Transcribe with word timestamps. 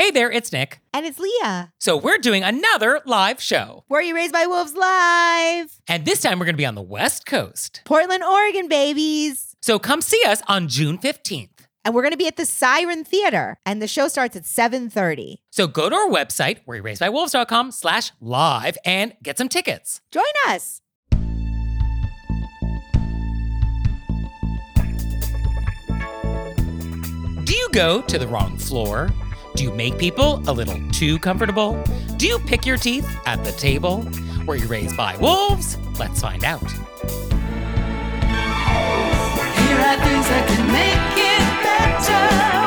Hey 0.00 0.10
there, 0.10 0.32
it's 0.32 0.50
Nick. 0.50 0.80
And 0.94 1.04
it's 1.04 1.18
Leah. 1.18 1.74
So 1.78 1.94
we're 1.94 2.16
doing 2.16 2.42
another 2.42 3.02
live 3.04 3.38
show. 3.38 3.84
Were 3.90 4.00
You 4.00 4.14
Raised 4.14 4.32
by 4.32 4.46
Wolves 4.46 4.72
Live? 4.74 5.78
And 5.86 6.06
this 6.06 6.22
time 6.22 6.38
we're 6.38 6.46
going 6.46 6.54
to 6.54 6.58
be 6.58 6.64
on 6.64 6.74
the 6.74 6.80
West 6.80 7.26
Coast. 7.26 7.82
Portland, 7.84 8.24
Oregon, 8.24 8.66
babies. 8.66 9.56
So 9.60 9.78
come 9.78 10.00
see 10.00 10.22
us 10.26 10.40
on 10.48 10.68
June 10.68 10.96
15th. 10.96 11.50
And 11.84 11.94
we're 11.94 12.00
going 12.00 12.12
to 12.12 12.16
be 12.16 12.26
at 12.26 12.38
the 12.38 12.46
Siren 12.46 13.04
Theater. 13.04 13.58
And 13.66 13.82
the 13.82 13.86
show 13.86 14.08
starts 14.08 14.34
at 14.36 14.44
7.30. 14.44 15.40
So 15.50 15.66
go 15.66 15.90
to 15.90 15.94
our 15.94 16.08
website, 16.08 16.64
wereyouRaisedByWolves.com 16.66 17.70
slash 17.70 18.12
live 18.22 18.78
and 18.86 19.12
get 19.22 19.36
some 19.36 19.50
tickets. 19.50 20.00
Join 20.10 20.24
us. 20.48 20.80
Do 27.44 27.54
you 27.54 27.68
go 27.72 28.00
to 28.00 28.18
the 28.18 28.26
wrong 28.26 28.56
floor? 28.56 29.10
Do 29.60 29.64
you 29.66 29.72
make 29.72 29.98
people 29.98 30.42
a 30.48 30.52
little 30.54 30.80
too 30.90 31.18
comfortable? 31.18 31.78
Do 32.16 32.26
you 32.26 32.38
pick 32.38 32.64
your 32.64 32.78
teeth 32.78 33.06
at 33.26 33.44
the 33.44 33.52
table? 33.52 34.08
Were 34.46 34.56
you 34.56 34.66
raised 34.66 34.96
by 34.96 35.18
wolves? 35.18 35.76
Let's 35.98 36.22
find 36.22 36.44
out. 36.44 36.62
Here 36.62 36.80
are 39.84 39.98
things 39.98 40.26
that 40.30 40.46
can 40.48 40.66
make 40.72 41.12
it 41.18 41.44
better 41.62 42.59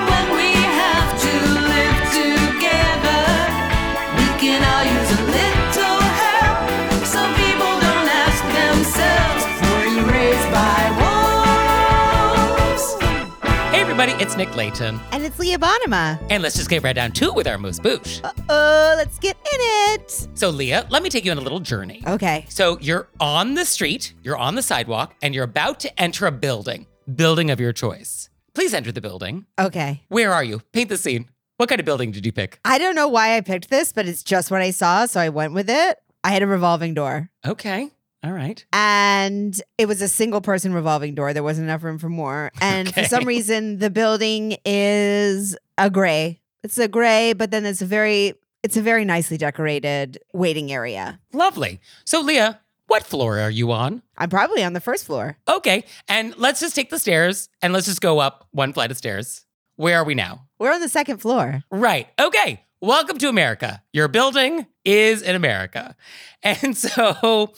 it's 14.24 14.38
Nick 14.38 14.56
Leighton. 14.56 15.02
And 15.12 15.26
it's 15.26 15.38
Leah 15.38 15.58
Bonnema. 15.58 16.18
And 16.30 16.42
let's 16.42 16.56
just 16.56 16.70
get 16.70 16.82
right 16.82 16.96
down 16.96 17.12
to 17.12 17.26
it 17.26 17.36
with 17.36 17.46
our 17.46 17.56
Amuse 17.56 17.78
Bouche. 17.78 18.24
Uh-oh, 18.24 18.94
let's 18.96 19.20
get 19.20 19.36
in 19.36 19.60
it. 19.60 20.30
So 20.34 20.50
Leah, 20.50 20.88
let 20.90 21.04
me 21.04 21.10
take 21.10 21.26
you 21.26 21.32
on 21.32 21.38
a 21.38 21.42
little 21.42 21.60
journey. 21.60 22.02
Okay. 22.08 22.46
So 22.48 22.80
you're 22.80 23.10
on 23.20 23.56
the 23.56 23.66
street, 23.66 24.14
you're 24.24 24.38
on 24.38 24.56
the 24.56 24.62
sidewalk, 24.62 25.14
and 25.22 25.36
you're 25.36 25.44
about 25.44 25.82
to 25.82 26.02
enter 26.02 26.26
a 26.26 26.32
building. 26.32 26.88
Building 27.14 27.52
of 27.52 27.60
your 27.60 27.74
choice. 27.74 28.30
Please 28.56 28.74
enter 28.74 28.94
the 28.94 29.02
building. 29.02 29.46
Okay. 29.60 30.04
Where 30.08 30.32
are 30.32 30.44
you? 30.44 30.62
Paint 30.72 30.88
the 30.88 30.98
scene. 30.98 31.30
What 31.58 31.68
kind 31.68 31.82
of 31.82 31.86
building 31.86 32.12
did 32.12 32.26
you 32.26 32.32
pick? 32.32 32.62
I 32.64 32.78
don't 32.78 32.96
know 32.96 33.10
why 33.10 33.36
I 33.36 33.42
picked 33.42 33.70
this, 33.70 33.92
but 33.92 34.08
it's 34.08 34.24
just 34.24 34.50
what 34.50 34.62
I 34.62 34.72
saw, 34.72 35.06
so 35.06 35.20
I 35.20 35.28
went 35.28 35.52
with 35.52 35.70
it. 35.70 35.98
I 36.24 36.32
had 36.32 36.44
a 36.44 36.48
revolving 36.48 36.94
door. 36.94 37.30
Okay. 37.46 37.92
All 38.24 38.32
right. 38.32 38.64
and 38.72 39.60
it 39.78 39.88
was 39.88 40.02
a 40.02 40.08
single 40.08 40.40
person 40.42 40.74
revolving 40.74 41.14
door. 41.16 41.34
There 41.34 41.44
wasn't 41.44 41.66
enough 41.66 41.84
room 41.84 42.00
for 42.00 42.10
more. 42.10 42.52
And 42.62 42.94
for 42.94 43.04
some 43.04 43.26
reason, 43.36 43.80
the 43.80 43.90
building 43.90 44.58
is 44.66 45.58
a 45.78 45.90
gray. 45.90 46.40
It's 46.64 46.78
a 46.78 46.88
gray, 46.88 47.34
but 47.34 47.52
then 47.52 47.66
it's 47.66 47.82
a 47.82 47.86
very 47.86 48.34
it's 48.64 48.78
a 48.78 48.82
very 48.82 49.04
nicely 49.04 49.36
decorated 49.38 50.20
waiting 50.34 50.72
area. 50.72 51.20
Lovely. 51.34 51.82
So 52.06 52.22
Leah, 52.22 52.62
what 52.88 53.04
floor 53.04 53.40
are 53.40 53.50
you 53.50 53.74
on? 53.74 54.02
I'm 54.18 54.30
probably 54.30 54.64
on 54.64 54.72
the 54.72 54.80
first 54.80 55.06
floor. 55.06 55.38
Okay. 55.50 55.84
And 56.08 56.34
let's 56.38 56.62
just 56.62 56.76
take 56.76 56.90
the 56.90 57.00
stairs 57.00 57.50
and 57.62 57.74
let's 57.74 57.88
just 57.88 58.00
go 58.02 58.20
up 58.20 58.48
one 58.52 58.72
flight 58.72 58.90
of 58.92 58.96
stairs. 58.98 59.46
Where 59.76 59.98
are 59.98 60.06
we 60.06 60.16
now? 60.16 60.48
We're 60.60 60.72
on 60.72 60.80
the 60.80 60.88
second 60.88 61.18
floor. 61.18 61.64
Right. 61.72 62.08
Okay. 62.18 62.64
Welcome 62.80 63.18
to 63.18 63.28
America. 63.28 63.82
Your 63.92 64.08
building 64.08 64.68
is 64.86 65.22
in 65.22 65.36
America. 65.36 65.96
And 66.44 66.76
so, 66.78 67.54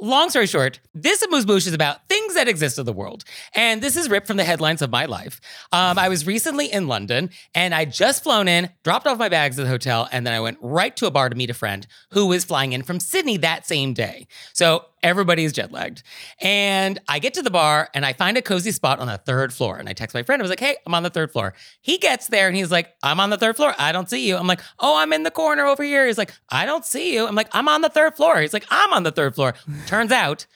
long 0.00 0.30
story 0.30 0.46
short, 0.46 0.80
this 0.94 1.22
Amuse 1.22 1.44
Bouche 1.44 1.66
is 1.66 1.72
about 1.72 2.08
things 2.08 2.34
that 2.34 2.48
exist 2.48 2.78
in 2.78 2.86
the 2.86 2.92
world. 2.92 3.24
And 3.54 3.82
this 3.82 3.96
is 3.96 4.08
ripped 4.08 4.26
from 4.26 4.36
the 4.36 4.44
headlines 4.44 4.82
of 4.82 4.90
my 4.90 5.04
life. 5.04 5.40
Um, 5.72 5.98
I 5.98 6.08
was 6.08 6.26
recently 6.26 6.72
in 6.72 6.88
London 6.88 7.30
and 7.54 7.74
I 7.74 7.84
just 7.84 8.22
flown 8.22 8.48
in, 8.48 8.70
dropped 8.82 9.06
off 9.06 9.18
my 9.18 9.28
bags 9.28 9.58
at 9.58 9.62
the 9.62 9.68
hotel, 9.68 10.08
and 10.12 10.26
then 10.26 10.34
I 10.34 10.40
went 10.40 10.58
right 10.60 10.96
to 10.96 11.06
a 11.06 11.10
bar 11.10 11.28
to 11.28 11.36
meet 11.36 11.50
a 11.50 11.54
friend 11.54 11.86
who 12.10 12.26
was 12.26 12.44
flying 12.44 12.72
in 12.72 12.82
from 12.82 13.00
Sydney 13.00 13.36
that 13.38 13.66
same 13.66 13.94
day. 13.94 14.26
So 14.52 14.84
everybody's 15.02 15.52
jet 15.52 15.72
lagged. 15.72 16.02
And 16.40 16.98
I 17.08 17.18
get 17.18 17.34
to 17.34 17.42
the 17.42 17.50
bar 17.50 17.88
and 17.94 18.04
I 18.04 18.12
find 18.12 18.36
a 18.36 18.42
cozy 18.42 18.72
spot 18.72 18.98
on 18.98 19.06
the 19.06 19.18
third 19.18 19.52
floor. 19.52 19.76
And 19.76 19.88
I 19.88 19.92
text 19.92 20.14
my 20.14 20.22
friend. 20.22 20.40
I 20.40 20.44
was 20.44 20.50
like, 20.50 20.60
hey, 20.60 20.76
I'm 20.86 20.94
on 20.94 21.02
the 21.02 21.10
third 21.10 21.32
floor. 21.32 21.54
He 21.80 21.98
gets 21.98 22.28
there 22.28 22.48
and 22.48 22.56
he's 22.56 22.70
like, 22.70 22.94
I'm 23.02 23.20
on 23.20 23.30
the 23.30 23.38
third 23.38 23.56
floor. 23.56 23.74
I 23.78 23.92
don't 23.92 24.08
see 24.08 24.26
you. 24.28 24.36
I'm 24.36 24.46
like, 24.46 24.60
oh, 24.78 24.96
I'm 24.96 25.12
in 25.12 25.22
the 25.22 25.30
corner 25.30 25.66
over 25.66 25.82
here. 25.82 26.06
He's 26.06 26.18
like, 26.18 26.32
I 26.48 26.66
don't 26.66 26.84
see 26.84 27.14
you. 27.14 27.26
I'm 27.26 27.34
like, 27.34 27.48
I'm 27.52 27.68
on 27.68 27.80
the 27.80 27.88
third 27.88 28.16
floor. 28.16 28.40
He's 28.40 28.52
like, 28.52 28.66
I'm 28.70 28.92
on 28.92 29.02
the 29.02 29.12
third 29.12 29.34
floor. 29.34 29.54
Turns 29.86 30.12
out 30.12 30.46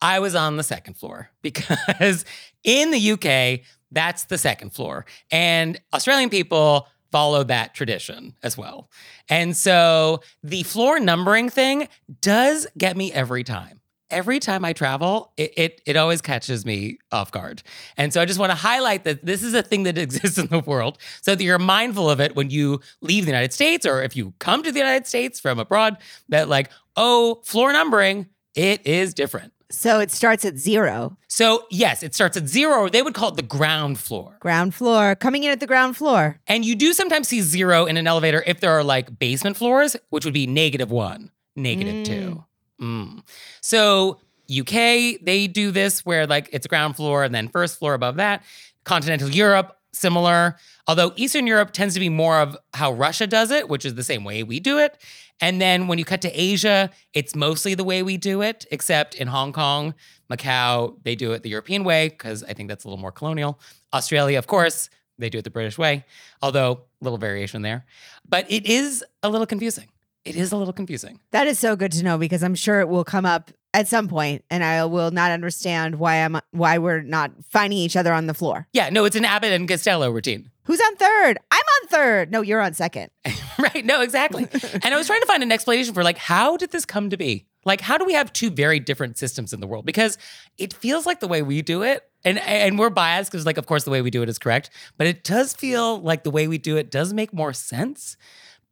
I 0.00 0.20
was 0.20 0.34
on 0.34 0.56
the 0.56 0.62
second 0.62 0.94
floor 0.94 1.30
because 1.42 2.24
in 2.64 2.90
the 2.90 3.12
UK, 3.12 3.64
that's 3.90 4.24
the 4.24 4.38
second 4.38 4.74
floor. 4.74 5.06
And 5.30 5.80
Australian 5.92 6.30
people 6.30 6.88
follow 7.10 7.42
that 7.44 7.74
tradition 7.74 8.34
as 8.42 8.56
well. 8.56 8.90
And 9.28 9.56
so 9.56 10.20
the 10.42 10.62
floor 10.62 11.00
numbering 11.00 11.48
thing 11.48 11.88
does 12.20 12.66
get 12.76 12.96
me 12.96 13.12
every 13.12 13.44
time. 13.44 13.77
Every 14.10 14.40
time 14.40 14.64
I 14.64 14.72
travel, 14.72 15.32
it, 15.36 15.52
it, 15.56 15.82
it 15.86 15.96
always 15.96 16.20
catches 16.20 16.64
me 16.64 16.98
off 17.12 17.30
guard. 17.30 17.62
And 17.96 18.12
so 18.12 18.20
I 18.20 18.24
just 18.24 18.38
want 18.38 18.50
to 18.50 18.56
highlight 18.56 19.04
that 19.04 19.24
this 19.24 19.42
is 19.42 19.54
a 19.54 19.62
thing 19.62 19.82
that 19.82 19.98
exists 19.98 20.38
in 20.38 20.46
the 20.46 20.60
world 20.60 20.98
so 21.20 21.34
that 21.34 21.44
you're 21.44 21.58
mindful 21.58 22.08
of 22.08 22.20
it 22.20 22.34
when 22.34 22.50
you 22.50 22.80
leave 23.00 23.24
the 23.24 23.30
United 23.30 23.52
States 23.52 23.84
or 23.86 24.02
if 24.02 24.16
you 24.16 24.32
come 24.38 24.62
to 24.62 24.72
the 24.72 24.78
United 24.78 25.06
States 25.06 25.40
from 25.40 25.58
abroad, 25.58 25.98
that 26.28 26.48
like, 26.48 26.70
oh, 26.96 27.40
floor 27.44 27.72
numbering, 27.72 28.26
it 28.54 28.86
is 28.86 29.14
different. 29.14 29.52
So 29.70 30.00
it 30.00 30.10
starts 30.10 30.44
at 30.44 30.56
zero. 30.56 31.16
So, 31.28 31.66
yes, 31.70 32.02
it 32.02 32.14
starts 32.14 32.36
at 32.38 32.48
zero, 32.48 32.80
or 32.80 32.90
they 32.90 33.02
would 33.02 33.12
call 33.12 33.28
it 33.30 33.36
the 33.36 33.42
ground 33.42 33.98
floor. 33.98 34.38
Ground 34.40 34.74
floor. 34.74 35.14
Coming 35.14 35.44
in 35.44 35.50
at 35.50 35.60
the 35.60 35.66
ground 35.66 35.96
floor. 35.96 36.40
And 36.46 36.64
you 36.64 36.74
do 36.74 36.94
sometimes 36.94 37.28
see 37.28 37.42
zero 37.42 37.84
in 37.84 37.98
an 37.98 38.06
elevator 38.06 38.42
if 38.46 38.60
there 38.60 38.72
are 38.72 38.82
like 38.82 39.18
basement 39.18 39.56
floors, 39.58 39.94
which 40.08 40.24
would 40.24 40.32
be 40.32 40.46
negative 40.46 40.90
one, 40.90 41.30
negative 41.54 42.06
two. 42.06 42.12
Mm. 42.12 42.44
Mm. 42.80 43.22
So, 43.60 44.20
UK, 44.50 45.20
they 45.22 45.46
do 45.46 45.70
this 45.70 46.06
where 46.06 46.26
like 46.26 46.48
it's 46.52 46.66
ground 46.66 46.96
floor 46.96 47.22
and 47.22 47.34
then 47.34 47.48
first 47.48 47.78
floor 47.78 47.94
above 47.94 48.16
that. 48.16 48.42
Continental 48.84 49.28
Europe, 49.28 49.76
similar. 49.92 50.56
Although 50.86 51.12
Eastern 51.16 51.46
Europe 51.46 51.72
tends 51.72 51.94
to 51.94 52.00
be 52.00 52.08
more 52.08 52.40
of 52.40 52.56
how 52.72 52.92
Russia 52.92 53.26
does 53.26 53.50
it, 53.50 53.68
which 53.68 53.84
is 53.84 53.94
the 53.94 54.02
same 54.02 54.24
way 54.24 54.42
we 54.42 54.60
do 54.60 54.78
it. 54.78 54.96
And 55.40 55.60
then 55.60 55.86
when 55.86 55.98
you 55.98 56.04
cut 56.04 56.22
to 56.22 56.30
Asia, 56.40 56.90
it's 57.12 57.36
mostly 57.36 57.74
the 57.74 57.84
way 57.84 58.02
we 58.02 58.16
do 58.16 58.42
it, 58.42 58.66
except 58.70 59.14
in 59.14 59.28
Hong 59.28 59.52
Kong, 59.52 59.94
Macau, 60.32 60.96
they 61.04 61.14
do 61.14 61.32
it 61.32 61.42
the 61.42 61.50
European 61.50 61.84
way 61.84 62.08
because 62.08 62.42
I 62.42 62.54
think 62.54 62.68
that's 62.68 62.84
a 62.84 62.88
little 62.88 63.00
more 63.00 63.12
colonial. 63.12 63.60
Australia, 63.92 64.38
of 64.38 64.46
course, 64.46 64.90
they 65.18 65.30
do 65.30 65.38
it 65.38 65.44
the 65.44 65.50
British 65.50 65.78
way, 65.78 66.04
although 66.42 66.82
little 67.00 67.18
variation 67.18 67.62
there. 67.62 67.84
But 68.28 68.50
it 68.50 68.66
is 68.66 69.04
a 69.22 69.28
little 69.28 69.46
confusing. 69.46 69.88
It 70.28 70.36
is 70.36 70.52
a 70.52 70.56
little 70.56 70.72
confusing. 70.72 71.20
That 71.32 71.46
is 71.46 71.58
so 71.58 71.76
good 71.76 71.92
to 71.92 72.04
know 72.04 72.18
because 72.18 72.42
I'm 72.42 72.54
sure 72.54 72.80
it 72.80 72.88
will 72.88 73.04
come 73.04 73.24
up 73.26 73.50
at 73.74 73.86
some 73.88 74.08
point 74.08 74.44
and 74.50 74.64
I 74.64 74.84
will 74.86 75.10
not 75.10 75.30
understand 75.30 75.96
why 75.98 76.16
I'm 76.24 76.38
why 76.52 76.78
we're 76.78 77.02
not 77.02 77.32
finding 77.50 77.78
each 77.78 77.96
other 77.96 78.12
on 78.12 78.26
the 78.26 78.34
floor. 78.34 78.66
Yeah, 78.72 78.90
no, 78.90 79.04
it's 79.04 79.16
an 79.16 79.24
Abbott 79.24 79.52
and 79.52 79.68
Costello 79.68 80.10
routine. 80.10 80.50
Who's 80.64 80.80
on 80.80 80.96
third? 80.96 81.38
I'm 81.50 81.64
on 81.82 81.88
third. 81.88 82.30
No, 82.30 82.42
you're 82.42 82.60
on 82.60 82.74
second. 82.74 83.10
right? 83.58 83.84
No, 83.84 84.02
exactly. 84.02 84.46
and 84.82 84.84
I 84.94 84.96
was 84.96 85.06
trying 85.06 85.20
to 85.20 85.26
find 85.26 85.42
an 85.42 85.50
explanation 85.50 85.94
for 85.94 86.02
like, 86.04 86.18
how 86.18 86.56
did 86.56 86.70
this 86.72 86.84
come 86.84 87.08
to 87.10 87.16
be? 87.16 87.46
Like, 87.64 87.80
how 87.80 87.98
do 87.98 88.04
we 88.04 88.12
have 88.14 88.32
two 88.32 88.50
very 88.50 88.78
different 88.80 89.18
systems 89.18 89.52
in 89.52 89.60
the 89.60 89.66
world? 89.66 89.84
Because 89.86 90.16
it 90.58 90.72
feels 90.74 91.06
like 91.06 91.20
the 91.20 91.28
way 91.28 91.42
we 91.42 91.60
do 91.62 91.82
it 91.82 92.02
And 92.24 92.38
and 92.40 92.78
we're 92.78 92.90
biased 92.90 93.30
because, 93.30 93.46
like, 93.46 93.58
of 93.58 93.66
course, 93.66 93.84
the 93.84 93.90
way 93.90 94.02
we 94.02 94.10
do 94.10 94.22
it 94.22 94.28
is 94.28 94.38
correct. 94.38 94.70
But 94.96 95.06
it 95.06 95.24
does 95.24 95.54
feel 95.54 96.00
like 96.00 96.22
the 96.24 96.30
way 96.30 96.48
we 96.48 96.58
do 96.58 96.76
it 96.76 96.90
does 96.90 97.12
make 97.12 97.32
more 97.32 97.52
sense 97.52 98.16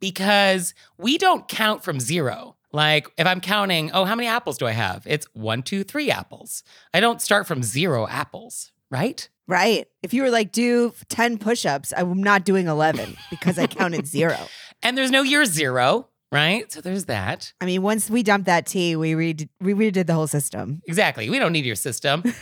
because 0.01 0.75
we 0.99 1.19
don't 1.19 1.49
count 1.49 1.85
from 1.85 2.01
zero. 2.01 2.57
Like, 2.73 3.09
if 3.17 3.27
I'm 3.27 3.41
counting, 3.41 3.91
oh, 3.93 4.05
how 4.05 4.15
many 4.15 4.29
apples 4.29 4.59
do 4.59 4.67
I 4.67 4.73
have? 4.73 5.07
It's 5.07 5.27
one, 5.33 5.63
two, 5.63 5.85
three 5.85 6.11
apples. 6.11 6.63
I 6.93 7.01
don't 7.01 7.23
start 7.23 7.47
from 7.47 7.63
zero 7.63 8.07
apples, 8.07 8.73
right? 8.91 9.29
Right. 9.49 9.87
If 10.03 10.13
you 10.13 10.23
were 10.23 10.31
like, 10.31 10.53
do 10.53 10.93
10 11.09 11.39
push 11.39 11.65
ups, 11.65 11.93
I'm 11.97 12.23
not 12.23 12.45
doing 12.45 12.67
11 12.67 13.17
because 13.31 13.59
I 13.59 13.67
counted 13.69 14.07
zero. 14.07 14.37
And 14.83 14.99
there's 14.99 15.11
no 15.11 15.23
year 15.23 15.45
zero, 15.45 16.09
right? 16.33 16.71
So 16.71 16.81
there's 16.81 17.07
that. 17.07 17.53
I 17.61 17.65
mean, 17.65 17.83
once 17.83 18.11
we 18.11 18.23
dumped 18.23 18.47
that 18.47 18.67
tea, 18.67 18.97
we, 18.97 19.15
we 19.15 19.35
redid 19.61 20.07
the 20.07 20.15
whole 20.15 20.27
system. 20.27 20.83
Exactly. 20.87 21.31
We 21.31 21.39
don't 21.39 21.53
need 21.53 21.65
your 21.65 21.77
system. 21.77 22.25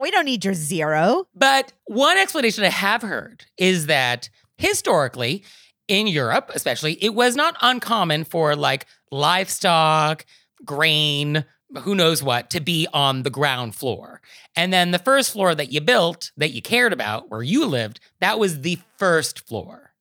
We 0.00 0.10
don't 0.10 0.26
need 0.26 0.44
your 0.44 0.54
zero. 0.54 1.26
But 1.34 1.72
one 1.86 2.18
explanation 2.18 2.62
I 2.62 2.68
have 2.68 3.02
heard 3.02 3.46
is 3.56 3.86
that 3.86 4.28
historically, 4.58 5.42
in 5.88 6.06
Europe 6.06 6.50
especially, 6.54 6.94
it 7.02 7.14
was 7.14 7.36
not 7.36 7.56
uncommon 7.60 8.24
for 8.24 8.56
like 8.56 8.86
livestock, 9.10 10.24
grain, 10.64 11.44
who 11.80 11.94
knows 11.94 12.22
what, 12.22 12.50
to 12.50 12.60
be 12.60 12.86
on 12.92 13.22
the 13.22 13.30
ground 13.30 13.74
floor. 13.74 14.20
And 14.56 14.72
then 14.72 14.90
the 14.90 14.98
first 14.98 15.32
floor 15.32 15.54
that 15.54 15.72
you 15.72 15.80
built, 15.80 16.30
that 16.36 16.52
you 16.52 16.62
cared 16.62 16.92
about, 16.92 17.30
where 17.30 17.42
you 17.42 17.66
lived, 17.66 18.00
that 18.20 18.38
was 18.38 18.60
the 18.60 18.78
first 18.96 19.46
floor. 19.46 19.92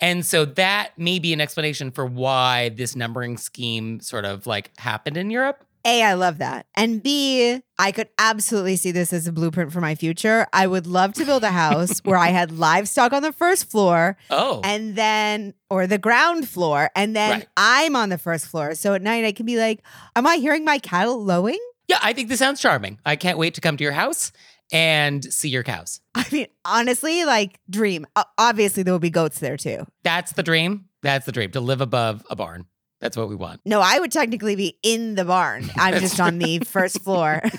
And 0.00 0.26
so 0.26 0.44
that 0.44 0.90
may 0.98 1.18
be 1.18 1.32
an 1.32 1.40
explanation 1.40 1.90
for 1.90 2.04
why 2.04 2.70
this 2.70 2.94
numbering 2.94 3.38
scheme 3.38 4.00
sort 4.00 4.24
of 4.24 4.46
like 4.46 4.76
happened 4.78 5.16
in 5.16 5.30
Europe. 5.30 5.63
A, 5.86 6.02
I 6.02 6.14
love 6.14 6.38
that. 6.38 6.66
And 6.74 7.02
B, 7.02 7.60
I 7.78 7.92
could 7.92 8.08
absolutely 8.18 8.76
see 8.76 8.90
this 8.90 9.12
as 9.12 9.26
a 9.26 9.32
blueprint 9.32 9.72
for 9.72 9.80
my 9.80 9.94
future. 9.94 10.46
I 10.52 10.66
would 10.66 10.86
love 10.86 11.12
to 11.14 11.24
build 11.26 11.44
a 11.44 11.50
house 11.50 11.98
where 12.00 12.16
I 12.16 12.28
had 12.28 12.50
livestock 12.58 13.12
on 13.12 13.22
the 13.22 13.32
first 13.32 13.70
floor 13.70 14.16
Oh, 14.30 14.60
and 14.64 14.96
then, 14.96 15.52
or 15.68 15.86
the 15.86 15.98
ground 15.98 16.48
floor, 16.48 16.90
and 16.96 17.14
then 17.14 17.30
Right. 17.40 17.48
I'm 17.56 17.96
on 17.96 18.08
the 18.08 18.18
first 18.18 18.46
floor. 18.46 18.74
So 18.74 18.94
at 18.94 19.02
night 19.02 19.24
I 19.24 19.32
can 19.32 19.44
be 19.46 19.58
like, 19.58 19.82
Am 20.16 20.26
I 20.26 20.36
hearing 20.36 20.64
my 20.64 20.78
cattle 20.78 21.22
lowing? 21.22 21.58
yeah, 21.86 21.98
I 22.02 22.14
think 22.14 22.30
this 22.30 22.38
sounds 22.38 22.60
charming. 22.62 22.98
I 23.04 23.16
can't 23.16 23.36
wait 23.36 23.54
to 23.54 23.60
come 23.60 23.76
to 23.76 23.84
your 23.84 23.92
house 23.92 24.32
and 24.72 25.22
see 25.22 25.50
your 25.50 25.62
cows. 25.62 26.00
I 26.14 26.24
mean, 26.32 26.46
honestly, 26.64 27.26
like 27.26 27.60
dream. 27.68 28.06
Obviously, 28.38 28.82
there 28.82 28.94
will 28.94 28.98
be 29.00 29.10
goats 29.10 29.38
there 29.38 29.58
too. 29.58 29.86
That's 30.02 30.32
the 30.32 30.42
dream. 30.42 30.86
That's 31.02 31.26
the 31.26 31.32
dream 31.32 31.50
to 31.50 31.60
live 31.60 31.82
above 31.82 32.24
a 32.30 32.36
barn. 32.36 32.64
That's 33.00 33.16
what 33.16 33.28
we 33.28 33.34
want. 33.34 33.60
No, 33.64 33.80
I 33.80 33.98
would 33.98 34.12
technically 34.12 34.56
be 34.56 34.78
in 34.82 35.14
the 35.14 35.24
barn. 35.24 35.70
I'm 35.76 36.00
just 36.00 36.20
on 36.20 36.38
the 36.38 36.60
first 36.60 37.00
floor. 37.02 37.42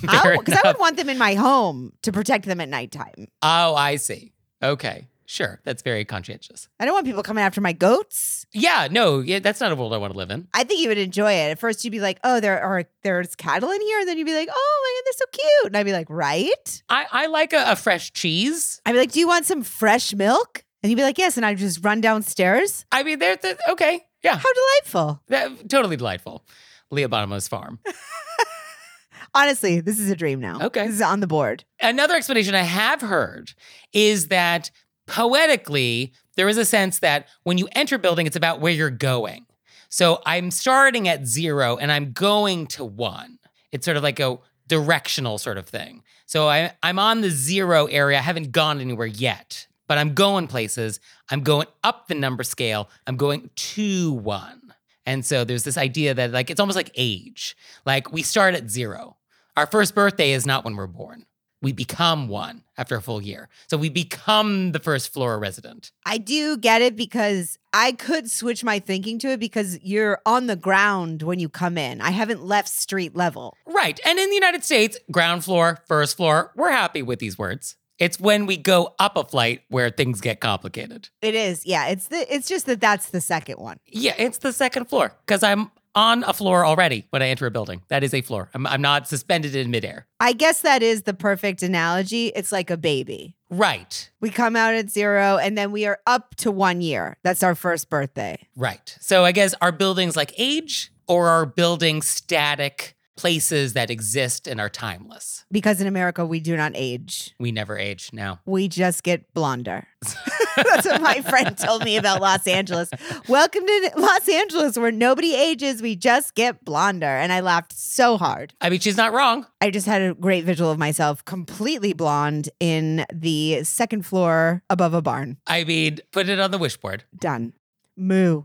Because 0.00 0.54
I 0.64 0.68
would 0.68 0.78
want 0.78 0.96
them 0.96 1.08
in 1.08 1.18
my 1.18 1.34
home 1.34 1.92
to 2.02 2.12
protect 2.12 2.46
them 2.46 2.60
at 2.60 2.68
nighttime. 2.68 3.28
Oh, 3.42 3.74
I 3.74 3.96
see. 3.96 4.32
Okay. 4.62 5.08
Sure. 5.26 5.60
That's 5.64 5.82
very 5.82 6.04
conscientious. 6.04 6.68
I 6.78 6.84
don't 6.84 6.92
want 6.92 7.06
people 7.06 7.22
coming 7.22 7.42
after 7.42 7.60
my 7.60 7.72
goats. 7.72 8.44
Yeah, 8.52 8.88
no, 8.90 9.20
yeah, 9.20 9.38
that's 9.38 9.60
not 9.60 9.72
a 9.72 9.74
world 9.74 9.94
I 9.94 9.96
want 9.96 10.12
to 10.12 10.18
live 10.18 10.30
in. 10.30 10.48
I 10.52 10.64
think 10.64 10.80
you 10.82 10.88
would 10.88 10.98
enjoy 10.98 11.32
it. 11.32 11.50
At 11.50 11.58
first, 11.58 11.82
you'd 11.82 11.92
be 11.92 12.00
like, 12.00 12.20
"Oh, 12.24 12.40
there 12.40 12.60
are 12.60 12.84
there's 13.02 13.34
cattle 13.34 13.70
in 13.70 13.80
here," 13.80 14.00
and 14.00 14.08
then 14.08 14.18
you'd 14.18 14.26
be 14.26 14.34
like, 14.34 14.50
"Oh 14.52 14.80
my 14.82 14.98
god, 14.98 15.04
they're 15.06 15.12
so 15.16 15.24
cute," 15.32 15.66
and 15.68 15.76
I'd 15.78 15.86
be 15.86 15.92
like, 15.92 16.08
"Right?" 16.10 16.82
I, 16.90 17.06
I 17.10 17.26
like 17.26 17.54
a, 17.54 17.72
a 17.72 17.76
fresh 17.76 18.12
cheese. 18.12 18.82
I'd 18.84 18.92
be 18.92 18.98
like, 18.98 19.12
"Do 19.12 19.20
you 19.20 19.26
want 19.26 19.46
some 19.46 19.62
fresh 19.62 20.14
milk?" 20.14 20.63
And 20.84 20.90
you'd 20.90 20.96
be 20.98 21.02
like, 21.02 21.16
"Yes," 21.16 21.38
and 21.38 21.46
I'd 21.46 21.56
just 21.56 21.82
run 21.82 22.02
downstairs. 22.02 22.84
I 22.92 23.04
mean, 23.04 23.18
they're, 23.18 23.36
they're 23.36 23.56
okay. 23.70 24.02
Yeah, 24.22 24.36
How 24.36 24.52
delightful! 24.52 25.22
that- 25.28 25.70
totally 25.70 25.96
delightful. 25.96 26.44
Leah 26.90 27.08
Bonnema's 27.08 27.48
farm. 27.48 27.78
Honestly, 29.34 29.80
this 29.80 29.98
is 29.98 30.10
a 30.10 30.14
dream 30.14 30.40
now. 30.40 30.60
Okay. 30.60 30.86
this 30.86 30.96
is 30.96 31.00
on 31.02 31.20
the 31.20 31.26
board. 31.26 31.64
Another 31.80 32.14
explanation 32.14 32.54
I 32.54 32.64
have 32.64 33.00
heard 33.00 33.52
is 33.94 34.28
that 34.28 34.70
poetically, 35.06 36.12
there 36.36 36.48
is 36.48 36.58
a 36.58 36.66
sense 36.66 36.98
that 36.98 37.28
when 37.44 37.56
you 37.56 37.66
enter 37.72 37.96
a 37.96 37.98
building, 37.98 38.26
it's 38.26 38.36
about 38.36 38.60
where 38.60 38.72
you're 38.72 38.90
going. 38.90 39.46
So 39.88 40.20
I'm 40.26 40.50
starting 40.50 41.08
at 41.08 41.26
zero 41.26 41.78
and 41.78 41.90
I'm 41.90 42.12
going 42.12 42.66
to 42.68 42.84
one. 42.84 43.38
It's 43.72 43.86
sort 43.86 43.96
of 43.96 44.02
like 44.02 44.20
a 44.20 44.38
directional 44.68 45.38
sort 45.38 45.56
of 45.56 45.66
thing. 45.66 46.02
So 46.26 46.46
I, 46.48 46.72
I'm 46.82 46.98
on 46.98 47.22
the 47.22 47.30
zero 47.30 47.86
area. 47.86 48.18
I 48.18 48.22
haven't 48.22 48.52
gone 48.52 48.80
anywhere 48.80 49.06
yet, 49.06 49.66
but 49.86 49.98
I'm 49.98 50.14
going 50.14 50.46
places. 50.46 51.00
I'm 51.30 51.42
going 51.42 51.66
up 51.82 52.08
the 52.08 52.14
number 52.14 52.42
scale. 52.42 52.88
I'm 53.06 53.16
going 53.16 53.50
to 53.54 54.12
one. 54.12 54.60
And 55.06 55.24
so 55.24 55.44
there's 55.44 55.64
this 55.64 55.76
idea 55.76 56.14
that 56.14 56.32
like 56.32 56.50
it's 56.50 56.60
almost 56.60 56.76
like 56.76 56.90
age. 56.94 57.56
Like 57.84 58.12
we 58.12 58.22
start 58.22 58.54
at 58.54 58.70
zero. 58.70 59.16
Our 59.56 59.66
first 59.66 59.94
birthday 59.94 60.32
is 60.32 60.46
not 60.46 60.64
when 60.64 60.76
we're 60.76 60.86
born. 60.86 61.26
We 61.62 61.72
become 61.72 62.28
one 62.28 62.62
after 62.76 62.96
a 62.96 63.00
full 63.00 63.22
year. 63.22 63.48
So 63.68 63.78
we 63.78 63.88
become 63.88 64.72
the 64.72 64.78
first 64.78 65.10
floor 65.12 65.38
resident. 65.38 65.92
I 66.04 66.18
do 66.18 66.58
get 66.58 66.82
it 66.82 66.94
because 66.94 67.58
I 67.72 67.92
could 67.92 68.30
switch 68.30 68.62
my 68.62 68.80
thinking 68.80 69.18
to 69.20 69.30
it 69.30 69.40
because 69.40 69.78
you're 69.80 70.20
on 70.26 70.46
the 70.46 70.56
ground 70.56 71.22
when 71.22 71.38
you 71.38 71.48
come 71.48 71.78
in. 71.78 72.02
I 72.02 72.10
haven't 72.10 72.44
left 72.44 72.68
street 72.68 73.16
level. 73.16 73.56
Right. 73.64 73.98
And 74.04 74.18
in 74.18 74.28
the 74.28 74.34
United 74.34 74.62
States, 74.62 74.98
ground 75.10 75.42
floor, 75.42 75.82
first 75.86 76.18
floor, 76.18 76.52
we're 76.54 76.70
happy 76.70 77.00
with 77.00 77.18
these 77.18 77.38
words. 77.38 77.76
It's 77.98 78.18
when 78.18 78.46
we 78.46 78.56
go 78.56 78.94
up 78.98 79.16
a 79.16 79.24
flight 79.24 79.62
where 79.68 79.90
things 79.90 80.20
get 80.20 80.40
complicated. 80.40 81.08
It 81.22 81.34
is, 81.34 81.64
yeah. 81.64 81.86
It's 81.86 82.08
the. 82.08 82.34
It's 82.34 82.48
just 82.48 82.66
that 82.66 82.80
that's 82.80 83.10
the 83.10 83.20
second 83.20 83.58
one. 83.58 83.78
Yeah, 83.86 84.14
it's 84.18 84.38
the 84.38 84.52
second 84.52 84.86
floor 84.86 85.12
because 85.26 85.42
I'm 85.42 85.70
on 85.94 86.24
a 86.24 86.32
floor 86.32 86.66
already 86.66 87.06
when 87.10 87.22
I 87.22 87.28
enter 87.28 87.46
a 87.46 87.50
building. 87.50 87.82
That 87.88 88.02
is 88.02 88.12
a 88.12 88.20
floor. 88.20 88.50
I'm, 88.54 88.66
I'm 88.66 88.82
not 88.82 89.08
suspended 89.08 89.54
in 89.54 89.70
midair. 89.70 90.06
I 90.20 90.32
guess 90.32 90.62
that 90.62 90.82
is 90.82 91.02
the 91.02 91.14
perfect 91.14 91.62
analogy. 91.62 92.28
It's 92.34 92.50
like 92.50 92.70
a 92.70 92.76
baby. 92.76 93.36
Right. 93.48 94.10
We 94.20 94.30
come 94.30 94.56
out 94.56 94.74
at 94.74 94.90
zero 94.90 95.38
and 95.38 95.56
then 95.56 95.70
we 95.70 95.86
are 95.86 96.00
up 96.06 96.34
to 96.36 96.50
one 96.50 96.80
year. 96.80 97.16
That's 97.22 97.42
our 97.42 97.54
first 97.54 97.88
birthday. 97.90 98.48
Right. 98.56 98.96
So 99.00 99.24
I 99.24 99.32
guess 99.32 99.54
our 99.60 99.70
buildings 99.70 100.16
like 100.16 100.34
age 100.36 100.90
or 101.06 101.28
are 101.28 101.46
building 101.46 102.02
static 102.02 102.93
places 103.16 103.74
that 103.74 103.90
exist 103.90 104.46
and 104.46 104.60
are 104.60 104.68
timeless. 104.68 105.44
Because 105.50 105.80
in 105.80 105.86
America, 105.86 106.26
we 106.26 106.40
do 106.40 106.56
not 106.56 106.72
age. 106.74 107.34
We 107.38 107.52
never 107.52 107.78
age 107.78 108.10
now. 108.12 108.40
We 108.44 108.68
just 108.68 109.02
get 109.02 109.32
blonder. 109.34 109.86
That's 110.56 110.86
what 110.86 111.00
my 111.02 111.20
friend 111.22 111.56
told 111.56 111.84
me 111.84 111.96
about 111.96 112.20
Los 112.20 112.46
Angeles. 112.46 112.90
Welcome 113.28 113.66
to 113.66 113.92
Los 113.96 114.28
Angeles, 114.28 114.78
where 114.78 114.92
nobody 114.92 115.34
ages. 115.34 115.82
We 115.82 115.96
just 115.96 116.34
get 116.34 116.64
blonder. 116.64 117.06
And 117.06 117.32
I 117.32 117.40
laughed 117.40 117.72
so 117.72 118.16
hard. 118.16 118.54
I 118.60 118.70
mean, 118.70 118.80
she's 118.80 118.96
not 118.96 119.12
wrong. 119.12 119.46
I 119.60 119.70
just 119.70 119.86
had 119.86 120.02
a 120.02 120.14
great 120.14 120.44
visual 120.44 120.70
of 120.70 120.78
myself 120.78 121.24
completely 121.24 121.92
blonde 121.92 122.50
in 122.60 123.04
the 123.12 123.64
second 123.64 124.06
floor 124.06 124.62
above 124.70 124.94
a 124.94 125.02
barn. 125.02 125.38
I 125.46 125.64
mean, 125.64 125.98
put 126.12 126.28
it 126.28 126.38
on 126.38 126.50
the 126.50 126.58
wishboard. 126.58 127.02
Done. 127.18 127.52
Moo. 127.96 128.44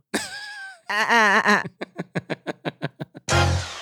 Ah, 0.91 1.05
ah, 1.45 1.63
ah, 3.31 3.75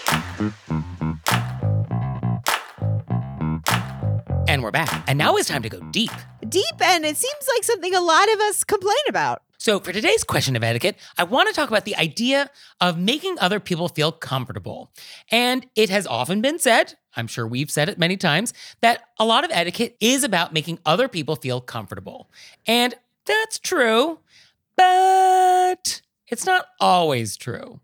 And 4.47 4.61
we're 4.61 4.71
back. 4.71 5.03
And 5.07 5.17
now 5.17 5.35
it's 5.35 5.47
time 5.47 5.63
to 5.63 5.69
go 5.69 5.79
deep. 5.91 6.11
Deep 6.47 6.63
and 6.81 7.05
It 7.05 7.17
seems 7.17 7.47
like 7.55 7.63
something 7.63 7.95
a 7.95 8.01
lot 8.01 8.31
of 8.31 8.39
us 8.41 8.63
complain 8.63 8.95
about. 9.09 9.41
So, 9.57 9.79
for 9.79 9.91
today's 9.91 10.23
question 10.23 10.55
of 10.55 10.63
etiquette, 10.63 10.97
I 11.17 11.23
want 11.23 11.49
to 11.49 11.55
talk 11.55 11.69
about 11.69 11.85
the 11.85 11.95
idea 11.95 12.51
of 12.79 12.99
making 12.99 13.37
other 13.39 13.59
people 13.59 13.89
feel 13.89 14.11
comfortable. 14.11 14.91
And 15.31 15.65
it 15.75 15.89
has 15.89 16.05
often 16.05 16.41
been 16.41 16.59
said, 16.59 16.93
I'm 17.15 17.25
sure 17.25 17.47
we've 17.47 17.71
said 17.71 17.89
it 17.89 17.97
many 17.97 18.15
times, 18.17 18.53
that 18.81 19.01
a 19.17 19.25
lot 19.25 19.43
of 19.43 19.49
etiquette 19.51 19.97
is 19.99 20.23
about 20.23 20.53
making 20.53 20.77
other 20.85 21.07
people 21.07 21.35
feel 21.35 21.59
comfortable. 21.59 22.29
And 22.67 22.93
that's 23.25 23.57
true, 23.57 24.19
but 24.75 26.01
it's 26.27 26.45
not 26.45 26.67
always 26.79 27.35
true. 27.35 27.79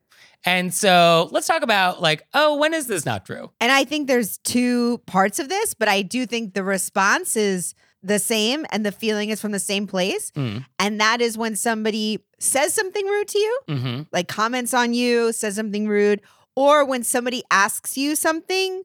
And 0.45 0.73
so, 0.73 1.29
let's 1.31 1.47
talk 1.47 1.63
about 1.63 2.01
like, 2.01 2.25
oh, 2.33 2.57
when 2.57 2.73
is 2.73 2.87
this 2.87 3.05
not 3.05 3.25
true? 3.25 3.51
And 3.61 3.71
I 3.71 3.85
think 3.85 4.07
there's 4.07 4.37
two 4.39 4.97
parts 5.05 5.39
of 5.39 5.49
this, 5.49 5.73
but 5.73 5.87
I 5.87 6.01
do 6.01 6.25
think 6.25 6.53
the 6.53 6.63
response 6.63 7.37
is 7.37 7.75
the 8.03 8.19
same 8.19 8.65
and 8.69 8.85
the 8.85 8.91
feeling 8.91 9.29
is 9.29 9.39
from 9.39 9.53
the 9.53 9.59
same 9.59 9.87
place. 9.87 10.31
Mm. 10.31 10.65
And 10.77 10.99
that 10.99 11.21
is 11.21 11.37
when 11.37 11.55
somebody 11.55 12.19
says 12.39 12.73
something 12.73 13.05
rude 13.05 13.27
to 13.29 13.39
you, 13.39 13.59
hmm 13.69 14.01
like 14.11 14.27
comments 14.27 14.73
on 14.73 14.93
you, 14.93 15.31
says 15.31 15.55
something 15.55 15.87
rude, 15.87 16.21
or 16.55 16.85
when 16.85 17.03
somebody 17.03 17.43
asks 17.49 17.97
you 17.97 18.15
something 18.15 18.83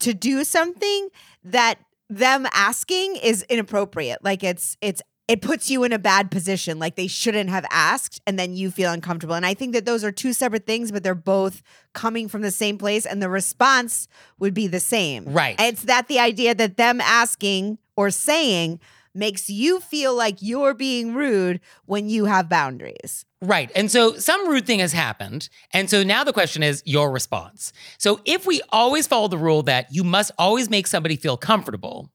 to 0.00 0.12
do 0.14 0.44
something 0.44 1.08
that 1.42 1.78
them 2.10 2.46
asking 2.52 3.16
is 3.16 3.42
inappropriate. 3.44 4.22
Like 4.22 4.44
it's 4.44 4.76
it's 4.80 5.02
it 5.28 5.42
puts 5.42 5.70
you 5.70 5.84
in 5.84 5.92
a 5.92 5.98
bad 5.98 6.30
position 6.30 6.78
like 6.78 6.96
they 6.96 7.06
shouldn't 7.06 7.50
have 7.50 7.66
asked 7.70 8.20
and 8.26 8.38
then 8.38 8.56
you 8.56 8.70
feel 8.70 8.90
uncomfortable. 8.90 9.34
And 9.34 9.44
I 9.44 9.54
think 9.54 9.74
that 9.74 9.84
those 9.84 10.02
are 10.02 10.10
two 10.10 10.32
separate 10.32 10.66
things 10.66 10.90
but 10.90 11.02
they're 11.02 11.14
both 11.14 11.62
coming 11.92 12.28
from 12.28 12.40
the 12.40 12.50
same 12.50 12.78
place 12.78 13.04
and 13.04 13.22
the 13.22 13.28
response 13.28 14.08
would 14.38 14.54
be 14.54 14.66
the 14.66 14.80
same. 14.80 15.26
Right. 15.26 15.54
It's 15.58 15.82
that 15.82 16.08
the 16.08 16.18
idea 16.18 16.54
that 16.54 16.78
them 16.78 17.00
asking 17.02 17.78
or 17.94 18.10
saying 18.10 18.80
makes 19.14 19.50
you 19.50 19.80
feel 19.80 20.14
like 20.14 20.36
you're 20.40 20.74
being 20.74 21.14
rude 21.14 21.60
when 21.86 22.08
you 22.08 22.24
have 22.24 22.48
boundaries. 22.48 23.24
Right. 23.42 23.70
And 23.74 23.90
so 23.90 24.14
some 24.14 24.48
rude 24.48 24.66
thing 24.66 24.78
has 24.80 24.92
happened. 24.92 25.48
And 25.72 25.90
so 25.90 26.02
now 26.02 26.24
the 26.24 26.32
question 26.32 26.62
is 26.62 26.82
your 26.86 27.10
response. 27.10 27.72
So 27.98 28.20
if 28.24 28.46
we 28.46 28.62
always 28.70 29.06
follow 29.06 29.28
the 29.28 29.38
rule 29.38 29.62
that 29.64 29.88
you 29.90 30.04
must 30.04 30.30
always 30.38 30.70
make 30.70 30.86
somebody 30.86 31.16
feel 31.16 31.36
comfortable, 31.36 32.10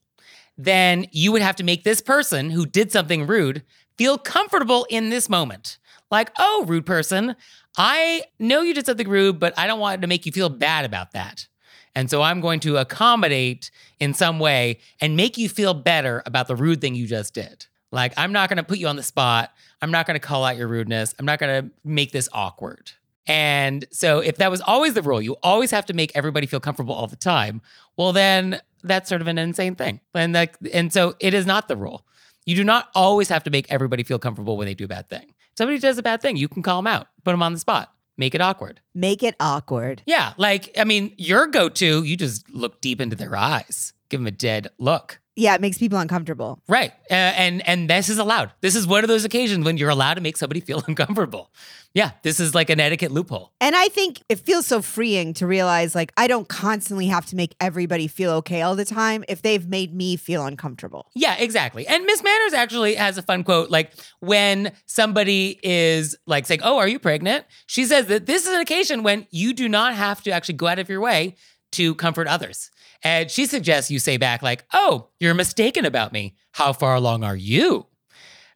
then 0.58 1.08
you 1.12 1.32
would 1.32 1.42
have 1.42 1.56
to 1.58 1.64
make 1.64 1.84
this 1.84 2.02
person 2.02 2.50
who 2.50 2.66
did 2.66 2.92
something 2.92 3.28
rude 3.28 3.64
feel 3.98 4.18
comfortable 4.18 4.86
in 4.90 5.10
this 5.10 5.30
moment. 5.30 5.78
Like, 6.12 6.32
oh, 6.38 6.66
rude 6.68 6.86
person, 6.86 7.36
I 7.78 8.24
know 8.40 8.62
you 8.62 8.74
did 8.74 8.86
something 8.86 9.08
rude, 9.08 9.40
but 9.40 9.58
I 9.58 9.66
don't 9.66 9.80
want 9.80 10.02
to 10.02 10.08
make 10.08 10.26
you 10.26 10.32
feel 10.32 10.50
bad 10.50 10.86
about 10.86 11.12
that. 11.14 11.48
And 11.96 12.10
so 12.10 12.22
I'm 12.22 12.42
going 12.42 12.60
to 12.62 12.78
accommodate 12.78 13.72
in 14.00 14.14
some 14.14 14.40
way 14.40 14.80
and 15.00 15.16
make 15.16 15.38
you 15.38 15.50
feel 15.50 15.74
better 15.74 16.24
about 16.26 16.48
the 16.48 16.56
rude 16.56 16.82
thing 16.82 16.96
you 16.96 17.08
just 17.08 17.34
did. 17.34 17.66
Like, 17.92 18.14
I'm 18.18 18.32
not 18.32 18.50
going 18.50 18.58
to 18.58 18.64
put 18.64 18.80
you 18.80 18.88
on 18.88 18.96
the 18.96 19.04
spot. 19.04 19.52
I'm 19.82 19.92
not 19.92 20.08
going 20.08 20.16
to 20.16 20.26
call 20.26 20.44
out 20.44 20.58
your 20.58 20.68
rudeness. 20.68 21.14
I'm 21.20 21.26
not 21.26 21.38
going 21.38 21.64
to 21.64 21.72
make 21.84 22.12
this 22.12 22.28
awkward. 22.34 22.92
And 23.28 23.86
so, 23.92 24.20
if 24.20 24.38
that 24.38 24.52
was 24.52 24.60
always 24.62 24.96
the 24.96 25.02
rule, 25.02 25.22
you 25.22 25.38
always 25.44 25.72
have 25.72 25.86
to 25.86 25.94
make 25.94 26.12
everybody 26.14 26.46
feel 26.46 26.60
comfortable 26.60 26.94
all 26.94 27.08
the 27.08 27.16
time. 27.16 27.62
Well, 27.96 28.12
then 28.12 28.60
that's 28.84 29.10
sort 29.10 29.22
of 29.22 29.28
an 29.28 29.38
insane 29.38 29.76
thing. 29.76 30.00
And 30.14 30.34
like, 30.34 30.56
and 30.72 30.92
so 30.92 31.16
it 31.20 31.34
is 31.34 31.46
not 31.46 31.68
the 31.68 31.76
rule. 31.76 32.06
You 32.46 32.56
do 32.56 32.64
not 32.64 32.90
always 32.94 33.30
have 33.30 33.44
to 33.44 33.50
make 33.50 33.72
everybody 33.72 34.04
feel 34.04 34.20
comfortable 34.20 34.58
when 34.58 34.68
they 34.68 34.74
do 34.74 34.86
a 34.86 34.88
bad 34.88 35.10
thing. 35.10 35.24
If 35.30 35.58
somebody 35.58 35.80
does 35.80 35.98
a 35.98 36.04
bad 36.04 36.22
thing, 36.22 36.36
you 36.36 36.48
can 36.48 36.62
call 36.62 36.80
them 36.80 36.88
out, 36.88 37.08
put 37.24 37.32
them 37.32 37.42
on 37.44 37.54
the 37.54 37.60
spot, 37.60 37.94
make 38.18 38.36
it 38.36 38.42
awkward. 38.42 38.82
Make 38.94 39.24
it 39.24 39.36
awkward. 39.40 40.04
Yeah, 40.06 40.34
like 40.38 40.72
I 40.78 40.84
mean, 40.84 41.14
your 41.18 41.48
go-to, 41.48 42.04
you 42.04 42.18
just 42.18 42.50
look 42.50 42.82
deep 42.82 43.00
into 43.00 43.16
their 43.16 43.36
eyes, 43.36 43.94
give 44.10 44.20
them 44.20 44.28
a 44.28 44.32
dead 44.32 44.70
look. 44.78 45.20
Yeah, 45.36 45.56
it 45.56 45.62
makes 45.62 45.80
people 45.80 45.98
uncomfortable. 45.98 46.60
Right. 46.68 46.92
Uh, 47.10 47.14
and 47.14 47.68
and 47.68 47.90
this 47.90 48.10
is 48.10 48.20
allowed. 48.20 48.52
This 48.62 48.76
is 48.76 48.86
one 48.86 49.04
of 49.04 49.08
those 49.08 49.26
occasions 49.26 49.66
when 49.66 49.78
you're 49.78 49.90
allowed 49.90 50.16
to 50.16 50.22
make 50.22 50.38
somebody 50.38 50.60
feel 50.62 50.84
uncomfortable. 50.88 51.52
Yeah, 51.96 52.12
this 52.24 52.40
is 52.40 52.56
like 52.56 52.72
an 52.72 52.80
etiquette 52.80 53.12
loophole. 53.12 53.52
And 53.62 53.76
I 53.76 53.88
think 53.88 54.24
it 54.28 54.40
feels 54.40 54.66
so 54.66 54.82
freeing 54.82 55.34
to 55.36 55.46
realize 55.46 55.94
like 55.94 56.12
I 56.18 56.28
don't 56.28 56.48
constantly 56.48 57.08
have 57.08 57.26
to 57.28 57.36
make 57.36 57.56
everybody 57.60 58.08
feel 58.08 58.32
okay 58.34 58.64
all 58.64 58.76
the 58.76 58.86
time 58.86 59.24
if 59.28 59.44
they've 59.44 59.68
made 59.68 59.94
me 59.94 60.16
feel 60.16 60.46
uncomfortable. 60.46 61.10
Yeah, 61.16 61.36
exactly. 61.38 61.86
And 61.88 62.06
Miss 62.06 62.24
Manners 62.24 62.54
actually 62.54 62.96
has 62.96 63.18
a 63.18 63.22
fun 63.22 63.44
quote 63.44 63.70
like 63.70 63.92
when 64.20 64.72
somebody 64.86 65.60
is 65.64 66.16
like 66.26 66.46
saying, 66.46 66.62
"Oh, 66.64 66.78
are 66.78 66.88
you 66.88 67.00
pregnant?" 67.00 67.46
She 67.68 67.86
says 67.86 68.08
that 68.08 68.26
this 68.26 68.46
is 68.46 68.54
an 68.54 68.62
occasion 68.62 69.04
when 69.04 69.28
you 69.32 69.54
do 69.54 69.68
not 69.70 69.94
have 69.96 70.22
to 70.24 70.32
actually 70.32 70.56
go 70.56 70.68
out 70.68 70.80
of 70.80 70.90
your 70.90 71.02
way 71.02 71.36
to 71.74 71.96
comfort 71.96 72.28
others. 72.28 72.72
And 73.04 73.30
she 73.30 73.46
suggests 73.46 73.92
you 73.92 74.00
say 74.00 74.18
back 74.18 74.42
like, 74.42 74.66
"Oh, 74.74 75.10
you're 75.20 75.34
mistaken 75.34 75.86
about 75.86 76.14
me. 76.14 76.36
How 76.54 76.72
far 76.74 76.96
along 76.96 77.24
are 77.24 77.36
you?" 77.36 77.88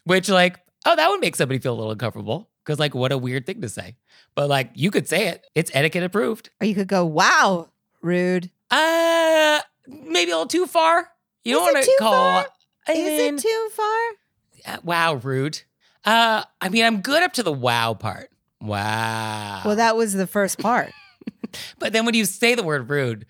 Which 0.05 0.29
like, 0.29 0.59
oh, 0.85 0.95
that 0.95 1.09
would 1.09 1.19
make 1.19 1.35
somebody 1.35 1.59
feel 1.59 1.73
a 1.73 1.75
little 1.75 1.91
uncomfortable 1.91 2.49
because 2.63 2.79
like 2.79 2.95
what 2.95 3.11
a 3.11 3.17
weird 3.17 3.45
thing 3.45 3.59
to 3.61 3.69
say. 3.69 3.97
But 4.35 4.47
like 4.49 4.71
you 4.75 4.89
could 4.91 5.07
say 5.07 5.27
it. 5.27 5.45
It's 5.53 5.69
etiquette 5.73 6.03
approved. 6.03 6.49
Or 6.61 6.65
you 6.67 6.75
could 6.75 6.87
go, 6.87 7.05
wow, 7.05 7.67
rude. 8.01 8.49
Uh 8.71 9.59
maybe 9.87 10.31
a 10.31 10.35
little 10.35 10.47
too 10.47 10.65
far. 10.67 11.09
You 11.43 11.57
Is 11.57 11.65
don't 11.65 11.73
want 11.73 11.85
to 11.85 11.95
call 11.99 12.11
far? 12.13 12.45
I 12.87 12.91
Is 12.93 13.19
mean, 13.19 13.35
it 13.35 13.41
too 13.41 13.69
far? 13.75 14.73
uh, 14.73 14.77
wow, 14.83 15.15
rude. 15.15 15.61
Uh, 16.05 16.43
I 16.61 16.69
mean, 16.69 16.85
I'm 16.85 17.01
good 17.01 17.21
up 17.23 17.33
to 17.33 17.43
the 17.43 17.51
wow 17.51 17.93
part. 17.93 18.29
Wow. 18.61 19.61
Well, 19.65 19.75
that 19.75 19.95
was 19.97 20.13
the 20.13 20.27
first 20.27 20.57
part. 20.59 20.91
But 21.79 21.93
then 21.93 22.05
when 22.05 22.13
you 22.15 22.25
say 22.25 22.55
the 22.55 22.63
word 22.63 22.89
rude, 22.89 23.25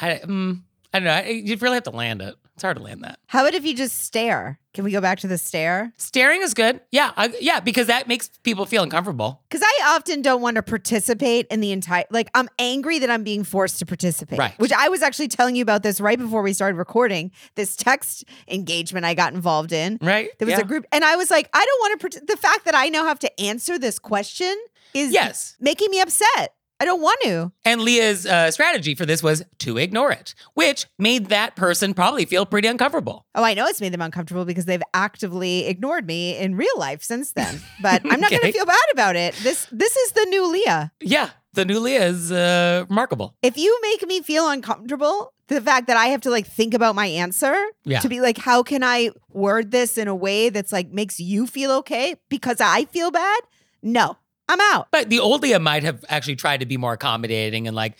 I, 0.00 0.20
mm, 0.24 0.62
I 0.92 0.98
don't 0.98 1.04
know. 1.06 1.12
I, 1.12 1.26
you 1.28 1.56
really 1.56 1.74
have 1.74 1.84
to 1.84 1.90
land 1.90 2.22
it. 2.22 2.34
It's 2.54 2.62
hard 2.62 2.76
to 2.76 2.82
land 2.82 3.02
that. 3.02 3.18
How 3.28 3.40
about 3.40 3.54
if 3.54 3.64
you 3.64 3.74
just 3.74 3.98
stare? 4.02 4.58
Can 4.74 4.84
we 4.84 4.92
go 4.92 5.00
back 5.00 5.20
to 5.20 5.26
the 5.26 5.38
stare? 5.38 5.90
Staring 5.96 6.42
is 6.42 6.52
good. 6.52 6.80
Yeah, 6.90 7.10
I, 7.16 7.34
yeah, 7.40 7.60
because 7.60 7.86
that 7.86 8.08
makes 8.08 8.28
people 8.42 8.66
feel 8.66 8.82
uncomfortable. 8.82 9.42
Because 9.48 9.62
I 9.66 9.94
often 9.96 10.20
don't 10.20 10.42
want 10.42 10.56
to 10.56 10.62
participate 10.62 11.46
in 11.50 11.60
the 11.60 11.72
entire. 11.72 12.04
Like, 12.10 12.28
I'm 12.34 12.50
angry 12.58 12.98
that 12.98 13.08
I'm 13.08 13.24
being 13.24 13.42
forced 13.42 13.78
to 13.78 13.86
participate. 13.86 14.38
Right. 14.38 14.58
Which 14.58 14.70
I 14.70 14.90
was 14.90 15.00
actually 15.00 15.28
telling 15.28 15.56
you 15.56 15.62
about 15.62 15.82
this 15.82 15.98
right 15.98 16.18
before 16.18 16.42
we 16.42 16.52
started 16.52 16.76
recording. 16.76 17.30
This 17.54 17.74
text 17.74 18.24
engagement 18.46 19.06
I 19.06 19.14
got 19.14 19.32
involved 19.32 19.72
in. 19.72 19.98
Right? 20.02 20.28
There 20.38 20.46
was 20.46 20.52
Yeah. 20.56 20.60
a 20.60 20.64
group, 20.64 20.84
and 20.92 21.04
I 21.04 21.16
was 21.16 21.30
like, 21.30 21.48
I 21.54 21.64
don't 21.64 21.80
want 21.80 22.00
to. 22.00 22.18
Part- 22.18 22.26
the 22.28 22.36
fact 22.36 22.66
that 22.66 22.74
I 22.74 22.90
now 22.90 23.06
have 23.06 23.18
to 23.20 23.40
answer 23.40 23.78
this 23.78 23.98
question 23.98 24.54
is 24.92 25.10
Yes. 25.10 25.56
making 25.58 25.90
me 25.90 26.00
upset. 26.00 26.54
I 26.82 26.84
don't 26.84 27.00
want 27.00 27.20
to. 27.22 27.52
And 27.64 27.80
Leah's 27.82 28.26
uh, 28.26 28.50
strategy 28.50 28.96
for 28.96 29.06
this 29.06 29.22
was 29.22 29.44
to 29.60 29.78
ignore 29.78 30.10
it, 30.10 30.34
which 30.54 30.86
made 30.98 31.26
that 31.26 31.54
person 31.54 31.94
probably 31.94 32.24
feel 32.24 32.44
pretty 32.44 32.66
uncomfortable. 32.66 33.24
Oh, 33.36 33.44
I 33.44 33.54
know 33.54 33.66
it's 33.68 33.80
made 33.80 33.92
them 33.94 34.00
uncomfortable 34.00 34.44
because 34.44 34.64
they've 34.64 34.82
actively 34.92 35.66
ignored 35.68 36.08
me 36.08 36.36
in 36.36 36.56
real 36.56 36.76
life 36.76 37.04
since 37.04 37.32
then. 37.34 37.60
But 37.80 38.02
I'm 38.04 38.20
not 38.20 38.30
going 38.30 38.42
to 38.42 38.50
feel 38.52 38.66
bad 38.66 38.76
about 38.92 39.14
it. 39.14 39.32
This 39.44 39.68
this 39.70 39.96
is 39.96 40.10
the 40.12 40.26
new 40.30 40.44
Leah. 40.50 40.90
Yeah, 41.00 41.30
the 41.52 41.64
new 41.64 41.78
Leah 41.78 42.04
is 42.06 42.32
uh, 42.32 42.84
remarkable. 42.88 43.36
If 43.42 43.56
you 43.56 43.78
make 43.82 44.04
me 44.08 44.20
feel 44.20 44.48
uncomfortable, 44.48 45.32
the 45.46 45.60
fact 45.60 45.86
that 45.86 45.96
I 45.96 46.06
have 46.06 46.22
to 46.22 46.30
like 46.30 46.48
think 46.48 46.74
about 46.74 46.96
my 46.96 47.06
answer 47.06 47.54
Yeah. 47.84 48.00
to 48.00 48.08
be 48.08 48.20
like, 48.20 48.38
how 48.38 48.64
can 48.64 48.82
I 48.82 49.10
word 49.30 49.70
this 49.70 49.96
in 49.98 50.08
a 50.08 50.16
way 50.16 50.48
that's 50.48 50.72
like 50.72 50.88
makes 50.90 51.20
you 51.20 51.46
feel 51.46 51.70
okay 51.78 52.16
because 52.28 52.60
I 52.60 52.86
feel 52.86 53.12
bad? 53.12 53.40
No, 53.84 54.16
I'm 54.52 54.60
out. 54.74 54.88
But 54.90 55.08
the 55.08 55.18
old 55.18 55.42
Leah 55.42 55.58
might 55.58 55.82
have 55.82 56.04
actually 56.08 56.36
tried 56.36 56.60
to 56.60 56.66
be 56.66 56.76
more 56.76 56.92
accommodating 56.92 57.66
and 57.66 57.74
like, 57.74 57.94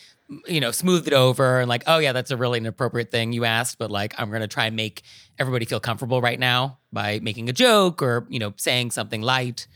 you 0.46 0.60
know, 0.60 0.70
smooth 0.70 1.06
it 1.06 1.14
over 1.14 1.60
and 1.60 1.68
like, 1.68 1.82
oh 1.86 1.98
yeah, 1.98 2.12
that's 2.12 2.30
a 2.30 2.36
really 2.36 2.58
inappropriate 2.58 3.10
thing 3.10 3.32
you 3.32 3.44
asked, 3.44 3.78
but 3.78 3.90
like, 3.90 4.14
I'm 4.18 4.30
gonna 4.30 4.48
try 4.48 4.66
and 4.66 4.76
make 4.76 5.02
everybody 5.38 5.64
feel 5.64 5.80
comfortable 5.80 6.20
right 6.20 6.38
now 6.38 6.78
by 6.92 7.20
making 7.20 7.48
a 7.48 7.52
joke 7.52 8.02
or 8.02 8.26
you 8.28 8.38
know 8.38 8.52
saying 8.56 8.90
something 8.90 9.22
light, 9.22 9.66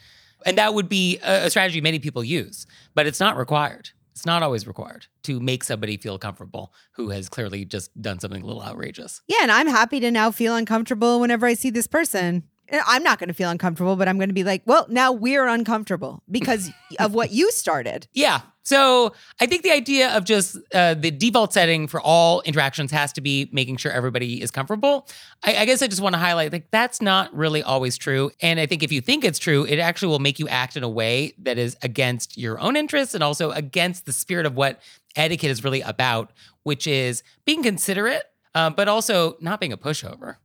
and 0.44 0.58
that 0.58 0.74
would 0.74 0.88
be 0.88 1.18
a, 1.18 1.46
a 1.46 1.50
strategy 1.50 1.80
many 1.80 1.98
people 1.98 2.22
use, 2.22 2.66
but 2.94 3.06
it's 3.06 3.20
not 3.20 3.36
required. 3.36 3.90
It's 4.12 4.24
not 4.24 4.42
always 4.42 4.66
required 4.66 5.08
to 5.24 5.40
make 5.40 5.62
somebody 5.62 5.98
feel 5.98 6.18
comfortable 6.18 6.72
who 6.92 7.10
has 7.10 7.28
clearly 7.28 7.66
just 7.66 7.90
done 8.00 8.18
something 8.18 8.42
a 8.42 8.46
little 8.46 8.62
outrageous. 8.62 9.20
Yeah, 9.28 9.40
and 9.42 9.52
I'm 9.52 9.66
happy 9.66 10.00
to 10.00 10.10
now 10.10 10.30
feel 10.30 10.56
uncomfortable 10.56 11.20
whenever 11.20 11.46
I 11.46 11.52
see 11.52 11.68
this 11.68 11.86
person. 11.86 12.44
And 12.68 12.82
I'm 12.86 13.02
not 13.02 13.18
going 13.18 13.28
to 13.28 13.34
feel 13.34 13.50
uncomfortable, 13.50 13.96
but 13.96 14.08
I'm 14.08 14.18
going 14.18 14.28
to 14.28 14.34
be 14.34 14.44
like, 14.44 14.62
well, 14.66 14.86
now 14.88 15.12
we're 15.12 15.46
uncomfortable 15.46 16.22
because 16.30 16.70
of 16.98 17.14
what 17.14 17.30
you 17.30 17.50
started. 17.52 18.08
Yeah. 18.12 18.40
So 18.62 19.12
I 19.40 19.46
think 19.46 19.62
the 19.62 19.70
idea 19.70 20.10
of 20.16 20.24
just 20.24 20.56
uh, 20.74 20.94
the 20.94 21.12
default 21.12 21.52
setting 21.52 21.86
for 21.86 22.00
all 22.00 22.40
interactions 22.40 22.90
has 22.90 23.12
to 23.12 23.20
be 23.20 23.48
making 23.52 23.76
sure 23.76 23.92
everybody 23.92 24.42
is 24.42 24.50
comfortable. 24.50 25.08
I, 25.44 25.58
I 25.58 25.64
guess 25.66 25.82
I 25.82 25.86
just 25.86 26.02
want 26.02 26.14
to 26.14 26.18
highlight 26.18 26.52
like 26.52 26.72
that's 26.72 27.00
not 27.00 27.32
really 27.32 27.62
always 27.62 27.96
true. 27.96 28.32
And 28.40 28.58
I 28.58 28.66
think 28.66 28.82
if 28.82 28.90
you 28.90 29.00
think 29.00 29.24
it's 29.24 29.38
true, 29.38 29.64
it 29.66 29.78
actually 29.78 30.08
will 30.08 30.18
make 30.18 30.40
you 30.40 30.48
act 30.48 30.76
in 30.76 30.82
a 30.82 30.88
way 30.88 31.34
that 31.38 31.58
is 31.58 31.76
against 31.82 32.36
your 32.36 32.58
own 32.58 32.74
interests 32.74 33.14
and 33.14 33.22
also 33.22 33.52
against 33.52 34.04
the 34.04 34.12
spirit 34.12 34.46
of 34.46 34.56
what 34.56 34.82
etiquette 35.14 35.52
is 35.52 35.62
really 35.62 35.82
about, 35.82 36.32
which 36.64 36.88
is 36.88 37.22
being 37.44 37.62
considerate, 37.62 38.24
uh, 38.56 38.70
but 38.70 38.88
also 38.88 39.36
not 39.40 39.60
being 39.60 39.72
a 39.72 39.78
pushover 39.78 40.38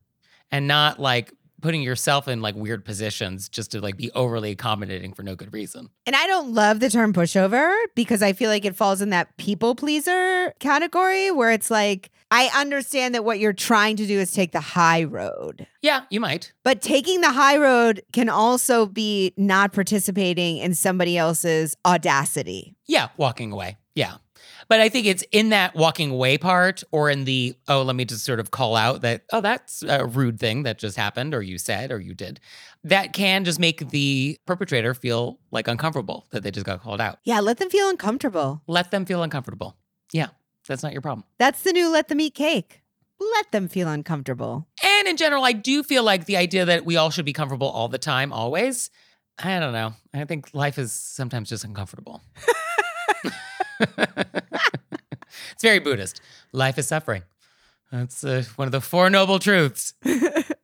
and 0.51 0.67
not 0.67 0.99
like 0.99 1.33
putting 1.61 1.81
yourself 1.81 2.27
in 2.27 2.41
like 2.41 2.55
weird 2.55 2.83
positions 2.83 3.49
just 3.49 3.71
to 3.71 3.81
like 3.81 3.97
be 3.97 4.11
overly 4.11 4.51
accommodating 4.51 5.13
for 5.13 5.23
no 5.23 5.35
good 5.35 5.53
reason. 5.53 5.89
And 6.05 6.15
I 6.15 6.27
don't 6.27 6.53
love 6.53 6.79
the 6.79 6.89
term 6.89 7.13
pushover 7.13 7.73
because 7.95 8.21
I 8.21 8.33
feel 8.33 8.49
like 8.49 8.65
it 8.65 8.75
falls 8.75 9.01
in 9.01 9.11
that 9.11 9.37
people 9.37 9.75
pleaser 9.75 10.53
category 10.59 11.31
where 11.31 11.51
it's 11.51 11.71
like, 11.71 12.11
I 12.31 12.49
understand 12.55 13.13
that 13.15 13.25
what 13.25 13.39
you're 13.39 13.53
trying 13.53 13.97
to 13.97 14.07
do 14.07 14.17
is 14.17 14.31
take 14.31 14.51
the 14.53 14.61
high 14.61 15.03
road. 15.03 15.67
Yeah, 15.81 16.03
you 16.09 16.19
might. 16.19 16.53
But 16.63 16.81
taking 16.81 17.21
the 17.21 17.31
high 17.31 17.57
road 17.57 18.01
can 18.13 18.29
also 18.29 18.85
be 18.85 19.33
not 19.37 19.73
participating 19.73 20.57
in 20.57 20.73
somebody 20.73 21.17
else's 21.17 21.75
audacity. 21.85 22.75
Yeah, 22.87 23.09
walking 23.17 23.51
away. 23.51 23.77
Yeah. 23.95 24.15
But 24.71 24.79
I 24.79 24.87
think 24.87 25.05
it's 25.05 25.25
in 25.33 25.49
that 25.49 25.75
walking 25.75 26.11
away 26.11 26.37
part 26.37 26.81
or 26.93 27.09
in 27.09 27.25
the, 27.25 27.57
oh, 27.67 27.81
let 27.81 27.93
me 27.93 28.05
just 28.05 28.23
sort 28.23 28.39
of 28.39 28.51
call 28.51 28.77
out 28.77 29.01
that, 29.01 29.23
oh, 29.33 29.41
that's 29.41 29.83
a 29.83 30.05
rude 30.05 30.39
thing 30.39 30.63
that 30.63 30.77
just 30.77 30.95
happened 30.95 31.33
or 31.33 31.41
you 31.41 31.57
said 31.57 31.91
or 31.91 31.99
you 31.99 32.13
did. 32.13 32.39
That 32.85 33.11
can 33.11 33.43
just 33.43 33.59
make 33.59 33.89
the 33.89 34.39
perpetrator 34.47 34.93
feel 34.93 35.39
like 35.51 35.67
uncomfortable 35.67 36.25
that 36.31 36.43
they 36.43 36.51
just 36.51 36.65
got 36.65 36.81
called 36.81 37.01
out. 37.01 37.19
Yeah, 37.25 37.41
let 37.41 37.57
them 37.57 37.69
feel 37.69 37.89
uncomfortable. 37.89 38.61
Let 38.65 38.91
them 38.91 39.03
feel 39.03 39.23
uncomfortable. 39.23 39.75
Yeah, 40.13 40.27
that's 40.69 40.83
not 40.83 40.93
your 40.93 41.01
problem. 41.01 41.25
That's 41.37 41.63
the 41.63 41.73
new 41.73 41.91
let 41.91 42.07
them 42.07 42.21
eat 42.21 42.35
cake. 42.35 42.81
Let 43.19 43.51
them 43.51 43.67
feel 43.67 43.89
uncomfortable. 43.89 44.69
And 44.81 45.05
in 45.05 45.17
general, 45.17 45.43
I 45.43 45.51
do 45.51 45.83
feel 45.83 46.03
like 46.05 46.27
the 46.27 46.37
idea 46.37 46.63
that 46.63 46.85
we 46.85 46.95
all 46.95 47.09
should 47.09 47.25
be 47.25 47.33
comfortable 47.33 47.67
all 47.67 47.89
the 47.89 47.97
time, 47.97 48.31
always, 48.31 48.89
I 49.37 49.59
don't 49.59 49.73
know. 49.73 49.95
I 50.13 50.23
think 50.23 50.53
life 50.53 50.79
is 50.79 50.93
sometimes 50.93 51.49
just 51.49 51.65
uncomfortable. 51.65 52.21
it's 55.61 55.67
very 55.67 55.79
Buddhist. 55.79 56.21
Life 56.53 56.79
is 56.79 56.87
suffering. 56.87 57.21
That's 57.91 58.23
uh, 58.23 58.43
one 58.55 58.67
of 58.67 58.71
the 58.71 58.81
four 58.81 59.09
noble 59.09 59.37
truths. 59.37 59.93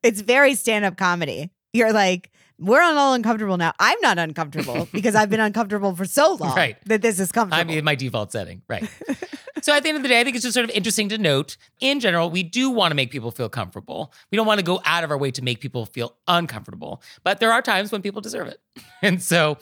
it's 0.01 0.22
very 0.22 0.56
stand 0.56 0.86
up 0.86 0.98
comedy. 0.98 1.51
You're 1.74 1.94
like, 1.94 2.32
We're 2.58 2.82
all 2.82 3.13
uncomfortable 3.13 3.58
now. 3.58 3.74
I'm 3.80 4.00
not 4.01 4.18
uncomfortable 4.18 4.88
because 4.94 5.13
I've 5.13 5.30
been 5.30 5.39
uncomfortable 5.39 5.96
for 5.96 6.06
so 6.06 6.36
long 6.39 6.56
Right. 6.56 6.77
that 6.86 7.01
this 7.04 7.20
is 7.20 7.32
comfortable. 7.32 7.60
I 7.60 7.63
mean, 7.66 7.84
my 7.84 7.94
default 7.96 8.32
setting, 8.32 8.63
right? 8.68 8.89
so 9.62 9.74
at 9.74 9.84
the 9.84 9.89
end 9.89 9.98
of 9.98 10.04
the 10.04 10.10
day, 10.10 10.20
I 10.20 10.24
think 10.24 10.36
it's 10.36 10.44
just 10.44 10.56
sort 10.56 10.63
of 10.63 10.72
interesting 10.75 11.10
to 11.10 11.18
note. 11.18 11.58
In 11.80 12.00
general, 12.00 12.32
we 12.32 12.42
do 12.42 12.72
want 12.72 12.92
to 12.92 12.96
make 12.96 13.12
people 13.12 13.30
feel 13.30 13.50
comfortable. 13.50 14.12
We 14.32 14.36
don't 14.38 14.48
want 14.48 14.60
to 14.60 14.66
go 14.66 14.82
out 14.86 15.04
of 15.04 15.12
our 15.12 15.18
way 15.18 15.30
to 15.32 15.44
make 15.44 15.60
people 15.60 15.86
feel 15.86 16.16
uncomfortable, 16.27 17.04
but 17.24 17.39
there 17.39 17.51
are 17.51 17.62
times 17.62 17.92
when 17.92 18.01
people 18.01 18.22
deserve 18.22 18.48
it. 18.48 18.60
And 19.04 19.22
so, 19.22 19.58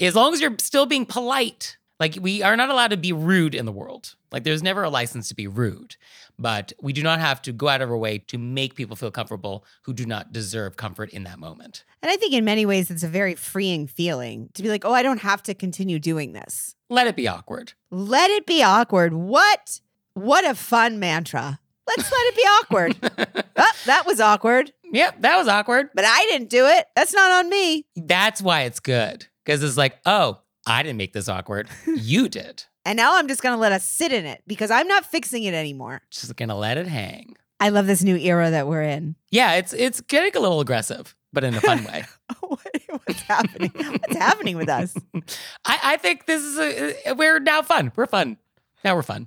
as 0.00 0.14
long 0.16 0.32
as 0.32 0.40
you're 0.40 0.56
still 0.58 0.86
being 0.86 1.04
polite, 1.04 1.76
like 2.00 2.16
we 2.20 2.42
are 2.42 2.56
not 2.56 2.70
allowed 2.70 2.90
to 2.90 2.96
be 2.96 3.12
rude 3.12 3.54
in 3.54 3.66
the 3.66 3.72
world. 3.72 4.16
Like 4.32 4.42
there's 4.44 4.62
never 4.62 4.82
a 4.82 4.90
license 4.90 5.28
to 5.28 5.34
be 5.34 5.46
rude, 5.46 5.96
but 6.38 6.72
we 6.82 6.92
do 6.92 7.02
not 7.02 7.20
have 7.20 7.40
to 7.42 7.52
go 7.52 7.68
out 7.68 7.82
of 7.82 7.90
our 7.90 7.96
way 7.96 8.18
to 8.18 8.38
make 8.38 8.74
people 8.74 8.96
feel 8.96 9.10
comfortable 9.10 9.64
who 9.82 9.92
do 9.92 10.06
not 10.06 10.32
deserve 10.32 10.76
comfort 10.76 11.10
in 11.10 11.24
that 11.24 11.38
moment. 11.38 11.84
and 12.02 12.10
I 12.10 12.16
think 12.16 12.32
in 12.32 12.44
many 12.44 12.64
ways 12.66 12.90
it's 12.90 13.02
a 13.02 13.08
very 13.08 13.34
freeing 13.34 13.86
feeling 13.86 14.48
to 14.54 14.62
be 14.62 14.68
like, 14.68 14.84
oh, 14.84 14.92
I 14.94 15.02
don't 15.02 15.20
have 15.20 15.42
to 15.44 15.54
continue 15.54 15.98
doing 15.98 16.32
this. 16.32 16.74
Let 16.88 17.06
it 17.06 17.14
be 17.16 17.28
awkward. 17.28 17.74
Let 17.90 18.30
it 18.30 18.46
be 18.46 18.62
awkward. 18.62 19.12
What? 19.14 19.80
What 20.14 20.44
a 20.44 20.54
fun 20.54 20.98
mantra. 20.98 21.60
Let's 21.86 22.10
let 22.10 22.26
it 22.26 22.36
be 22.36 22.42
awkward. 22.42 23.44
oh, 23.56 23.72
that 23.86 24.06
was 24.06 24.20
awkward, 24.20 24.72
Yep, 24.92 25.22
that 25.22 25.36
was 25.36 25.46
awkward. 25.48 25.90
but 25.94 26.04
I 26.04 26.26
didn't 26.30 26.48
do 26.50 26.66
it. 26.66 26.86
That's 26.96 27.12
not 27.14 27.30
on 27.30 27.48
me. 27.50 27.86
That's 27.96 28.42
why 28.42 28.62
it's 28.62 28.80
good. 28.80 29.26
Because 29.44 29.62
it's 29.62 29.76
like, 29.76 29.98
oh, 30.04 30.39
I 30.66 30.82
didn't 30.82 30.98
make 30.98 31.12
this 31.12 31.28
awkward. 31.28 31.68
You 31.86 32.28
did. 32.28 32.64
And 32.84 32.96
now 32.96 33.16
I'm 33.18 33.28
just 33.28 33.42
going 33.42 33.54
to 33.54 33.60
let 33.60 33.72
us 33.72 33.84
sit 33.84 34.12
in 34.12 34.24
it 34.26 34.42
because 34.46 34.70
I'm 34.70 34.88
not 34.88 35.04
fixing 35.04 35.44
it 35.44 35.54
anymore. 35.54 36.00
Just 36.10 36.34
gonna 36.36 36.56
let 36.56 36.78
it 36.78 36.86
hang. 36.86 37.36
I 37.60 37.68
love 37.68 37.86
this 37.86 38.02
new 38.02 38.16
era 38.16 38.50
that 38.50 38.66
we're 38.66 38.82
in. 38.82 39.16
Yeah, 39.30 39.54
it's 39.54 39.72
it's 39.74 40.00
getting 40.00 40.34
a 40.34 40.40
little 40.40 40.60
aggressive, 40.60 41.14
but 41.32 41.44
in 41.44 41.54
a 41.54 41.60
fun 41.60 41.84
way. 41.84 42.04
Oh, 42.42 42.48
what- 42.56 43.02
What's 43.06 43.20
happening? 43.22 43.70
What's 43.74 44.16
happening 44.16 44.56
with 44.56 44.68
us? 44.68 44.94
I, 45.64 45.78
I 45.82 45.96
think 45.96 46.26
this 46.26 46.42
is 46.42 46.58
a, 47.06 47.12
we're 47.14 47.38
now 47.40 47.62
fun. 47.62 47.92
We're 47.96 48.06
fun. 48.06 48.36
Now 48.84 48.94
we're 48.94 49.02
fun. 49.02 49.26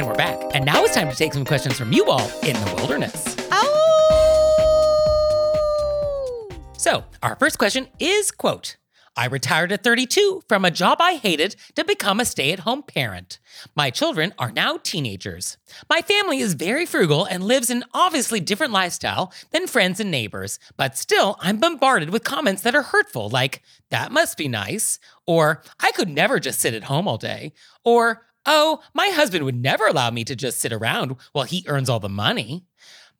And 0.00 0.08
we're 0.08 0.14
back. 0.14 0.40
And 0.54 0.64
now 0.64 0.82
it's 0.82 0.94
time 0.94 1.10
to 1.10 1.14
take 1.14 1.34
some 1.34 1.44
questions 1.44 1.76
from 1.76 1.92
you 1.92 2.06
all 2.06 2.26
in 2.42 2.54
the 2.54 2.74
wilderness. 2.74 3.36
Oh! 3.52 3.68
So, 6.78 7.04
our 7.22 7.36
first 7.36 7.58
question 7.58 7.86
is 7.98 8.30
quote, 8.30 8.78
I 9.14 9.26
retired 9.26 9.72
at 9.72 9.84
32 9.84 10.44
from 10.48 10.64
a 10.64 10.70
job 10.70 11.02
I 11.02 11.16
hated 11.16 11.54
to 11.74 11.84
become 11.84 12.18
a 12.18 12.24
stay-at-home 12.24 12.84
parent. 12.84 13.40
My 13.76 13.90
children 13.90 14.32
are 14.38 14.50
now 14.50 14.78
teenagers. 14.82 15.58
My 15.90 16.00
family 16.00 16.38
is 16.38 16.54
very 16.54 16.86
frugal 16.86 17.26
and 17.26 17.44
lives 17.44 17.68
an 17.68 17.84
obviously 17.92 18.40
different 18.40 18.72
lifestyle 18.72 19.34
than 19.50 19.66
friends 19.66 20.00
and 20.00 20.10
neighbors, 20.10 20.58
but 20.78 20.96
still 20.96 21.36
I'm 21.40 21.58
bombarded 21.58 22.08
with 22.08 22.24
comments 22.24 22.62
that 22.62 22.74
are 22.74 22.80
hurtful 22.80 23.28
like 23.28 23.60
that 23.90 24.12
must 24.12 24.38
be 24.38 24.48
nice 24.48 24.98
or 25.26 25.62
I 25.78 25.92
could 25.92 26.08
never 26.08 26.40
just 26.40 26.60
sit 26.60 26.72
at 26.72 26.84
home 26.84 27.06
all 27.06 27.18
day 27.18 27.52
or 27.84 28.22
oh, 28.52 28.80
my 28.92 29.06
husband 29.06 29.44
would 29.44 29.54
never 29.54 29.86
allow 29.86 30.10
me 30.10 30.24
to 30.24 30.34
just 30.34 30.58
sit 30.58 30.72
around 30.72 31.14
while 31.30 31.44
he 31.44 31.64
earns 31.68 31.88
all 31.88 32.00
the 32.00 32.08
money. 32.08 32.64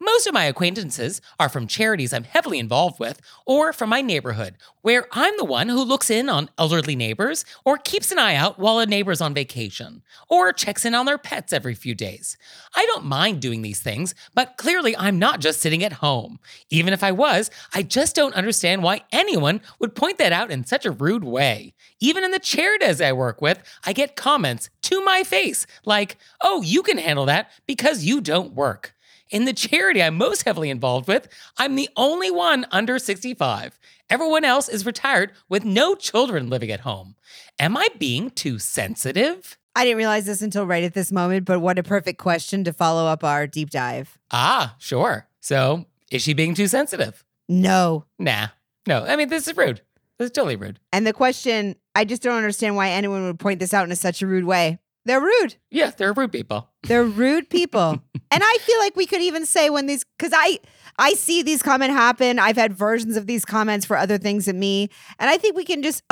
Most 0.02 0.26
of 0.26 0.32
my 0.32 0.44
acquaintances 0.46 1.20
are 1.38 1.50
from 1.50 1.66
charities 1.66 2.14
I'm 2.14 2.24
heavily 2.24 2.58
involved 2.58 2.98
with 2.98 3.20
or 3.46 3.72
from 3.72 3.90
my 3.90 4.00
neighborhood, 4.00 4.56
where 4.80 5.06
I'm 5.12 5.36
the 5.36 5.44
one 5.44 5.68
who 5.68 5.84
looks 5.84 6.08
in 6.08 6.30
on 6.30 6.48
elderly 6.56 6.96
neighbors 6.96 7.44
or 7.66 7.76
keeps 7.76 8.10
an 8.10 8.18
eye 8.18 8.34
out 8.34 8.58
while 8.58 8.78
a 8.78 8.86
neighbor's 8.86 9.20
on 9.20 9.34
vacation 9.34 10.02
or 10.30 10.54
checks 10.54 10.86
in 10.86 10.94
on 10.94 11.04
their 11.04 11.18
pets 11.18 11.52
every 11.52 11.74
few 11.74 11.94
days. 11.94 12.38
I 12.74 12.86
don't 12.86 13.04
mind 13.04 13.42
doing 13.42 13.60
these 13.60 13.80
things, 13.80 14.14
but 14.34 14.56
clearly 14.56 14.96
I'm 14.96 15.18
not 15.18 15.40
just 15.40 15.60
sitting 15.60 15.84
at 15.84 15.92
home. 15.92 16.40
Even 16.70 16.94
if 16.94 17.04
I 17.04 17.12
was, 17.12 17.50
I 17.74 17.82
just 17.82 18.16
don't 18.16 18.34
understand 18.34 18.82
why 18.82 19.02
anyone 19.12 19.60
would 19.80 19.94
point 19.94 20.16
that 20.16 20.32
out 20.32 20.50
in 20.50 20.64
such 20.64 20.86
a 20.86 20.92
rude 20.92 21.24
way. 21.24 21.74
Even 22.00 22.24
in 22.24 22.30
the 22.30 22.38
charities 22.38 23.02
I 23.02 23.12
work 23.12 23.42
with, 23.42 23.62
I 23.84 23.92
get 23.92 24.16
comments 24.16 24.70
to 24.90 25.04
my 25.04 25.22
face 25.22 25.66
like, 25.84 26.16
oh, 26.42 26.62
you 26.62 26.82
can 26.82 26.98
handle 26.98 27.26
that 27.26 27.50
because 27.66 28.04
you 28.04 28.20
don't 28.20 28.54
work. 28.54 28.94
In 29.30 29.44
the 29.44 29.52
charity 29.52 30.02
I'm 30.02 30.16
most 30.16 30.42
heavily 30.42 30.70
involved 30.70 31.06
with, 31.06 31.28
I'm 31.56 31.76
the 31.76 31.88
only 31.96 32.30
one 32.30 32.66
under 32.72 32.98
65. 32.98 33.78
Everyone 34.08 34.44
else 34.44 34.68
is 34.68 34.84
retired 34.84 35.32
with 35.48 35.64
no 35.64 35.94
children 35.94 36.50
living 36.50 36.72
at 36.72 36.80
home. 36.80 37.14
Am 37.60 37.76
I 37.76 37.88
being 37.98 38.30
too 38.30 38.58
sensitive? 38.58 39.56
I 39.76 39.84
didn't 39.84 39.98
realize 39.98 40.26
this 40.26 40.42
until 40.42 40.66
right 40.66 40.82
at 40.82 40.94
this 40.94 41.12
moment, 41.12 41.44
but 41.44 41.60
what 41.60 41.78
a 41.78 41.84
perfect 41.84 42.18
question 42.18 42.64
to 42.64 42.72
follow 42.72 43.06
up 43.06 43.22
our 43.22 43.46
deep 43.46 43.70
dive. 43.70 44.18
Ah, 44.32 44.74
sure. 44.78 45.28
So, 45.38 45.86
is 46.10 46.22
she 46.22 46.34
being 46.34 46.54
too 46.54 46.66
sensitive? 46.66 47.24
No. 47.48 48.04
Nah. 48.18 48.48
No, 48.88 49.04
I 49.04 49.14
mean, 49.14 49.28
this 49.28 49.46
is 49.46 49.56
rude. 49.56 49.82
Is 50.20 50.30
totally 50.30 50.56
rude. 50.56 50.78
And 50.92 51.06
the 51.06 51.12
question, 51.12 51.76
I 51.94 52.04
just 52.04 52.22
don't 52.22 52.36
understand 52.36 52.76
why 52.76 52.90
anyone 52.90 53.24
would 53.24 53.38
point 53.38 53.58
this 53.58 53.72
out 53.72 53.88
in 53.88 53.96
such 53.96 54.22
a 54.22 54.26
rude 54.26 54.44
way. 54.44 54.78
They're 55.06 55.20
rude. 55.20 55.56
Yeah, 55.70 55.90
they're 55.96 56.12
rude 56.12 56.30
people. 56.30 56.68
They're 56.82 57.04
rude 57.04 57.48
people. 57.48 58.02
and 58.30 58.42
I 58.44 58.58
feel 58.60 58.78
like 58.78 58.96
we 58.96 59.06
could 59.06 59.22
even 59.22 59.46
say 59.46 59.70
when 59.70 59.86
these 59.86 60.04
cuz 60.18 60.30
I 60.34 60.60
I 60.98 61.14
see 61.14 61.42
these 61.42 61.62
comments 61.62 61.94
happen. 61.94 62.38
I've 62.38 62.56
had 62.56 62.74
versions 62.74 63.16
of 63.16 63.26
these 63.26 63.44
comments 63.44 63.86
for 63.86 63.96
other 63.96 64.18
things 64.18 64.44
than 64.44 64.58
me. 64.58 64.90
And 65.18 65.30
I 65.30 65.38
think 65.38 65.56
we 65.56 65.64
can 65.64 65.82
just 65.82 66.02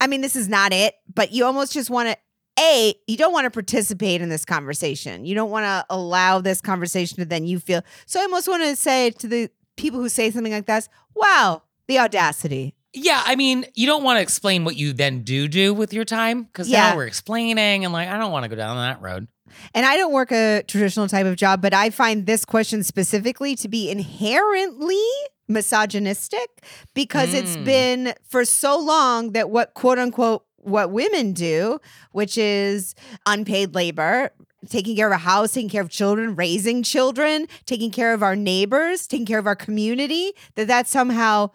I 0.00 0.06
mean 0.06 0.20
this 0.20 0.36
is 0.36 0.48
not 0.48 0.72
it, 0.72 0.94
but 1.12 1.32
you 1.32 1.44
almost 1.44 1.72
just 1.72 1.90
want 1.90 2.08
to 2.10 2.16
A, 2.60 2.94
you 3.08 3.16
don't 3.16 3.32
want 3.32 3.44
to 3.46 3.50
participate 3.50 4.22
in 4.22 4.28
this 4.28 4.44
conversation. 4.44 5.24
You 5.24 5.34
don't 5.34 5.50
want 5.50 5.64
to 5.64 5.84
allow 5.90 6.40
this 6.40 6.60
conversation 6.60 7.18
to 7.18 7.24
then 7.24 7.44
you 7.44 7.58
feel. 7.58 7.82
So 8.06 8.20
I 8.20 8.22
almost 8.22 8.46
want 8.46 8.62
to 8.62 8.76
say 8.76 9.10
to 9.10 9.26
the 9.26 9.50
people 9.76 9.98
who 10.00 10.08
say 10.08 10.30
something 10.30 10.52
like 10.52 10.66
this, 10.66 10.88
wow, 11.14 11.62
the 11.88 11.98
audacity. 11.98 12.75
Yeah, 12.96 13.22
I 13.24 13.36
mean, 13.36 13.66
you 13.74 13.86
don't 13.86 14.02
want 14.02 14.16
to 14.16 14.22
explain 14.22 14.64
what 14.64 14.74
you 14.74 14.94
then 14.94 15.22
do 15.22 15.48
do 15.48 15.74
with 15.74 15.92
your 15.92 16.06
time 16.06 16.44
because 16.44 16.68
Yeah. 16.68 16.90
now 16.90 16.96
we're 16.96 17.06
explaining 17.06 17.84
and 17.84 17.92
like 17.92 18.08
I 18.08 18.18
don't 18.18 18.32
want 18.32 18.44
to 18.44 18.48
go 18.48 18.56
down 18.56 18.76
that 18.78 19.02
road. 19.02 19.28
And 19.74 19.84
I 19.84 19.96
don't 19.96 20.12
work 20.12 20.32
a 20.32 20.62
traditional 20.66 21.06
type 21.06 21.26
of 21.26 21.36
job, 21.36 21.60
but 21.60 21.74
I 21.74 21.90
find 21.90 22.26
this 22.26 22.44
question 22.44 22.82
specifically 22.82 23.54
to 23.56 23.68
be 23.68 23.90
inherently 23.90 25.04
misogynistic 25.46 26.62
because 26.94 27.32
it's 27.32 27.54
hmm. 27.54 27.64
been 27.64 28.14
for 28.26 28.44
so 28.44 28.78
long 28.78 29.32
that 29.32 29.50
what 29.50 29.74
quote 29.74 29.98
unquote 29.98 30.44
what 30.56 30.90
women 30.90 31.32
do, 31.32 31.78
which 32.12 32.36
is 32.36 32.94
unpaid 33.26 33.74
labor, 33.74 34.30
taking 34.68 34.96
care 34.96 35.06
of 35.06 35.12
a 35.12 35.18
house, 35.18 35.52
taking 35.52 35.68
care 35.68 35.82
of 35.82 35.90
children, 35.90 36.34
raising 36.34 36.82
children, 36.82 37.46
taking 37.66 37.90
care 37.90 38.12
of 38.14 38.22
our 38.22 38.34
neighbors, 38.34 39.06
taking 39.06 39.26
care 39.26 39.38
of 39.38 39.46
our 39.46 39.54
community, 39.54 40.32
that 40.56 40.66
that's 40.66 40.90
somehow 40.90 41.50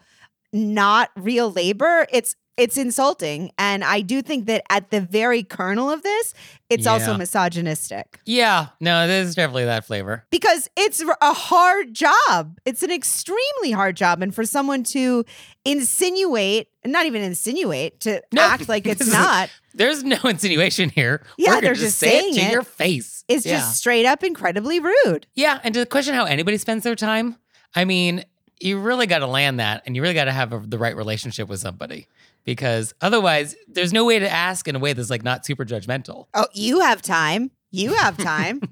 not 0.54 1.10
real 1.16 1.52
labor. 1.52 2.08
It's 2.12 2.36
it's 2.58 2.78
insulting. 2.78 3.50
And 3.58 3.84
I 3.84 4.02
do 4.02 4.22
think 4.22 4.46
that 4.46 4.62
at 4.70 4.92
the 4.92 5.00
very 5.02 5.42
kernel 5.42 5.90
of 5.90 6.04
this, 6.04 6.34
it's 6.70 6.86
also 6.86 7.18
misogynistic 7.18 8.20
Yeah, 8.26 8.68
no, 8.80 9.08
this 9.08 9.30
is 9.30 9.36
definitely 9.36 9.66
that 9.66 9.86
flavor. 9.86 10.26
because 10.30 10.70
it's 10.78 11.02
a 11.22 11.34
hard 11.34 11.94
job. 11.96 12.60
It's 12.66 12.84
an 12.84 12.92
extremely 12.92 13.72
hard 13.72 13.96
job. 13.96 14.22
And 14.22 14.36
for 14.36 14.46
someone 14.46 14.84
to 14.84 15.24
insinuate, 15.66 16.68
not 16.86 17.06
even 17.06 17.22
insinuate, 17.22 18.00
to 18.02 18.22
No, 18.32 18.42
act 18.42 18.70
like 18.70 18.86
it's 18.86 19.08
not, 19.12 19.50
There's 19.74 20.04
no 20.04 20.18
insinuation 20.26 20.90
here. 20.90 21.24
Yeah, 21.38 21.56
We're 21.56 21.62
they're 21.62 21.74
just 21.74 21.86
just 21.86 21.98
say 22.00 22.20
saying 22.22 22.36
it 22.36 22.40
to 22.42 22.46
it. 22.48 22.52
your 22.52 22.64
face. 22.64 23.24
It's 23.28 23.46
yeah. 23.46 23.58
just 23.58 23.78
straight 23.78 24.06
up 24.06 24.24
incredibly 24.24 24.80
rude. 24.80 25.26
Yeah, 25.36 25.60
and 25.64 25.74
to 25.74 25.86
question 25.86 26.14
how 26.14 26.26
anybody 26.26 26.58
spends 26.58 26.84
their 26.84 26.96
time, 26.96 27.38
I 27.76 27.86
mean, 27.86 28.24
you 28.62 28.80
really 28.80 29.08
got 29.08 29.20
to 29.20 29.28
land 29.28 29.60
that 29.60 29.84
and 29.86 29.96
you 29.96 30.02
really 30.02 30.14
got 30.14 30.26
to 30.26 30.32
have 30.32 30.54
a, 30.54 30.60
the 30.60 30.78
right 30.78 30.96
relationship 30.96 31.50
with 31.50 31.60
somebody 31.60 32.08
because 32.44 32.94
otherwise, 33.02 33.56
there's 33.68 33.94
no 33.94 34.06
way 34.06 34.20
to 34.20 34.30
ask 34.30 34.68
in 34.68 34.76
a 34.76 34.80
way 34.80 34.94
that's 34.94 35.10
like 35.10 35.24
not 35.24 35.46
super 35.46 35.66
judgmental. 35.66 36.28
Oh, 36.34 36.48
you 36.54 36.80
have 36.80 37.02
time. 37.02 37.52
You 37.72 37.94
have 37.94 38.18
time. 38.18 38.62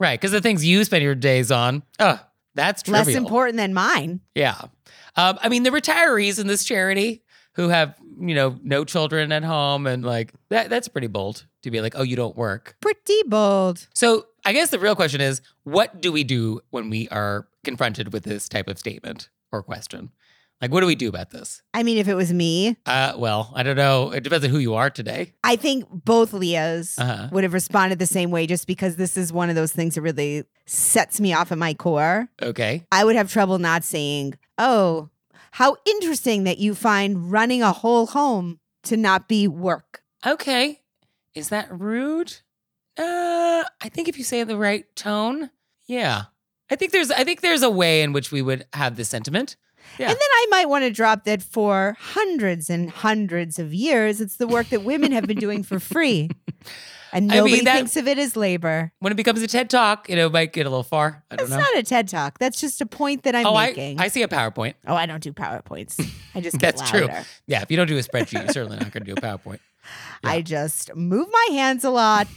Right. 0.00 0.18
Because 0.18 0.32
the 0.32 0.40
things 0.40 0.64
you 0.64 0.82
spend 0.84 1.04
your 1.04 1.14
days 1.14 1.52
on, 1.52 1.82
oh, 1.98 2.18
that's 2.54 2.82
trivial. 2.82 3.04
Less 3.04 3.14
important 3.14 3.58
than 3.58 3.74
mine. 3.74 4.20
Yeah. 4.34 4.58
Um, 5.14 5.38
I 5.42 5.50
mean, 5.50 5.62
the 5.62 5.70
retirees 5.70 6.40
in 6.40 6.46
this 6.46 6.64
charity 6.64 7.22
who 7.52 7.68
have, 7.68 7.94
you 8.18 8.34
know, 8.34 8.58
no 8.62 8.84
children 8.84 9.30
at 9.30 9.44
home 9.44 9.86
and 9.86 10.02
like 10.02 10.32
that, 10.48 10.70
that's 10.70 10.88
pretty 10.88 11.06
bold 11.06 11.44
to 11.64 11.70
be 11.70 11.82
like, 11.82 11.92
oh, 11.96 12.02
you 12.02 12.16
don't 12.16 12.34
work. 12.34 12.76
Pretty 12.80 13.22
bold. 13.26 13.86
So 13.94 14.24
I 14.44 14.52
guess 14.52 14.70
the 14.70 14.78
real 14.78 14.96
question 14.96 15.20
is, 15.20 15.40
what 15.64 16.00
do 16.00 16.12
we 16.12 16.24
do 16.24 16.60
when 16.70 16.90
we 16.90 17.08
are 17.08 17.46
confronted 17.64 18.12
with 18.12 18.24
this 18.24 18.48
type 18.48 18.68
of 18.68 18.78
statement 18.78 19.28
or 19.52 19.62
question? 19.62 20.10
Like, 20.60 20.70
what 20.72 20.80
do 20.80 20.86
we 20.86 20.94
do 20.94 21.08
about 21.08 21.30
this? 21.30 21.62
I 21.72 21.82
mean, 21.82 21.96
if 21.96 22.06
it 22.06 22.14
was 22.14 22.32
me, 22.34 22.76
Uh, 22.84 23.14
well, 23.16 23.50
I 23.54 23.62
don't 23.62 23.76
know. 23.76 24.10
It 24.12 24.22
depends 24.22 24.44
on 24.44 24.50
who 24.50 24.58
you 24.58 24.74
are 24.74 24.90
today. 24.90 25.32
I 25.42 25.56
think 25.56 25.86
both 25.90 26.32
Leahs 26.34 26.98
Uh-huh. 26.98 27.28
would 27.32 27.44
have 27.44 27.54
responded 27.54 27.98
the 27.98 28.06
same 28.06 28.30
way 28.30 28.46
just 28.46 28.66
because 28.66 28.96
this 28.96 29.16
is 29.16 29.32
one 29.32 29.48
of 29.48 29.56
those 29.56 29.72
things 29.72 29.94
that 29.94 30.02
really 30.02 30.44
sets 30.66 31.18
me 31.18 31.32
off 31.32 31.50
at 31.50 31.56
my 31.56 31.72
core. 31.72 32.28
Okay. 32.42 32.84
I 32.92 33.04
would 33.04 33.16
have 33.16 33.32
trouble 33.32 33.58
not 33.58 33.84
saying, 33.84 34.34
oh, 34.58 35.08
how 35.52 35.76
interesting 35.86 36.44
that 36.44 36.58
you 36.58 36.74
find 36.74 37.32
running 37.32 37.62
a 37.62 37.72
whole 37.72 38.06
home 38.06 38.60
to 38.84 38.96
not 38.98 39.28
be 39.28 39.48
work. 39.48 40.02
Okay. 40.26 40.80
Is 41.34 41.48
that 41.48 41.68
rude? 41.70 42.36
Uh, 43.00 43.64
I 43.80 43.88
think 43.88 44.08
if 44.08 44.18
you 44.18 44.24
say 44.24 44.40
it 44.40 44.48
the 44.48 44.56
right 44.56 44.84
tone, 44.94 45.50
yeah. 45.86 46.24
I 46.70 46.76
think 46.76 46.92
there's 46.92 47.10
I 47.10 47.24
think 47.24 47.40
there's 47.40 47.62
a 47.62 47.70
way 47.70 48.02
in 48.02 48.12
which 48.12 48.30
we 48.30 48.42
would 48.42 48.66
have 48.74 48.96
this 48.96 49.08
sentiment. 49.08 49.56
Yeah. 49.98 50.08
And 50.10 50.14
then 50.14 50.28
I 50.32 50.46
might 50.50 50.68
want 50.68 50.84
to 50.84 50.90
drop 50.90 51.24
that 51.24 51.42
for 51.42 51.96
hundreds 51.98 52.70
and 52.70 52.90
hundreds 52.90 53.58
of 53.58 53.74
years, 53.74 54.20
it's 54.20 54.36
the 54.36 54.46
work 54.46 54.68
that 54.68 54.84
women 54.84 55.12
have 55.12 55.26
been 55.26 55.38
doing 55.38 55.62
for 55.62 55.80
free. 55.80 56.30
And 57.12 57.30
I 57.32 57.34
mean, 57.34 57.44
nobody 57.44 57.64
that- 57.64 57.74
thinks 57.74 57.96
of 57.96 58.06
it 58.06 58.18
as 58.18 58.36
labor. 58.36 58.92
When 59.00 59.12
it 59.12 59.16
becomes 59.16 59.42
a 59.42 59.48
TED 59.48 59.68
talk, 59.68 60.08
you 60.08 60.16
know, 60.16 60.26
it 60.26 60.32
might 60.32 60.52
get 60.52 60.66
a 60.66 60.70
little 60.70 60.84
far. 60.84 61.24
I 61.30 61.36
don't 61.36 61.48
That's 61.48 61.58
know. 61.58 61.70
not 61.72 61.76
a 61.76 61.82
TED 61.82 62.08
talk. 62.08 62.38
That's 62.38 62.60
just 62.60 62.80
a 62.80 62.86
point 62.86 63.24
that 63.24 63.34
I'm 63.34 63.46
oh, 63.46 63.54
making. 63.54 64.00
I 64.00 64.08
see 64.08 64.22
a 64.22 64.28
PowerPoint. 64.28 64.74
oh, 64.86 64.94
I 64.94 65.06
don't 65.06 65.22
do 65.22 65.32
PowerPoints. 65.32 65.98
I 66.34 66.40
just 66.40 66.58
get 66.58 66.76
That's 66.76 66.88
true. 66.88 67.08
Yeah, 67.46 67.62
if 67.62 67.70
you 67.70 67.76
don't 67.76 67.88
do 67.88 67.98
a 67.98 68.00
spreadsheet, 68.00 68.44
you're 68.44 68.52
certainly 68.52 68.76
not 68.76 68.92
going 68.92 69.04
to 69.04 69.12
do 69.12 69.14
a 69.14 69.20
PowerPoint. 69.20 69.58
Yeah. 70.22 70.30
I 70.30 70.42
just 70.42 70.94
move 70.94 71.26
my 71.32 71.48
hands 71.52 71.84
a 71.84 71.90
lot 71.90 72.28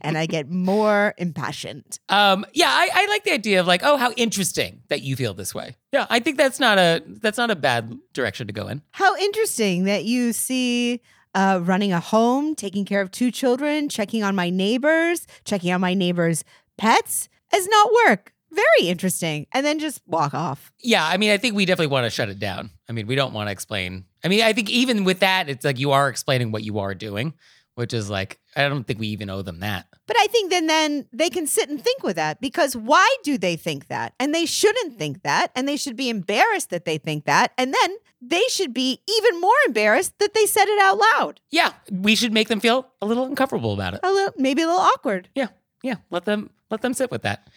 and 0.00 0.16
I 0.16 0.26
get 0.26 0.48
more 0.48 1.14
impassioned. 1.18 1.98
Um, 2.08 2.44
yeah, 2.52 2.68
I, 2.68 2.88
I 2.92 3.06
like 3.06 3.24
the 3.24 3.32
idea 3.32 3.60
of 3.60 3.66
like, 3.66 3.82
oh, 3.84 3.96
how 3.96 4.12
interesting 4.12 4.82
that 4.88 5.02
you 5.02 5.16
feel 5.16 5.34
this 5.34 5.54
way. 5.54 5.76
Yeah, 5.92 6.06
I 6.08 6.20
think 6.20 6.38
that's 6.38 6.58
not 6.58 6.78
a 6.78 7.02
that's 7.06 7.38
not 7.38 7.50
a 7.50 7.56
bad 7.56 7.98
direction 8.12 8.46
to 8.46 8.52
go 8.52 8.68
in. 8.68 8.82
How 8.92 9.16
interesting 9.16 9.84
that 9.84 10.04
you 10.04 10.32
see 10.32 11.00
uh, 11.34 11.60
running 11.62 11.92
a 11.92 12.00
home, 12.00 12.54
taking 12.54 12.84
care 12.84 13.00
of 13.00 13.10
two 13.10 13.30
children, 13.30 13.88
checking 13.88 14.22
on 14.22 14.34
my 14.34 14.50
neighbors, 14.50 15.26
checking 15.44 15.72
on 15.72 15.80
my 15.80 15.94
neighbors' 15.94 16.44
pets 16.78 17.28
as 17.52 17.66
not 17.68 17.90
work. 18.06 18.32
Very 18.50 18.88
interesting. 18.88 19.46
And 19.52 19.64
then 19.64 19.78
just 19.78 20.02
walk 20.06 20.34
off. 20.34 20.72
Yeah, 20.82 21.06
I 21.06 21.16
mean, 21.16 21.30
I 21.30 21.38
think 21.38 21.54
we 21.54 21.64
definitely 21.64 21.86
want 21.86 22.04
to 22.04 22.10
shut 22.10 22.28
it 22.28 22.38
down. 22.38 22.70
I 22.88 22.92
mean, 22.92 23.06
we 23.06 23.14
don't 23.14 23.32
want 23.32 23.48
to 23.48 23.52
explain. 23.52 24.04
I 24.22 24.28
mean, 24.28 24.42
I 24.42 24.52
think 24.52 24.68
even 24.68 25.04
with 25.04 25.20
that, 25.20 25.48
it's 25.48 25.64
like 25.64 25.78
you 25.78 25.92
are 25.92 26.08
explaining 26.08 26.52
what 26.52 26.62
you 26.62 26.78
are 26.78 26.94
doing, 26.94 27.32
which 27.74 27.92
is 27.92 28.10
like 28.10 28.38
I 28.56 28.68
don't 28.68 28.84
think 28.84 28.98
we 28.98 29.08
even 29.08 29.30
owe 29.30 29.42
them 29.42 29.60
that. 29.60 29.86
But 30.06 30.16
I 30.18 30.26
think 30.26 30.50
then 30.50 30.66
then 30.66 31.06
they 31.12 31.30
can 31.30 31.46
sit 31.46 31.68
and 31.68 31.82
think 31.82 32.02
with 32.02 32.16
that 32.16 32.40
because 32.40 32.76
why 32.76 33.16
do 33.22 33.38
they 33.38 33.56
think 33.56 33.88
that? 33.88 34.14
And 34.20 34.34
they 34.34 34.46
shouldn't 34.46 34.98
think 34.98 35.22
that. 35.22 35.50
And 35.54 35.66
they 35.66 35.76
should 35.76 35.96
be 35.96 36.10
embarrassed 36.10 36.70
that 36.70 36.84
they 36.84 36.98
think 36.98 37.24
that. 37.24 37.52
And 37.56 37.72
then 37.72 37.96
they 38.20 38.42
should 38.48 38.72
be 38.72 39.00
even 39.08 39.40
more 39.40 39.52
embarrassed 39.66 40.18
that 40.18 40.34
they 40.34 40.46
said 40.46 40.68
it 40.68 40.80
out 40.80 40.98
loud. 40.98 41.40
Yeah, 41.50 41.72
we 41.90 42.14
should 42.14 42.32
make 42.32 42.48
them 42.48 42.60
feel 42.60 42.86
a 43.00 43.06
little 43.06 43.24
uncomfortable 43.24 43.72
about 43.72 43.94
it. 43.94 44.00
A 44.02 44.10
little 44.10 44.32
maybe 44.36 44.62
a 44.62 44.66
little 44.66 44.80
awkward. 44.80 45.28
Yeah, 45.34 45.48
yeah. 45.82 45.96
Let 46.10 46.24
them 46.24 46.50
let 46.70 46.82
them 46.82 46.94
sit 46.94 47.10
with 47.10 47.22
that. 47.22 47.48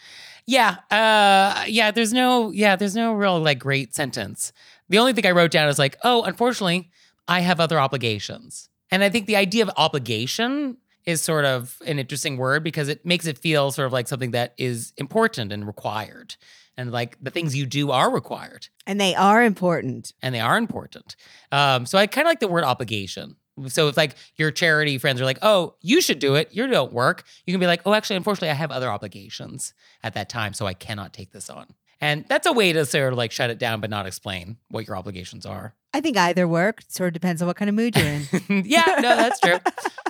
Yeah, 0.48 0.78
uh, 0.92 1.66
yeah. 1.68 1.92
There's 1.92 2.14
no 2.14 2.52
yeah. 2.52 2.76
There's 2.76 2.96
no 2.96 3.14
real 3.14 3.40
like 3.40 3.60
great 3.60 3.96
sentence. 3.96 4.54
The 4.90 4.98
only 4.98 5.14
thing 5.14 5.26
I 5.26 5.32
wrote 5.32 5.52
down 5.52 5.70
is 5.70 5.80
like, 5.80 5.98
oh, 6.04 6.24
unfortunately, 6.24 6.90
I 7.28 7.40
have 7.42 7.60
other 7.60 7.80
obligations, 7.80 8.70
and 8.92 9.04
I 9.04 9.10
think 9.10 9.26
the 9.28 9.36
idea 9.36 9.64
of 9.64 9.72
obligation 9.78 10.78
is 11.06 11.22
sort 11.22 11.46
of 11.46 11.78
an 11.86 12.00
interesting 12.00 12.38
word 12.38 12.64
because 12.64 12.88
it 12.90 13.06
makes 13.06 13.28
it 13.28 13.38
feel 13.38 13.72
sort 13.72 13.86
of 13.86 13.94
like 13.94 14.08
something 14.08 14.32
that 14.32 14.54
is 14.58 14.92
important 14.98 15.52
and 15.52 15.68
required, 15.68 16.36
and 16.78 16.92
like 16.92 17.18
the 17.22 17.30
things 17.32 17.56
you 17.56 17.66
do 17.66 17.92
are 17.92 18.12
required 18.12 18.68
And 18.88 19.00
they 19.00 19.14
are 19.16 19.44
important. 19.44 20.14
and 20.22 20.34
they 20.34 20.40
are 20.40 20.58
important. 20.58 21.16
Um, 21.52 21.86
so 21.86 21.98
I 21.98 22.08
kind 22.08 22.26
of 22.28 22.30
like 22.32 22.40
the 22.40 22.48
word 22.48 22.64
obligation. 22.64 23.36
So 23.68 23.88
if 23.88 23.96
like 23.96 24.16
your 24.36 24.52
charity 24.52 24.98
friends 24.98 25.22
are 25.22 25.26
like, 25.26 25.40
oh, 25.42 25.76
you 25.82 26.02
should 26.02 26.20
do 26.20 26.36
it, 26.36 26.50
you 26.52 26.68
don't 26.68 26.92
work, 26.92 27.24
you 27.46 27.54
can 27.54 27.60
be 27.62 27.68
like, 27.68 27.82
oh, 27.86 27.94
actually, 27.94 28.18
unfortunately, 28.18 28.50
I 28.50 28.54
have 28.56 28.70
other 28.72 28.90
obligations 28.90 29.74
at 30.04 30.14
that 30.16 30.28
time, 30.28 30.54
so 30.54 30.66
I 30.66 30.74
cannot 30.74 31.14
take 31.14 31.32
this 31.32 31.50
on. 31.50 31.68
And 32.02 32.26
that's 32.28 32.46
a 32.46 32.54
way 32.54 32.74
to 32.74 32.86
sort 32.86 33.14
of 33.14 33.18
like 33.18 33.32
shut 33.32 33.50
it 33.50 33.58
down, 33.58 33.82
but 33.82 33.90
not 33.90 34.06
explain 34.06 34.58
what 34.70 34.88
your 34.88 34.98
obligations 34.98 35.46
are. 35.46 35.74
I 35.94 36.02
think 36.02 36.18
either 36.18 36.48
work. 36.48 36.82
Sort 36.90 37.08
of 37.08 37.14
depends 37.14 37.42
on 37.42 37.48
what 37.48 37.56
kind 37.56 37.70
of 37.70 37.76
mood 37.76 37.96
you're 37.96 38.06
in. 38.06 38.26
yeah, 38.66 39.00
no, 39.00 39.16
that's 39.16 39.40
true. 39.40 39.60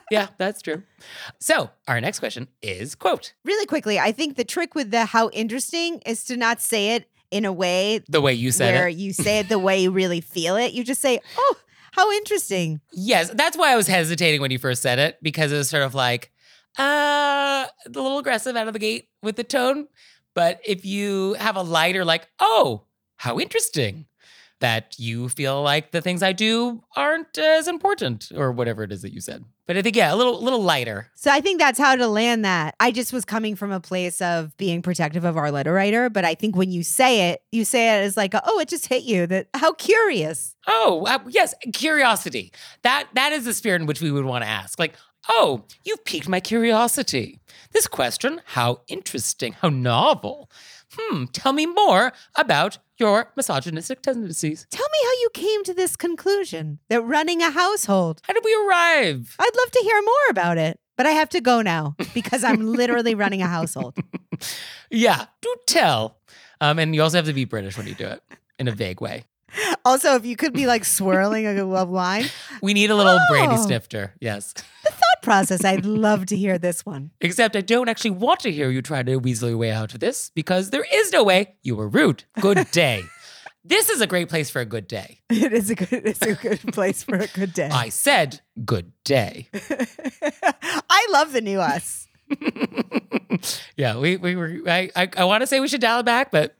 Yeah, 0.10 0.28
that's 0.38 0.62
true. 0.62 0.84
So 1.40 1.70
our 1.88 2.02
next 2.02 2.20
question 2.20 2.48
is 2.62 2.96
quote 2.96 3.34
really 3.44 3.66
quickly, 3.66 4.00
I 4.00 4.12
think 4.12 4.36
the 4.36 4.44
trick 4.44 4.74
with 4.76 4.92
the 4.92 5.06
how 5.06 5.30
interesting 5.30 6.02
is 6.06 6.24
to 6.26 6.38
not 6.38 6.60
say 6.62 6.96
it 6.96 7.10
in 7.32 7.46
a 7.46 7.54
way 7.54 8.02
the 8.08 8.22
way 8.22 8.34
you 8.34 8.52
said 8.52 8.74
where 8.74 8.88
it. 8.88 8.96
you 8.96 9.14
say 9.14 9.40
it 9.40 9.50
the 9.50 9.60
way 9.60 9.82
you 9.82 9.92
really 9.92 10.22
feel 10.22 10.56
it. 10.56 10.74
You 10.74 10.84
just 10.84 11.02
say, 11.02 11.20
"Oh, 11.38 11.56
how 11.92 12.12
interesting." 12.14 12.82
Yes, 12.92 13.30
that's 13.34 13.58
why 13.58 13.74
I 13.74 13.76
was 13.76 13.88
hesitating 13.88 14.42
when 14.42 14.52
you 14.52 14.60
first 14.60 14.82
said 14.82 15.00
it 15.00 15.18
because 15.22 15.52
it 15.52 15.58
was 15.58 15.70
sort 15.70 15.84
of 15.84 15.94
like 15.96 16.32
uh 16.78 17.66
a 17.66 17.70
little 17.88 18.18
aggressive 18.20 18.56
out 18.56 18.68
of 18.68 18.74
the 18.74 18.80
gate 18.80 19.10
with 19.22 19.36
the 19.36 19.44
tone. 19.44 19.88
But 20.36 20.60
if 20.66 20.86
you 20.86 21.34
have 21.40 21.56
a 21.56 21.64
lighter 21.64 22.06
like, 22.06 22.28
"Oh, 22.40 22.84
how 23.18 23.40
interesting." 23.40 24.06
That 24.62 24.96
you 24.98 25.28
feel 25.28 25.62
like 25.62 25.92
the 25.92 26.02
things 26.02 26.24
I 26.24 26.32
do 26.32 26.82
aren't 26.96 27.38
as 27.38 27.68
important 27.68 28.32
or 28.34 28.54
whatever 28.54 28.84
it 28.84 28.92
is 28.92 29.02
that 29.02 29.12
you 29.14 29.20
said. 29.20 29.44
But 29.68 29.76
I 29.78 29.82
think 29.82 29.98
yeah, 29.98 30.14
a 30.14 30.16
little 30.16 30.42
little 30.42 30.64
lighter. 30.64 31.12
So 31.16 31.30
I 31.30 31.42
think 31.42 31.60
that's 31.60 31.78
how 31.78 31.96
to 31.98 32.08
land 32.08 32.46
that. 32.46 32.74
I 32.80 32.92
just 32.92 33.12
was 33.12 33.26
coming 33.26 33.58
from 33.58 33.72
a 33.72 33.82
place 33.82 34.22
of 34.22 34.56
being 34.56 34.82
protective 34.82 35.26
of 35.26 35.36
our 35.36 35.52
letter 35.52 35.74
writer, 35.74 36.10
but 36.10 36.24
I 36.24 36.36
think 36.36 36.56
when 36.56 36.72
you 36.72 36.84
say 36.84 37.32
it, 37.32 37.42
you 37.52 37.66
say 37.66 37.98
it 37.98 38.06
as 38.06 38.16
like, 38.16 38.34
"Oh, 38.46 38.60
it 38.60 38.70
just 38.70 38.86
hit 38.86 39.04
you." 39.04 39.28
That 39.28 39.50
how 39.54 39.74
curious. 39.74 40.56
Oh, 40.68 41.06
uh, 41.06 41.20
yes, 41.28 41.54
curiosity. 41.74 42.54
That 42.84 43.10
that 43.14 43.34
is 43.34 43.44
the 43.44 43.54
spirit 43.54 43.82
in 43.82 43.88
which 43.88 44.02
we 44.02 44.10
would 44.10 44.26
want 44.26 44.44
to 44.46 44.50
ask. 44.50 44.80
Like, 44.80 44.96
oh, 45.30 45.64
you've 45.84 46.06
piqued 46.06 46.28
my 46.28 46.40
curiosity. 46.40 47.40
This 47.72 47.88
question, 47.88 48.42
how 48.46 48.82
interesting, 48.88 49.54
how 49.54 49.70
novel. 49.70 50.50
Hmm, 50.94 51.26
tell 51.26 51.54
me 51.54 51.66
more 51.66 52.14
about 52.36 52.78
your 52.98 53.32
misogynistic 53.36 54.02
tendencies. 54.02 54.66
Tell 54.70 54.86
me 54.92 55.00
how 55.04 55.12
you 55.12 55.30
came 55.34 55.64
to 55.66 55.74
this 55.74 55.96
conclusion 55.96 56.80
that 56.90 57.02
running 57.02 57.42
a 57.42 57.52
household. 57.52 58.22
How 58.24 58.34
did 58.34 58.44
we 58.46 58.56
arrive? 58.56 59.36
I'd 59.40 59.56
love 59.58 59.72
to 59.72 59.80
hear 59.84 60.02
more 60.02 60.30
about 60.30 60.58
it. 60.58 60.80
But 60.98 61.06
I 61.06 61.12
have 61.12 61.28
to 61.30 61.42
go 61.42 61.62
now 61.62 61.96
because 62.14 62.46
I'm 62.46 62.66
literally 62.74 63.16
running 63.16 63.42
a 63.42 63.48
household. 63.48 63.98
Yeah, 64.90 65.26
do 65.42 65.56
tell. 65.68 66.18
Um, 66.62 66.80
and 66.80 66.96
you 66.96 67.02
also 67.02 67.18
have 67.18 67.26
to 67.26 67.34
be 67.34 67.44
British 67.44 67.78
when 67.78 67.88
you 67.88 67.96
do 67.96 68.06
it 68.06 68.24
in 68.60 68.70
a 68.70 68.72
vague 68.72 69.02
way. 69.02 69.26
Also, 69.86 70.16
if 70.16 70.26
you 70.26 70.36
could 70.36 70.54
be 70.54 70.66
like 70.68 70.84
swirling 70.84 71.46
a 71.48 71.64
love 71.64 71.90
line 71.90 72.26
We 72.62 72.74
need 72.74 72.90
a 72.90 72.96
little 72.96 73.20
Oh. 73.32 73.64
snifter. 73.66 74.14
Yes. 74.20 74.54
The 74.54 74.92
thought 74.92 75.22
process, 75.22 75.64
I'd 75.64 75.86
love 75.86 76.26
to 76.28 76.36
hear 76.36 76.58
this 76.58 76.86
one. 76.86 77.12
Except 77.22 77.56
I 77.56 77.62
don't 77.62 77.88
actually 77.88 78.12
want 78.12 78.40
to 78.42 78.52
hear 78.52 78.70
you 78.70 78.82
try 78.82 79.04
to 79.04 79.18
weasel 79.18 79.50
your 79.50 79.58
way 79.58 79.72
out 79.72 79.94
of 79.94 80.00
this 80.00 80.32
because 80.36 80.72
there 80.72 80.86
is 80.92 81.12
no 81.12 81.24
way. 81.24 81.56
You 81.64 81.76
were 81.76 81.88
rude. 81.88 82.24
Good 82.42 82.70
day. 82.72 83.04
this 83.64 83.90
is 83.90 84.02
a 84.02 84.08
great 84.08 84.30
place 84.30 84.50
for 84.50 84.60
a 84.62 84.66
good 84.66 84.88
day. 84.88 85.20
It 85.30 85.54
is 85.54 85.70
a 85.70 85.76
good, 85.76 85.90
it's 85.92 86.22
a 86.22 86.34
good 86.36 86.60
place 86.74 87.04
for 87.04 87.16
a 87.16 87.28
good 87.28 87.54
day. 87.54 87.70
I 87.72 87.90
said 87.90 88.42
good 88.66 88.92
day. 89.04 89.50
I 90.90 91.08
love 91.12 91.32
the 91.32 91.42
new 91.42 91.60
us. 91.60 92.08
yeah, 93.78 93.98
we, 93.98 94.18
we 94.18 94.36
were, 94.36 94.60
I, 94.68 94.90
I, 94.96 95.10
I 95.18 95.24
want 95.26 95.42
to 95.42 95.48
say 95.48 95.60
we 95.60 95.68
should 95.68 95.82
dial 95.82 96.00
it 96.00 96.06
back, 96.06 96.32
but 96.32 96.56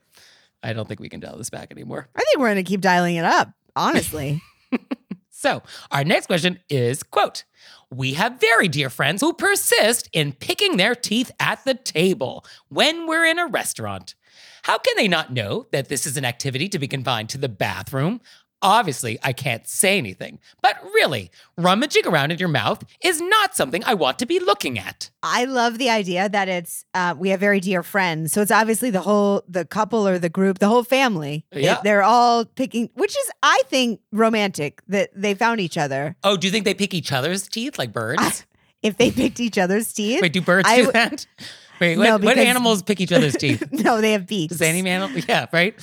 I 0.66 0.72
don't 0.72 0.88
think 0.88 1.00
we 1.00 1.08
can 1.08 1.20
dial 1.20 1.38
this 1.38 1.50
back 1.50 1.70
anymore. 1.70 2.08
I 2.16 2.18
think 2.18 2.38
we're 2.38 2.48
going 2.48 2.56
to 2.56 2.68
keep 2.68 2.80
dialing 2.80 3.16
it 3.16 3.24
up, 3.24 3.52
honestly. 3.76 4.42
So, 5.38 5.62
our 5.90 6.02
next 6.02 6.28
question 6.28 6.60
is 6.70 7.02
quote, 7.02 7.44
we 7.90 8.14
have 8.14 8.40
very 8.40 8.68
dear 8.68 8.88
friends 8.88 9.20
who 9.20 9.34
persist 9.34 10.08
in 10.14 10.32
picking 10.32 10.78
their 10.78 10.94
teeth 10.94 11.30
at 11.38 11.62
the 11.66 11.74
table 11.74 12.44
when 12.68 13.06
we're 13.06 13.26
in 13.26 13.38
a 13.38 13.46
restaurant. 13.46 14.14
How 14.62 14.78
can 14.78 14.94
they 14.96 15.08
not 15.08 15.34
know 15.34 15.66
that 15.72 15.90
this 15.90 16.06
is 16.06 16.16
an 16.16 16.24
activity 16.24 16.70
to 16.70 16.78
be 16.78 16.88
confined 16.88 17.28
to 17.28 17.38
the 17.38 17.50
bathroom? 17.50 18.22
Obviously, 18.62 19.18
I 19.22 19.32
can't 19.32 19.66
say 19.68 19.98
anything, 19.98 20.38
but 20.62 20.82
really, 20.94 21.30
rummaging 21.58 22.06
around 22.06 22.32
in 22.32 22.38
your 22.38 22.48
mouth 22.48 22.82
is 23.04 23.20
not 23.20 23.54
something 23.54 23.82
I 23.84 23.94
want 23.94 24.18
to 24.20 24.26
be 24.26 24.40
looking 24.40 24.78
at. 24.78 25.10
I 25.22 25.44
love 25.44 25.76
the 25.78 25.90
idea 25.90 26.28
that 26.30 26.48
it's 26.48 26.84
uh, 26.94 27.14
we 27.18 27.28
have 27.28 27.38
very 27.40 27.60
dear 27.60 27.82
friends, 27.82 28.32
so 28.32 28.40
it's 28.40 28.50
obviously 28.50 28.90
the 28.90 29.02
whole 29.02 29.42
the 29.46 29.64
couple 29.66 30.08
or 30.08 30.18
the 30.18 30.30
group, 30.30 30.58
the 30.58 30.68
whole 30.68 30.84
family. 30.84 31.44
Yeah. 31.52 31.80
they're 31.84 32.02
all 32.02 32.46
picking, 32.46 32.88
which 32.94 33.16
is 33.16 33.30
I 33.42 33.60
think 33.66 34.00
romantic 34.10 34.80
that 34.88 35.10
they 35.14 35.34
found 35.34 35.60
each 35.60 35.76
other. 35.76 36.16
Oh, 36.24 36.36
do 36.38 36.46
you 36.46 36.50
think 36.50 36.64
they 36.64 36.74
pick 36.74 36.94
each 36.94 37.12
other's 37.12 37.46
teeth 37.48 37.78
like 37.78 37.92
birds? 37.92 38.46
If 38.82 38.98
they 38.98 39.10
picked 39.10 39.40
each 39.40 39.58
other's 39.58 39.92
teeth, 39.92 40.20
Wait, 40.22 40.32
do 40.32 40.40
birds 40.40 40.68
I 40.68 40.82
do 40.82 40.92
that? 40.92 41.26
Wait, 41.80 41.96
No, 41.96 42.02
what, 42.12 42.22
what 42.22 42.34
because- 42.34 42.46
animals 42.46 42.82
pick 42.82 43.00
each 43.00 43.10
other's 43.10 43.34
teeth? 43.34 43.64
no, 43.72 44.00
they 44.00 44.12
have 44.12 44.26
beaks. 44.26 44.52
Does 44.52 44.62
any 44.62 44.88
animal? 44.88 45.18
Yeah, 45.28 45.46
right. 45.52 45.74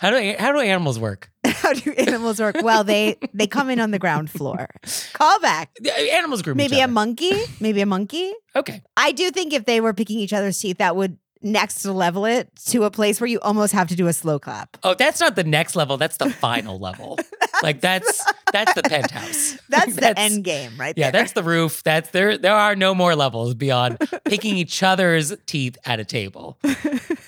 How 0.00 0.10
do 0.10 0.34
how 0.38 0.52
do 0.52 0.60
animals 0.60 0.98
work? 0.98 1.30
How 1.44 1.72
do 1.74 1.92
animals 1.92 2.40
work? 2.40 2.56
Well, 2.62 2.84
they 2.84 3.16
they 3.34 3.46
come 3.46 3.68
in 3.70 3.78
on 3.80 3.90
the 3.90 3.98
ground 3.98 4.30
floor. 4.30 4.66
Call 5.12 5.38
back. 5.40 5.70
The 5.80 5.92
Animals 6.14 6.42
group. 6.42 6.56
Maybe 6.56 6.80
a 6.80 6.84
other. 6.84 6.92
monkey. 6.92 7.32
Maybe 7.60 7.80
a 7.82 7.86
monkey. 7.86 8.32
Okay. 8.56 8.82
I 8.96 9.12
do 9.12 9.30
think 9.30 9.52
if 9.52 9.66
they 9.66 9.80
were 9.80 9.92
picking 9.92 10.18
each 10.18 10.32
other's 10.32 10.58
teeth, 10.58 10.78
that 10.78 10.96
would 10.96 11.18
next 11.42 11.84
level 11.86 12.24
it 12.26 12.48
to 12.68 12.84
a 12.84 12.90
place 12.90 13.20
where 13.20 13.28
you 13.28 13.40
almost 13.40 13.72
have 13.72 13.88
to 13.88 13.96
do 13.96 14.06
a 14.08 14.12
slow 14.12 14.38
clap. 14.38 14.76
Oh, 14.82 14.94
that's 14.94 15.20
not 15.20 15.36
the 15.36 15.44
next 15.44 15.76
level. 15.76 15.96
That's 15.96 16.16
the 16.18 16.30
final 16.30 16.78
level. 16.78 17.18
Like 17.62 17.82
that's 17.82 18.24
that's 18.52 18.72
the 18.72 18.82
penthouse. 18.82 19.58
That's 19.68 19.94
the 19.94 20.18
end 20.18 20.44
game, 20.44 20.72
right 20.78 20.94
Yeah, 20.96 21.10
there. 21.10 21.20
that's 21.20 21.32
the 21.32 21.42
roof. 21.42 21.82
That's 21.82 22.08
there. 22.08 22.38
There 22.38 22.54
are 22.54 22.74
no 22.74 22.94
more 22.94 23.14
levels 23.14 23.52
beyond 23.52 23.98
picking 24.24 24.56
each 24.56 24.82
other's 24.82 25.34
teeth 25.44 25.76
at 25.84 26.00
a 26.00 26.06
table. 26.06 26.58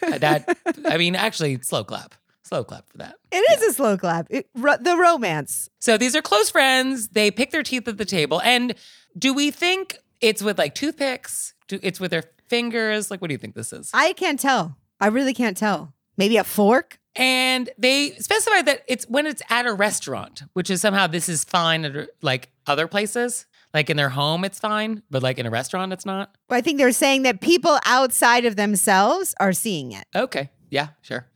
That 0.01 0.57
I 0.87 0.97
mean, 0.97 1.17
actually, 1.17 1.61
slow 1.61 1.85
clap. 1.85 2.15
Slow 2.53 2.65
clap 2.65 2.87
for 2.91 2.99
that. 2.99 3.15
It 3.31 3.43
is 3.53 3.63
a 3.63 3.73
slow 3.73 3.97
clap. 3.97 4.27
It, 4.29 4.47
ro- 4.55 4.77
the 4.79 4.95
romance. 4.95 5.71
So 5.81 5.97
these 5.97 6.15
are 6.15 6.21
close 6.21 6.51
friends. 6.51 7.09
They 7.09 7.31
pick 7.31 7.51
their 7.51 7.63
teeth 7.63 7.89
at 7.89 7.97
the 7.97 8.05
table. 8.05 8.43
And 8.43 8.75
do 9.19 9.33
we 9.33 9.51
think 9.51 9.97
it's 10.21 10.43
with 10.43 10.59
like 10.59 10.75
toothpicks? 10.75 11.55
Do 11.69 11.81
it's 11.83 11.99
with 11.99 12.11
their 12.11 12.25
fingers? 12.49 13.11
Like, 13.11 13.23
what 13.23 13.29
do 13.29 13.33
you 13.33 13.39
think 13.39 13.55
this 13.55 13.73
is? 13.73 13.91
I 13.95 14.13
can't 14.13 14.39
tell. 14.39 14.77
I 15.01 15.07
really 15.07 15.33
can't 15.33 15.57
tell. 15.57 15.95
Maybe 16.19 16.37
a 16.37 16.45
fork. 16.45 16.99
And 17.17 17.71
they 17.79 18.11
specify 18.19 18.61
that 18.61 18.83
it's 18.87 19.07
when 19.09 19.27
it's 19.27 19.41
at 19.49 19.65
a 19.65 19.73
restaurant, 19.73 20.43
which 20.53 20.69
is 20.69 20.83
somehow 20.83 21.07
this 21.07 21.31
is 21.31 21.45
fine 21.45 21.87
at 21.87 22.11
like 22.21 22.51
other 22.67 22.87
places. 22.87 23.47
Like 23.73 23.89
in 23.89 23.97
their 23.97 24.11
home, 24.11 24.45
it's 24.45 24.59
fine, 24.59 25.03
but 25.11 25.23
like 25.23 25.39
in 25.39 25.47
a 25.47 25.51
restaurant, 25.51 25.95
it's 25.95 26.05
not. 26.05 26.37
But 26.49 26.57
I 26.57 26.61
think 26.61 26.77
they're 26.77 26.93
saying 26.93 27.23
that 27.23 27.41
people 27.41 27.79
outside 27.87 28.45
of 28.45 28.57
themselves 28.57 29.35
are 29.41 29.55
seeing 29.55 29.93
it. 29.93 30.05
Okay. 30.15 30.51
Yeah, 30.69 30.89
sure. 31.01 31.27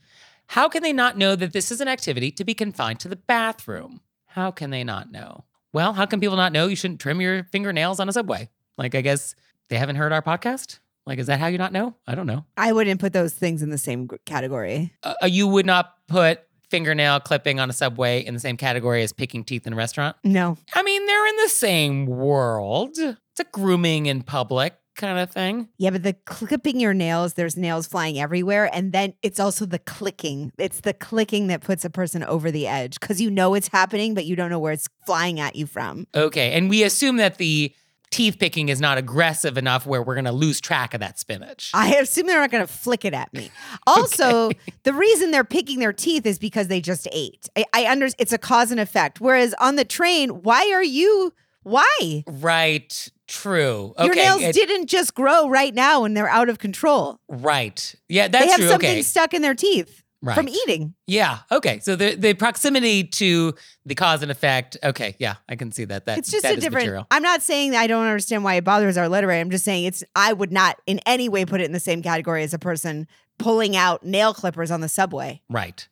How 0.49 0.69
can 0.69 0.83
they 0.83 0.93
not 0.93 1.19
know 1.19 1.37
that 1.37 1.53
this 1.53 1.71
is 1.71 1.81
an 1.81 1.89
activity 1.89 2.31
to 2.33 2.45
be 2.45 2.55
confined 2.55 3.01
to 3.01 3.09
the 3.09 3.17
bathroom? 3.17 4.01
How 4.27 4.51
can 4.51 4.71
they 4.71 4.85
not 4.85 5.11
know? 5.11 5.45
Well, 5.73 5.93
how 5.93 6.07
can 6.07 6.21
people 6.21 6.37
not 6.37 6.53
know 6.53 6.67
you 6.67 6.77
shouldn't 6.77 7.01
trim 7.01 7.21
your 7.21 7.45
fingernails 7.45 8.01
on 8.01 8.09
a 8.09 8.13
subway? 8.13 8.49
Like, 8.79 8.95
I 8.95 9.01
guess 9.01 9.35
they 9.69 9.77
haven't 9.77 9.97
heard 9.97 10.13
our 10.13 10.23
podcast. 10.23 10.79
Like, 11.07 11.19
is 11.19 11.27
that 11.27 11.41
how 11.41 11.47
you 11.47 11.59
not 11.59 11.73
know? 11.73 11.95
I 12.07 12.15
don't 12.15 12.27
know. 12.27 12.45
I 12.57 12.73
wouldn't 12.73 13.01
put 13.01 13.13
those 13.13 13.33
things 13.33 13.63
in 13.63 13.71
the 13.71 13.79
same 13.79 14.09
category. 14.25 14.93
Uh, 15.03 15.15
you 15.25 15.47
would 15.47 15.67
not 15.67 15.95
put 16.09 16.41
fingernail 16.71 17.21
clipping 17.21 17.61
on 17.61 17.71
a 17.71 17.73
subway 17.73 18.25
in 18.25 18.35
the 18.35 18.41
same 18.41 18.57
category 18.57 19.03
as 19.03 19.13
picking 19.13 19.45
teeth 19.45 19.67
in 19.67 19.73
a 19.73 19.77
restaurant? 19.77 20.17
No. 20.25 20.59
I 20.75 20.83
mean, 20.83 21.07
they're 21.07 21.27
in 21.29 21.37
the 21.37 21.49
same 21.49 22.07
world. 22.07 22.97
It's 22.99 23.41
a 23.41 23.45
grooming 23.45 24.07
in 24.07 24.23
public 24.23 24.75
kind 24.97 25.19
of 25.19 25.31
thing. 25.31 25.69
Yeah, 25.79 25.91
but 25.91 26.03
the 26.03 26.15
clipping 26.25 26.81
your 26.81 26.95
nails, 26.95 27.35
there's 27.35 27.57
nails 27.57 27.87
flying 27.87 28.19
everywhere. 28.19 28.69
And 28.73 28.93
then 28.93 29.15
it's 29.23 29.39
also 29.39 29.67
the 29.67 29.79
clicking. 29.79 30.53
It's 30.59 30.81
the 30.81 30.95
clicking 30.95 31.47
that 31.49 31.61
puts 31.61 31.85
a 31.85 31.91
person 31.91 32.25
over 32.25 32.51
the 32.51 32.67
edge 32.67 32.99
because 32.99 33.21
you 33.21 33.31
know 33.31 33.55
it's 33.55 33.69
happening, 33.69 34.15
but 34.15 34.25
you 34.25 34.37
don't 34.37 34.51
know 34.51 34.59
where 34.59 34.73
it's 34.73 34.89
flying 35.07 35.41
at 35.41 35.57
you 35.57 35.67
from. 35.67 36.07
Okay. 36.15 36.53
And 36.53 36.69
we 36.69 36.83
assume 36.83 37.17
that 37.19 37.39
the 37.39 37.75
teeth 38.11 38.39
picking 38.39 38.69
is 38.69 38.81
not 38.81 38.99
aggressive 38.99 39.59
enough 39.59 39.87
where 39.87 40.03
we're 40.03 40.15
going 40.15 40.25
to 40.25 40.33
lose 40.33 40.61
track 40.61 40.95
of 40.95 41.01
that 41.01 41.19
spinach. 41.19 41.71
I 41.75 41.97
assume 41.97 42.27
they're 42.27 42.41
not 42.41 42.51
going 42.51 42.67
to 42.67 42.73
flick 42.73 43.05
it 43.05 43.15
at 43.15 43.33
me. 43.33 43.51
Also, 43.87 44.51
the 44.85 44.93
reason 44.93 45.31
they're 45.31 45.45
picking 45.45 45.81
their 45.81 45.93
teeth 45.93 46.25
is 46.27 46.39
because 46.39 46.69
they 46.69 46.81
just 46.81 47.09
ate. 47.13 47.49
I, 47.57 47.65
I 47.73 47.85
understand 47.87 48.21
it's 48.21 48.33
a 48.33 48.39
cause 48.39 48.71
and 48.71 48.81
effect. 48.81 49.21
Whereas 49.21 49.55
on 49.61 49.77
the 49.77 49.85
train, 49.85 50.43
why 50.43 50.71
are 50.73 50.83
you? 50.83 51.33
Why? 51.63 52.25
right. 52.27 53.11
True. 53.29 53.93
Okay. 53.99 54.05
Your 54.07 54.15
nails 54.15 54.43
it- 54.43 54.55
didn't 54.55 54.87
just 54.87 55.15
grow 55.15 55.49
right 55.49 55.75
now 55.75 56.05
and 56.05 56.17
they're 56.17 56.29
out 56.29 56.49
of 56.49 56.59
control. 56.59 57.19
Right. 57.29 57.95
Yeah, 58.09 58.29
that's 58.29 58.45
they 58.45 58.51
have 58.51 58.61
true. 58.61 58.69
something 58.69 58.89
Okay. 58.91 59.03
stuck 59.03 59.35
in 59.35 59.43
their 59.43 59.55
teeth 59.55 60.03
Right. 60.23 60.35
from 60.35 60.49
eating. 60.49 60.95
Yeah. 61.07 61.39
Okay. 61.53 61.79
So 61.81 61.95
the 61.95 62.15
the 62.15 62.35
proximity 62.35 63.05
to 63.05 63.55
the 63.85 63.95
cause 63.95 64.23
and 64.23 64.31
effect. 64.31 64.77
Okay. 64.83 65.15
Yeah, 65.19 65.35
I 65.49 65.57
can 65.57 65.71
see 65.73 65.85
that. 65.85 66.07
That 66.07 66.19
It's 66.19 66.31
just 66.31 66.43
that 66.43 66.53
a 66.55 66.57
different. 66.57 66.85
material. 66.87 67.07
I'm 67.11 67.23
not 67.23 67.43
saying 67.43 67.73
that 67.73 67.81
I 67.81 67.87
don't 67.87 68.05
understand 68.07 68.43
why 68.43 68.55
it 68.55 68.65
bothers 68.65 68.97
our 68.97 69.09
literary. 69.09 69.41
I'm 69.41 69.51
just 69.51 69.65
saying 69.65 69.85
it's. 69.85 70.03
I 70.17 70.33
would 70.33 70.53
not 70.53 70.81
in 70.87 71.01
any 71.07 71.29
way 71.29 71.45
put 71.45 71.61
it 71.61 71.65
in 71.65 71.73
the 71.73 71.81
same 71.81 72.03
category 72.03 72.43
as 72.43 72.55
a 72.55 72.59
person 72.59 73.07
pulling 73.39 73.77
out 73.77 74.05
nail 74.05 74.33
clippers 74.33 74.71
on 74.71 74.81
the 74.81 74.89
subway. 74.89 75.43
Right. 75.51 75.87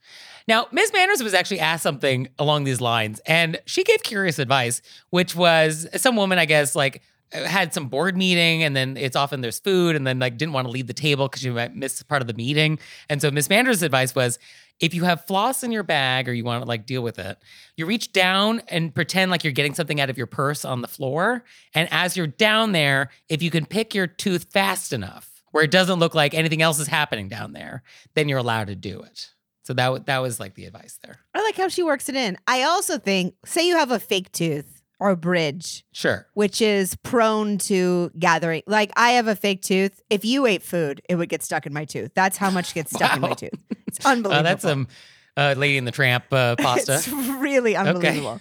Now, 0.49 0.67
Ms. 0.73 0.93
Manners 0.95 1.23
was 1.23 1.35
actually 1.35 1.61
asked 1.61 1.83
something 1.83 2.29
along 2.39 2.65
these 2.65 2.81
lines, 2.81 3.21
and 3.27 3.61
she 3.67 3.85
gave 3.85 4.03
curious 4.03 4.39
advice, 4.39 4.81
which 5.11 5.35
was 5.37 5.87
some 5.97 6.17
woman, 6.17 6.39
I 6.39 6.45
guess, 6.47 6.75
like 6.75 7.03
had 7.33 7.75
some 7.75 7.89
board 7.89 8.17
meeting, 8.17 8.63
and 8.63 8.77
then 8.77 8.97
it's 8.97 9.17
often 9.17 9.41
there's 9.41 9.59
food, 9.59 9.97
and 9.97 10.07
then 10.07 10.19
like 10.19 10.37
didn't 10.37 10.53
want 10.53 10.67
to 10.67 10.71
leave 10.71 10.87
the 10.87 10.93
table 10.95 11.29
because 11.29 11.45
you 11.45 11.53
might 11.53 11.75
miss 11.75 12.03
part 12.03 12.23
of 12.23 12.29
the 12.29 12.35
meeting. 12.35 12.79
And 13.09 13.21
so 13.21 13.31
Miss 13.31 13.49
Manners' 13.49 13.83
advice 13.83 14.15
was 14.15 14.39
if 14.81 14.95
you 14.95 15.05
have 15.05 15.25
floss 15.25 15.63
in 15.63 15.73
your 15.73 15.83
bag 15.83 16.29
or 16.29 16.33
you 16.33 16.45
want 16.45 16.63
to 16.63 16.69
like 16.69 16.87
deal 16.87 17.03
with 17.03 17.19
it, 17.19 17.39
you 17.77 17.87
reach 17.87 18.13
down 18.13 18.61
and 18.69 18.95
pretend 18.95 19.31
like 19.31 19.45
you're 19.45 19.53
getting 19.53 19.75
something 19.75 20.01
out 20.01 20.11
of 20.11 20.19
your 20.19 20.27
purse 20.27 20.65
on 20.65 20.83
the 20.83 20.89
floor. 20.89 21.45
And 21.75 21.89
as 21.93 22.17
you're 22.17 22.27
down 22.27 22.73
there, 22.73 23.11
if 23.29 23.43
you 23.43 23.51
can 23.51 23.67
pick 23.67 23.95
your 23.95 24.07
tooth 24.07 24.47
fast 24.53 24.93
enough 24.93 25.43
where 25.53 25.63
it 25.63 25.71
doesn't 25.71 26.01
look 26.01 26.15
like 26.15 26.35
anything 26.35 26.63
else 26.63 26.81
is 26.81 26.89
happening 26.89 27.29
down 27.29 27.53
there, 27.53 27.83
then 28.15 28.29
you're 28.29 28.39
allowed 28.39 28.67
to 28.67 28.75
do 28.75 29.01
it. 29.03 29.31
So 29.63 29.73
that 29.75 30.07
that 30.07 30.19
was 30.19 30.41
like 30.41 30.55
the 30.55 30.67
advice 30.67 30.99
there. 31.03 31.21
I 31.33 31.43
like 31.43 31.57
how 31.57 31.69
she 31.69 31.83
works 31.83 32.09
it 32.09 32.17
in. 32.17 32.37
I 32.47 32.65
also 32.65 32.99
think, 32.99 33.35
say 33.47 33.67
you 33.67 33.77
have 33.77 33.91
a 33.91 33.99
fake 33.99 34.31
tooth 34.33 34.83
or 35.05 35.11
a 35.11 35.17
bridge, 35.17 35.85
Sure. 35.93 36.27
which 36.33 36.63
is 36.63 36.97
prone 37.03 37.59
to 37.59 38.11
gathering. 38.19 38.63
Like 38.67 38.91
I 38.97 39.11
have 39.13 39.29
a 39.29 39.37
fake 39.37 39.61
tooth. 39.63 40.01
If 40.09 40.25
you 40.25 40.47
ate 40.47 40.63
food, 40.63 41.03
it 41.09 41.17
would 41.17 41.29
get 41.29 41.43
stuck 41.43 41.67
in 41.67 41.73
my 41.75 41.85
tooth. 41.85 42.13
That's 42.15 42.39
how 42.39 42.51
much 42.51 42.73
gets 42.75 42.91
stuck 42.93 43.15
in 43.15 43.21
my 43.21 43.35
tooth. 43.35 43.51
It's 43.87 44.05
unbelievable. 44.05 44.41
Uh, 44.41 44.43
that's 44.43 44.63
some 44.63 44.89
uh, 45.37 45.55
Lady 45.57 45.79
and 45.79 45.87
the 45.87 45.93
Tramp 45.93 46.25
uh, 46.33 46.57
pasta. 46.59 46.95
It's 46.95 47.09
really 47.09 47.77
unbelievable. 47.77 48.41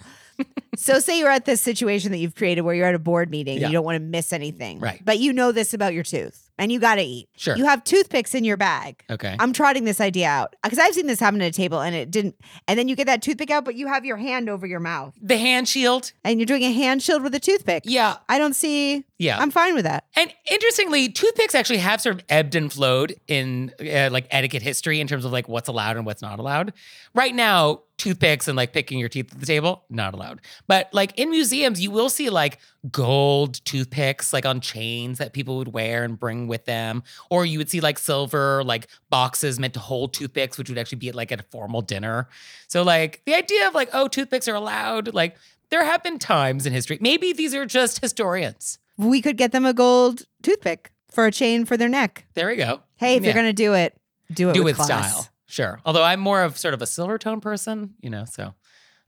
so 0.74 0.98
say 0.98 1.18
you're 1.20 1.30
at 1.30 1.44
this 1.44 1.60
situation 1.60 2.10
that 2.10 2.18
you've 2.18 2.34
created 2.34 2.62
where 2.62 2.74
you're 2.74 2.88
at 2.88 2.94
a 2.96 2.98
board 2.98 3.30
meeting, 3.30 3.58
Yeah. 3.60 3.68
you 3.68 3.72
don't 3.74 3.84
want 3.84 3.96
to 3.96 4.00
miss 4.00 4.32
anything. 4.32 4.80
Right. 4.80 5.00
But 5.04 5.20
you 5.20 5.32
know 5.32 5.52
this 5.52 5.72
about 5.74 5.94
your 5.94 6.02
tooth 6.02 6.43
and 6.58 6.70
you 6.70 6.78
got 6.80 6.96
to 6.96 7.02
eat. 7.02 7.28
Sure. 7.36 7.56
You 7.56 7.64
have 7.66 7.84
toothpicks 7.84 8.34
in 8.34 8.44
your 8.44 8.56
bag. 8.56 9.02
okay. 9.10 9.36
I'm 9.38 9.52
trotting 9.52 9.84
this 9.84 10.00
idea 10.00 10.28
out 10.28 10.54
because 10.62 10.78
I've 10.78 10.94
seen 10.94 11.06
this 11.06 11.20
happen 11.20 11.40
at 11.42 11.48
a 11.48 11.52
table 11.52 11.80
and 11.80 11.94
it 11.94 12.10
didn't. 12.10 12.36
And 12.68 12.78
then 12.78 12.88
you 12.88 12.96
get 12.96 13.06
that 13.06 13.22
toothpick 13.22 13.50
out, 13.50 13.64
but 13.64 13.74
you 13.74 13.86
have 13.88 14.04
your 14.04 14.16
hand 14.16 14.48
over 14.48 14.66
your 14.66 14.80
mouth 14.80 15.14
the 15.20 15.38
hand 15.38 15.68
shield. 15.68 16.12
and 16.24 16.38
you're 16.38 16.46
doing 16.46 16.62
a 16.62 16.72
hand 16.72 17.02
shield 17.02 17.22
with 17.22 17.34
a 17.34 17.40
toothpick. 17.40 17.82
Yeah. 17.86 18.16
I 18.28 18.38
don't 18.38 18.54
see. 18.54 19.04
Yeah. 19.18 19.38
I'm 19.38 19.50
fine 19.50 19.74
with 19.74 19.84
that. 19.84 20.04
And 20.16 20.32
interestingly, 20.50 21.08
toothpicks 21.08 21.54
actually 21.54 21.78
have 21.78 22.00
sort 22.00 22.16
of 22.16 22.24
ebbed 22.28 22.54
and 22.54 22.72
flowed 22.72 23.14
in 23.28 23.72
uh, 23.80 24.08
like 24.12 24.26
etiquette 24.30 24.62
history 24.62 25.00
in 25.00 25.06
terms 25.06 25.24
of 25.24 25.32
like 25.32 25.48
what's 25.48 25.68
allowed 25.68 25.96
and 25.96 26.06
what's 26.06 26.22
not 26.22 26.38
allowed. 26.38 26.72
Right 27.14 27.34
now, 27.34 27.82
toothpicks 27.96 28.48
and 28.48 28.56
like 28.56 28.72
picking 28.72 28.98
your 28.98 29.08
teeth 29.08 29.32
at 29.32 29.38
the 29.40 29.46
table, 29.46 29.84
not 29.88 30.14
allowed. 30.14 30.40
But 30.66 30.88
like 30.92 31.16
in 31.18 31.30
museums, 31.30 31.80
you 31.80 31.90
will 31.90 32.08
see 32.08 32.28
like 32.28 32.58
gold 32.90 33.64
toothpicks 33.64 34.32
like 34.32 34.44
on 34.44 34.60
chains 34.60 35.18
that 35.18 35.32
people 35.32 35.56
would 35.58 35.72
wear 35.72 36.04
and 36.04 36.18
bring 36.18 36.48
with 36.48 36.64
them. 36.64 37.02
Or 37.30 37.46
you 37.46 37.58
would 37.58 37.70
see 37.70 37.80
like 37.80 37.98
silver 37.98 38.64
like 38.64 38.88
boxes 39.10 39.58
meant 39.60 39.74
to 39.74 39.80
hold 39.80 40.12
toothpicks, 40.12 40.58
which 40.58 40.68
would 40.68 40.78
actually 40.78 40.98
be 40.98 41.08
at 41.08 41.14
like 41.14 41.30
at 41.32 41.40
a 41.40 41.44
formal 41.44 41.82
dinner. 41.82 42.28
So 42.68 42.82
like 42.82 43.22
the 43.26 43.34
idea 43.34 43.68
of 43.68 43.74
like, 43.74 43.90
oh, 43.92 44.08
toothpicks 44.08 44.48
are 44.48 44.54
allowed, 44.54 45.14
like 45.14 45.36
there 45.70 45.84
have 45.84 46.02
been 46.02 46.18
times 46.18 46.66
in 46.66 46.72
history. 46.72 46.98
Maybe 47.00 47.32
these 47.32 47.54
are 47.54 47.64
just 47.66 48.00
historians. 48.00 48.78
We 48.96 49.20
could 49.22 49.36
get 49.36 49.52
them 49.52 49.64
a 49.64 49.72
gold 49.72 50.22
toothpick 50.42 50.90
for 51.10 51.26
a 51.26 51.32
chain 51.32 51.64
for 51.64 51.76
their 51.76 51.88
neck. 51.88 52.26
There 52.34 52.48
we 52.48 52.56
go. 52.56 52.80
Hey, 52.96 53.16
if 53.16 53.22
Yeah. 53.22 53.28
you're 53.28 53.34
gonna 53.34 53.52
do 53.52 53.74
it, 53.74 53.96
do 54.32 54.50
it 54.50 54.54
Do 54.54 54.64
with 54.64 54.76
with 54.78 54.86
class. 54.86 55.12
style. 55.12 55.28
Sure. 55.54 55.80
Although 55.84 56.02
I'm 56.02 56.18
more 56.18 56.42
of 56.42 56.58
sort 56.58 56.74
of 56.74 56.82
a 56.82 56.86
silver 56.86 57.16
tone 57.16 57.40
person, 57.40 57.94
you 58.00 58.10
know, 58.10 58.24
so 58.24 58.54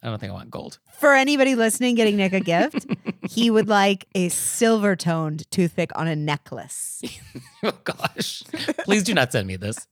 I 0.01 0.09
don't 0.09 0.21
think 0.21 0.31
I 0.31 0.33
want 0.33 0.49
gold. 0.49 0.79
For 1.01 1.13
anybody 1.13 1.57
listening, 1.57 1.97
getting 1.97 2.17
Nick 2.17 2.33
a 2.35 2.39
gift, 2.39 2.87
he 3.29 3.51
would 3.51 3.69
like 3.69 4.07
a 4.15 4.29
silver 4.29 4.95
toned 4.95 5.51
toothpick 5.51 5.91
on 5.97 6.07
a 6.07 6.15
necklace. 6.15 7.03
oh 7.65 7.73
gosh. 7.83 8.45
Please 8.85 9.03
do 9.03 9.13
not 9.13 9.33
send 9.33 9.49
me 9.49 9.57
this. 9.57 9.89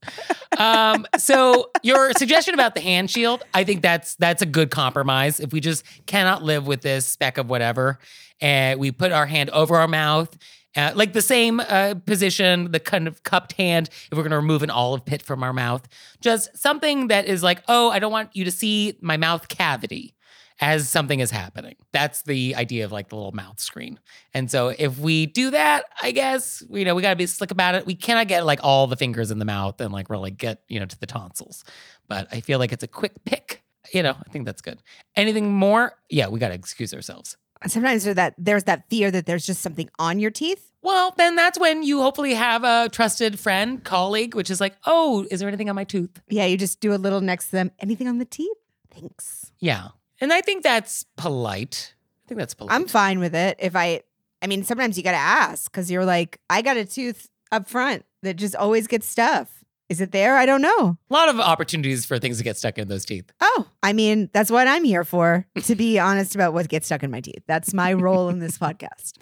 Um, 0.56 1.08
so 1.18 1.72
your 1.82 2.12
suggestion 2.12 2.54
about 2.54 2.76
the 2.76 2.80
hand 2.80 3.10
shield, 3.10 3.42
I 3.52 3.64
think 3.64 3.82
that's 3.82 4.14
that's 4.14 4.40
a 4.40 4.46
good 4.46 4.70
compromise. 4.70 5.40
If 5.40 5.52
we 5.52 5.58
just 5.58 5.82
cannot 6.06 6.44
live 6.44 6.68
with 6.68 6.82
this 6.82 7.04
speck 7.04 7.36
of 7.36 7.50
whatever, 7.50 7.98
and 8.40 8.78
we 8.78 8.92
put 8.92 9.10
our 9.10 9.26
hand 9.26 9.50
over 9.50 9.74
our 9.74 9.88
mouth, 9.88 10.38
uh, 10.76 10.92
like 10.94 11.12
the 11.12 11.22
same 11.22 11.60
uh, 11.60 11.94
position, 12.06 12.70
the 12.72 12.80
kind 12.80 13.06
of 13.06 13.22
cupped 13.22 13.52
hand, 13.52 13.88
if 14.10 14.16
we're 14.16 14.22
going 14.22 14.30
to 14.30 14.36
remove 14.36 14.62
an 14.62 14.70
olive 14.70 15.04
pit 15.04 15.22
from 15.22 15.42
our 15.42 15.52
mouth, 15.52 15.86
just 16.20 16.56
something 16.56 17.08
that 17.08 17.26
is 17.26 17.42
like, 17.42 17.62
oh, 17.68 17.90
I 17.90 17.98
don't 17.98 18.12
want 18.12 18.30
you 18.34 18.44
to 18.44 18.50
see 18.50 18.96
my 19.00 19.16
mouth 19.16 19.48
cavity 19.48 20.14
as 20.60 20.88
something 20.88 21.20
is 21.20 21.30
happening. 21.30 21.74
That's 21.92 22.22
the 22.22 22.54
idea 22.54 22.84
of 22.84 22.92
like 22.92 23.08
the 23.08 23.16
little 23.16 23.32
mouth 23.32 23.58
screen. 23.58 23.98
And 24.32 24.50
so 24.50 24.68
if 24.68 24.98
we 24.98 25.26
do 25.26 25.50
that, 25.50 25.84
I 26.00 26.12
guess, 26.12 26.62
you 26.70 26.84
know, 26.84 26.94
we 26.94 27.02
got 27.02 27.10
to 27.10 27.16
be 27.16 27.26
slick 27.26 27.50
about 27.50 27.74
it. 27.74 27.86
We 27.86 27.94
cannot 27.96 28.28
get 28.28 28.46
like 28.46 28.60
all 28.62 28.86
the 28.86 28.96
fingers 28.96 29.30
in 29.30 29.38
the 29.38 29.44
mouth 29.44 29.80
and 29.80 29.92
like 29.92 30.10
really 30.10 30.30
get, 30.30 30.62
you 30.68 30.78
know, 30.78 30.86
to 30.86 30.98
the 30.98 31.06
tonsils. 31.06 31.64
But 32.08 32.28
I 32.30 32.40
feel 32.40 32.58
like 32.58 32.72
it's 32.72 32.84
a 32.84 32.88
quick 32.88 33.12
pick. 33.24 33.62
You 33.92 34.02
know, 34.02 34.12
I 34.12 34.30
think 34.30 34.46
that's 34.46 34.62
good. 34.62 34.82
Anything 35.16 35.52
more? 35.52 35.92
Yeah, 36.08 36.28
we 36.28 36.38
got 36.38 36.48
to 36.48 36.54
excuse 36.54 36.94
ourselves. 36.94 37.36
Sometimes 37.66 38.04
there's 38.04 38.16
that 38.16 38.34
there's 38.38 38.64
that 38.64 38.88
fear 38.88 39.10
that 39.10 39.26
there's 39.26 39.46
just 39.46 39.62
something 39.62 39.88
on 39.98 40.18
your 40.18 40.30
teeth. 40.30 40.70
Well, 40.82 41.14
then 41.16 41.34
that's 41.34 41.58
when 41.58 41.82
you 41.82 42.02
hopefully 42.02 42.34
have 42.34 42.62
a 42.62 42.90
trusted 42.90 43.40
friend, 43.40 43.82
colleague, 43.82 44.34
which 44.34 44.50
is 44.50 44.60
like, 44.60 44.76
oh, 44.84 45.26
is 45.30 45.40
there 45.40 45.48
anything 45.48 45.70
on 45.70 45.76
my 45.76 45.84
tooth? 45.84 46.20
Yeah, 46.28 46.44
you 46.44 46.58
just 46.58 46.80
do 46.80 46.92
a 46.92 46.96
little 46.96 47.22
next 47.22 47.46
to 47.46 47.52
them. 47.52 47.70
Anything 47.80 48.06
on 48.06 48.18
the 48.18 48.26
teeth? 48.26 48.58
Thanks. 48.90 49.50
Yeah. 49.60 49.88
And 50.20 50.30
I 50.30 50.42
think 50.42 50.62
that's 50.62 51.06
polite. 51.16 51.94
I 52.24 52.28
think 52.28 52.38
that's 52.38 52.52
polite. 52.52 52.74
I'm 52.74 52.86
fine 52.86 53.18
with 53.18 53.34
it. 53.34 53.56
If 53.60 53.74
I, 53.76 54.02
I 54.42 54.46
mean, 54.46 54.62
sometimes 54.62 54.98
you 54.98 55.02
got 55.02 55.12
to 55.12 55.16
ask 55.16 55.72
because 55.72 55.90
you're 55.90 56.04
like, 56.04 56.38
I 56.50 56.60
got 56.60 56.76
a 56.76 56.84
tooth 56.84 57.30
up 57.50 57.66
front 57.66 58.04
that 58.22 58.34
just 58.34 58.54
always 58.54 58.86
gets 58.86 59.08
stuff. 59.08 59.63
Is 59.88 60.00
it 60.00 60.12
there? 60.12 60.36
I 60.36 60.46
don't 60.46 60.62
know. 60.62 60.96
a 61.10 61.12
lot 61.12 61.28
of 61.28 61.38
opportunities 61.38 62.06
for 62.06 62.18
things 62.18 62.38
to 62.38 62.44
get 62.44 62.56
stuck 62.56 62.78
in 62.78 62.88
those 62.88 63.04
teeth. 63.04 63.30
Oh, 63.40 63.66
I 63.82 63.92
mean, 63.92 64.30
that's 64.32 64.50
what 64.50 64.66
I'm 64.66 64.82
here 64.82 65.04
for, 65.04 65.46
to 65.64 65.74
be 65.74 65.98
honest 66.00 66.34
about 66.34 66.54
what 66.54 66.68
gets 66.68 66.86
stuck 66.86 67.02
in 67.02 67.10
my 67.10 67.20
teeth. 67.20 67.42
That's 67.46 67.74
my 67.74 67.92
role 67.92 68.28
in 68.30 68.38
this 68.38 68.56
podcast. 68.64 69.18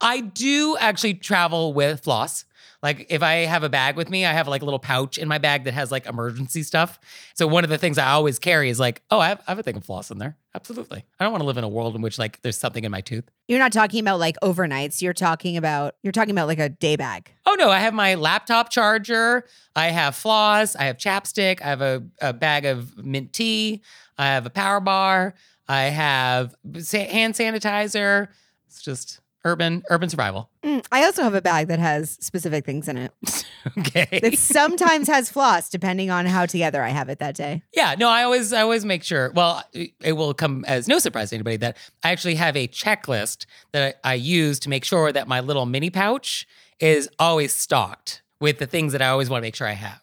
I 0.00 0.20
do 0.20 0.76
actually 0.80 1.14
travel 1.14 1.72
with 1.72 2.00
floss. 2.02 2.44
Like 2.82 3.06
if 3.10 3.22
I 3.22 3.44
have 3.44 3.62
a 3.62 3.68
bag 3.68 3.96
with 3.96 4.08
me, 4.08 4.24
I 4.24 4.32
have 4.32 4.48
like 4.48 4.62
a 4.62 4.64
little 4.64 4.78
pouch 4.78 5.18
in 5.18 5.28
my 5.28 5.38
bag 5.38 5.64
that 5.64 5.74
has 5.74 5.92
like 5.92 6.06
emergency 6.06 6.62
stuff. 6.62 6.98
So 7.34 7.46
one 7.46 7.62
of 7.62 7.70
the 7.70 7.76
things 7.76 7.98
I 7.98 8.10
always 8.10 8.38
carry 8.38 8.70
is 8.70 8.80
like, 8.80 9.02
oh, 9.10 9.18
I 9.18 9.28
have, 9.28 9.42
I 9.46 9.50
have 9.50 9.58
a 9.58 9.62
thing 9.62 9.76
of 9.76 9.84
floss 9.84 10.10
in 10.10 10.18
there. 10.18 10.36
Absolutely. 10.54 11.04
I 11.18 11.24
don't 11.24 11.32
want 11.32 11.42
to 11.42 11.46
live 11.46 11.58
in 11.58 11.64
a 11.64 11.68
world 11.68 11.94
in 11.94 12.00
which 12.00 12.18
like 12.18 12.40
there's 12.40 12.56
something 12.58 12.82
in 12.82 12.90
my 12.90 13.02
tooth. 13.02 13.30
You're 13.48 13.58
not 13.58 13.72
talking 13.72 14.00
about 14.00 14.18
like 14.18 14.36
overnights. 14.42 15.02
You're 15.02 15.12
talking 15.12 15.56
about, 15.58 15.96
you're 16.02 16.12
talking 16.12 16.30
about 16.32 16.48
like 16.48 16.58
a 16.58 16.70
day 16.70 16.96
bag. 16.96 17.30
Oh 17.44 17.54
no, 17.58 17.70
I 17.70 17.80
have 17.80 17.92
my 17.92 18.14
laptop 18.14 18.70
charger. 18.70 19.44
I 19.76 19.88
have 19.88 20.16
floss. 20.16 20.74
I 20.74 20.84
have 20.84 20.96
chapstick. 20.96 21.60
I 21.60 21.66
have 21.66 21.82
a, 21.82 22.02
a 22.20 22.32
bag 22.32 22.64
of 22.64 22.96
mint 23.04 23.32
tea. 23.32 23.82
I 24.16 24.28
have 24.28 24.46
a 24.46 24.50
power 24.50 24.80
bar. 24.80 25.34
I 25.68 25.82
have 25.82 26.54
sa- 26.78 26.98
hand 26.98 27.34
sanitizer. 27.34 28.28
It's 28.66 28.82
just 28.82 29.20
urban 29.44 29.82
urban 29.90 30.08
survival. 30.08 30.50
Mm, 30.62 30.84
I 30.92 31.04
also 31.04 31.22
have 31.22 31.34
a 31.34 31.42
bag 31.42 31.68
that 31.68 31.78
has 31.78 32.18
specific 32.20 32.64
things 32.64 32.88
in 32.88 32.96
it. 32.96 33.12
Okay. 33.78 34.20
That 34.22 34.38
sometimes 34.38 35.06
has 35.08 35.28
floss, 35.28 35.68
depending 35.68 36.10
on 36.10 36.26
how 36.26 36.46
together 36.46 36.82
I 36.82 36.88
have 36.90 37.08
it 37.08 37.18
that 37.18 37.34
day. 37.34 37.62
Yeah, 37.74 37.94
no, 37.98 38.08
I 38.08 38.22
always 38.22 38.52
I 38.52 38.62
always 38.62 38.84
make 38.84 39.02
sure. 39.04 39.30
Well, 39.32 39.62
it 39.72 39.90
it 40.02 40.12
will 40.12 40.32
come 40.34 40.64
as 40.66 40.88
no 40.88 40.98
surprise 40.98 41.30
to 41.30 41.36
anybody 41.36 41.56
that 41.58 41.76
I 42.02 42.10
actually 42.10 42.36
have 42.36 42.56
a 42.56 42.68
checklist 42.68 43.46
that 43.72 43.96
I, 44.04 44.12
I 44.12 44.14
use 44.14 44.58
to 44.60 44.68
make 44.68 44.84
sure 44.84 45.12
that 45.12 45.28
my 45.28 45.40
little 45.40 45.66
mini 45.66 45.90
pouch 45.90 46.46
is 46.78 47.08
always 47.18 47.52
stocked 47.52 48.22
with 48.40 48.58
the 48.58 48.66
things 48.66 48.92
that 48.92 49.02
I 49.02 49.08
always 49.08 49.28
want 49.28 49.42
to 49.42 49.46
make 49.46 49.54
sure 49.56 49.66
I 49.66 49.72
have, 49.72 50.00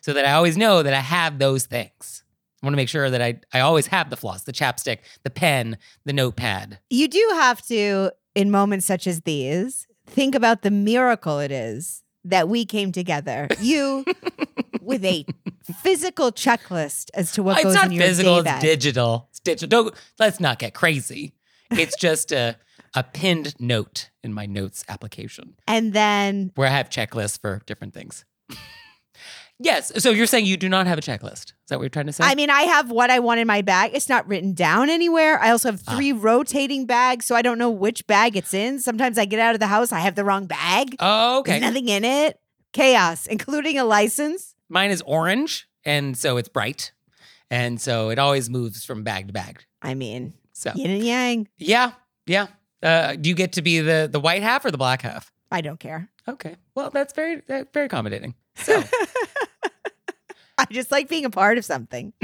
so 0.00 0.12
that 0.12 0.24
I 0.24 0.32
always 0.32 0.56
know 0.56 0.82
that 0.82 0.94
I 0.94 1.00
have 1.00 1.38
those 1.38 1.66
things. 1.66 2.22
I 2.62 2.66
want 2.66 2.74
to 2.74 2.76
make 2.76 2.88
sure 2.88 3.10
that 3.10 3.20
I 3.22 3.40
I 3.52 3.60
always 3.60 3.88
have 3.88 4.10
the 4.10 4.16
floss, 4.16 4.44
the 4.44 4.52
chapstick, 4.52 4.98
the 5.24 5.30
pen, 5.30 5.78
the 6.04 6.12
notepad. 6.12 6.78
You 6.90 7.08
do 7.08 7.26
have 7.32 7.60
to, 7.66 8.12
in 8.34 8.50
moments 8.50 8.86
such 8.86 9.06
as 9.06 9.22
these, 9.22 9.86
think 10.06 10.34
about 10.34 10.62
the 10.62 10.70
miracle 10.70 11.38
it 11.38 11.50
is 11.50 12.02
that 12.24 12.48
we 12.48 12.64
came 12.64 12.92
together. 12.92 13.48
You 13.60 14.04
with 14.80 15.04
a 15.04 15.24
physical 15.82 16.32
checklist 16.32 17.10
as 17.14 17.32
to 17.32 17.42
what 17.42 17.56
it's 17.56 17.64
goes 17.64 17.74
not 17.74 17.86
in 17.86 17.92
your 17.92 18.04
physical; 18.04 18.36
it's 18.38 18.44
bag. 18.44 18.60
digital. 18.62 19.28
It's 19.30 19.40
digital. 19.40 19.84
Don't, 19.84 19.94
let's 20.18 20.40
not 20.40 20.58
get 20.58 20.74
crazy. 20.74 21.34
It's 21.70 21.96
just 21.96 22.32
a 22.32 22.56
a 22.94 23.04
pinned 23.04 23.54
note 23.60 24.10
in 24.24 24.32
my 24.32 24.46
notes 24.46 24.84
application. 24.88 25.54
and 25.68 25.92
then 25.92 26.50
where 26.56 26.66
I 26.66 26.72
have 26.72 26.90
checklists 26.90 27.40
for 27.40 27.62
different 27.66 27.94
things. 27.94 28.24
yes. 29.60 29.92
So 30.02 30.10
you're 30.10 30.26
saying 30.26 30.46
you 30.46 30.56
do 30.56 30.68
not 30.68 30.86
have 30.88 30.98
a 30.98 31.00
checklist? 31.00 31.44
Is 31.52 31.54
that 31.68 31.78
what 31.78 31.82
you're 31.84 31.88
trying 31.90 32.06
to 32.06 32.12
say? 32.12 32.24
I 32.24 32.34
mean, 32.34 32.50
I 32.50 32.62
have 32.62 32.90
what 32.90 33.10
I 33.10 33.20
want 33.20 33.38
in 33.40 33.46
my 33.46 33.62
bag. 33.62 33.92
It's 33.94 34.08
not 34.08 34.26
written 34.26 34.52
down 34.54 34.90
anywhere. 34.90 35.38
I 35.40 35.50
also 35.50 35.70
have 35.70 35.82
Ah. 35.86 35.94
three 35.94 36.12
rotating 36.12 36.86
bags, 36.86 37.26
so 37.26 37.36
I 37.36 37.42
don't 37.42 37.58
know 37.58 37.70
which 37.70 38.06
bag 38.08 38.36
it's 38.36 38.52
in. 38.52 38.80
Sometimes 38.80 39.16
I 39.18 39.24
get 39.26 39.38
out 39.38 39.54
of 39.54 39.60
the 39.60 39.68
house, 39.68 39.92
I 39.92 40.00
have 40.00 40.16
the 40.16 40.24
wrong 40.24 40.46
bag. 40.46 40.96
oh, 40.98 41.38
okay. 41.40 41.52
There's 41.60 41.62
nothing 41.62 41.88
in 41.88 42.04
it. 42.04 42.40
Chaos, 42.72 43.26
including 43.26 43.78
a 43.78 43.84
license. 43.84 44.54
Mine 44.68 44.90
is 44.90 45.02
orange, 45.06 45.68
and 45.84 46.16
so 46.16 46.36
it's 46.36 46.48
bright, 46.48 46.92
and 47.50 47.80
so 47.80 48.10
it 48.10 48.18
always 48.18 48.48
moves 48.48 48.84
from 48.84 49.02
bag 49.02 49.26
to 49.26 49.32
bag. 49.32 49.64
I 49.82 49.94
mean, 49.94 50.34
So 50.52 50.72
yin 50.76 50.90
and 50.90 51.04
yang. 51.04 51.48
yeah, 51.58 51.92
yeah. 52.26 52.46
Uh, 52.82 53.16
do 53.16 53.28
you 53.28 53.34
get 53.34 53.52
to 53.54 53.62
be 53.62 53.80
the 53.80 54.08
the 54.10 54.20
white 54.20 54.42
half 54.42 54.64
or 54.64 54.70
the 54.70 54.78
black 54.78 55.02
half? 55.02 55.32
I 55.50 55.60
don't 55.62 55.80
care. 55.80 56.08
Okay. 56.28 56.54
Well, 56.76 56.90
that's 56.90 57.12
very 57.12 57.42
very 57.46 57.86
accommodating. 57.86 58.34
So 58.56 58.82
just 60.72 60.90
like 60.90 61.08
being 61.08 61.24
a 61.24 61.30
part 61.30 61.58
of 61.58 61.64
something. 61.64 62.12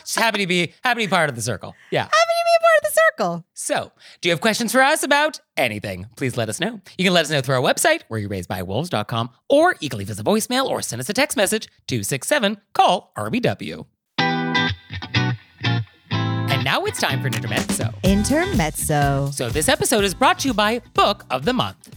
just 0.00 0.18
happy 0.18 0.38
to 0.38 0.46
be 0.46 0.72
happy 0.82 1.02
to 1.02 1.06
be 1.06 1.10
part 1.10 1.28
of 1.28 1.36
the 1.36 1.42
circle. 1.42 1.74
Yeah. 1.90 2.02
Happy 2.02 2.12
to 2.12 2.44
be 2.44 2.56
a 2.58 2.62
part 2.62 2.78
of 2.78 2.82
the 2.82 3.00
circle. 3.10 3.44
So, 3.54 3.92
do 4.20 4.28
you 4.28 4.32
have 4.32 4.40
questions 4.40 4.72
for 4.72 4.82
us 4.82 5.02
about 5.02 5.40
anything? 5.56 6.06
Please 6.16 6.36
let 6.36 6.48
us 6.48 6.60
know. 6.60 6.80
You 6.98 7.04
can 7.04 7.14
let 7.14 7.24
us 7.24 7.30
know 7.30 7.40
through 7.40 7.56
our 7.56 7.62
website, 7.62 8.02
where 8.08 8.20
you 8.20 8.28
raised 8.28 8.48
by 8.48 8.62
wolves.com, 8.62 9.30
or 9.48 9.76
you 9.80 9.88
can 9.88 9.98
leave 9.98 10.10
us 10.10 10.18
a 10.18 10.24
voicemail 10.24 10.66
or 10.66 10.82
send 10.82 11.00
us 11.00 11.08
a 11.08 11.14
text 11.14 11.36
message 11.36 11.68
267 11.86 12.58
call 12.72 13.12
RBW. 13.16 13.86
And 16.08 16.64
now 16.64 16.84
it's 16.84 17.00
time 17.00 17.20
for 17.20 17.28
an 17.28 17.34
intermezzo. 17.34 17.92
Intermezzo. 18.02 19.30
So, 19.32 19.48
this 19.48 19.68
episode 19.68 20.04
is 20.04 20.14
brought 20.14 20.38
to 20.40 20.48
you 20.48 20.54
by 20.54 20.80
Book 20.94 21.24
of 21.30 21.44
the 21.44 21.52
Month. 21.52 21.96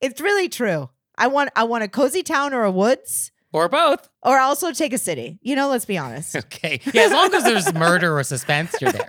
It's 0.00 0.20
really 0.20 0.48
true. 0.48 0.90
I 1.16 1.26
want 1.26 1.50
I 1.56 1.64
want 1.64 1.84
a 1.84 1.88
cozy 1.88 2.22
town 2.22 2.54
or 2.54 2.64
a 2.64 2.70
woods. 2.70 3.32
Or 3.52 3.68
both. 3.68 4.08
Or 4.22 4.38
also 4.38 4.72
take 4.72 4.92
a 4.92 4.98
city. 4.98 5.38
You 5.40 5.56
know, 5.56 5.68
let's 5.70 5.86
be 5.86 5.96
honest. 5.96 6.36
Okay. 6.48 6.80
Yeah, 6.92 7.02
as 7.02 7.12
long 7.12 7.34
as 7.34 7.44
there's 7.44 7.72
murder 7.86 8.18
or 8.18 8.22
suspense, 8.22 8.74
you're 8.80 8.92
there. 8.92 9.06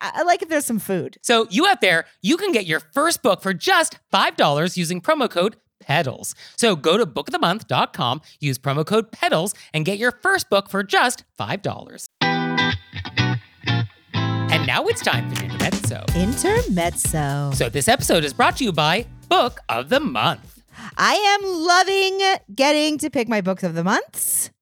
I 0.00 0.22
like 0.22 0.42
if 0.42 0.48
there's 0.48 0.64
some 0.64 0.78
food. 0.78 1.16
So, 1.22 1.46
you 1.50 1.66
out 1.66 1.80
there, 1.80 2.06
you 2.22 2.36
can 2.36 2.52
get 2.52 2.64
your 2.66 2.80
first 2.80 3.22
book 3.22 3.42
for 3.42 3.52
just 3.52 3.98
$5 4.12 4.76
using 4.76 5.00
promo 5.00 5.28
code 5.28 5.56
PEDALS. 5.82 6.34
So, 6.56 6.76
go 6.76 6.96
to 6.96 7.06
bookofthemonth.com, 7.06 8.22
use 8.40 8.58
promo 8.58 8.86
code 8.86 9.10
PEDALS, 9.10 9.54
and 9.74 9.84
get 9.84 9.98
your 9.98 10.12
first 10.22 10.48
book 10.48 10.70
for 10.70 10.82
just 10.82 11.24
$5. 11.38 12.05
And 14.56 14.66
now 14.66 14.86
it's 14.86 15.02
time 15.02 15.30
for 15.34 15.44
Intermezzo. 15.44 16.02
Intermezzo. 16.16 17.50
So 17.54 17.68
this 17.68 17.88
episode 17.88 18.24
is 18.24 18.32
brought 18.32 18.56
to 18.56 18.64
you 18.64 18.72
by 18.72 19.04
Book 19.28 19.60
of 19.68 19.90
the 19.90 20.00
Month. 20.00 20.62
I 20.96 21.12
am 21.12 21.42
loving 21.44 22.54
getting 22.54 22.96
to 22.96 23.10
pick 23.10 23.28
my 23.28 23.42
books 23.42 23.62
of 23.64 23.74
the 23.74 23.84
months. 23.84 24.50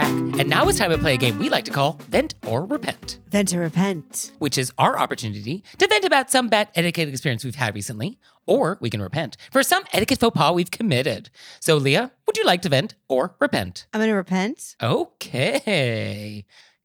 Back. 0.00 0.08
And 0.38 0.48
now 0.48 0.68
it's 0.68 0.78
time 0.78 0.90
to 0.92 0.98
play 0.98 1.14
a 1.14 1.16
game 1.16 1.38
we 1.40 1.48
like 1.48 1.64
to 1.64 1.72
call 1.72 1.98
Vent 2.08 2.34
or 2.46 2.64
Repent 2.64 3.18
Vent 3.30 3.52
or 3.52 3.58
repent. 3.60 4.30
which 4.38 4.56
is 4.56 4.72
our 4.78 4.96
opportunity 4.96 5.64
to 5.78 5.88
vent 5.88 6.04
about 6.04 6.30
some 6.30 6.46
bad 6.48 6.68
etiquette 6.76 7.08
experience 7.08 7.42
we've 7.44 7.56
had 7.56 7.74
recently, 7.74 8.16
or 8.46 8.78
we 8.80 8.90
can 8.90 9.02
repent 9.02 9.36
for 9.50 9.64
some 9.64 9.82
etiquette 9.92 10.20
faux 10.20 10.36
pas 10.36 10.54
we've 10.54 10.70
committed. 10.70 11.30
So, 11.58 11.76
Leah, 11.76 12.12
would 12.28 12.36
you 12.36 12.44
like 12.44 12.62
to 12.62 12.68
vent 12.68 12.94
or 13.08 13.34
repent? 13.40 13.86
I'm 13.92 13.98
going 13.98 14.08
to 14.10 14.14
repent. 14.14 14.76
Okay. 14.80 16.44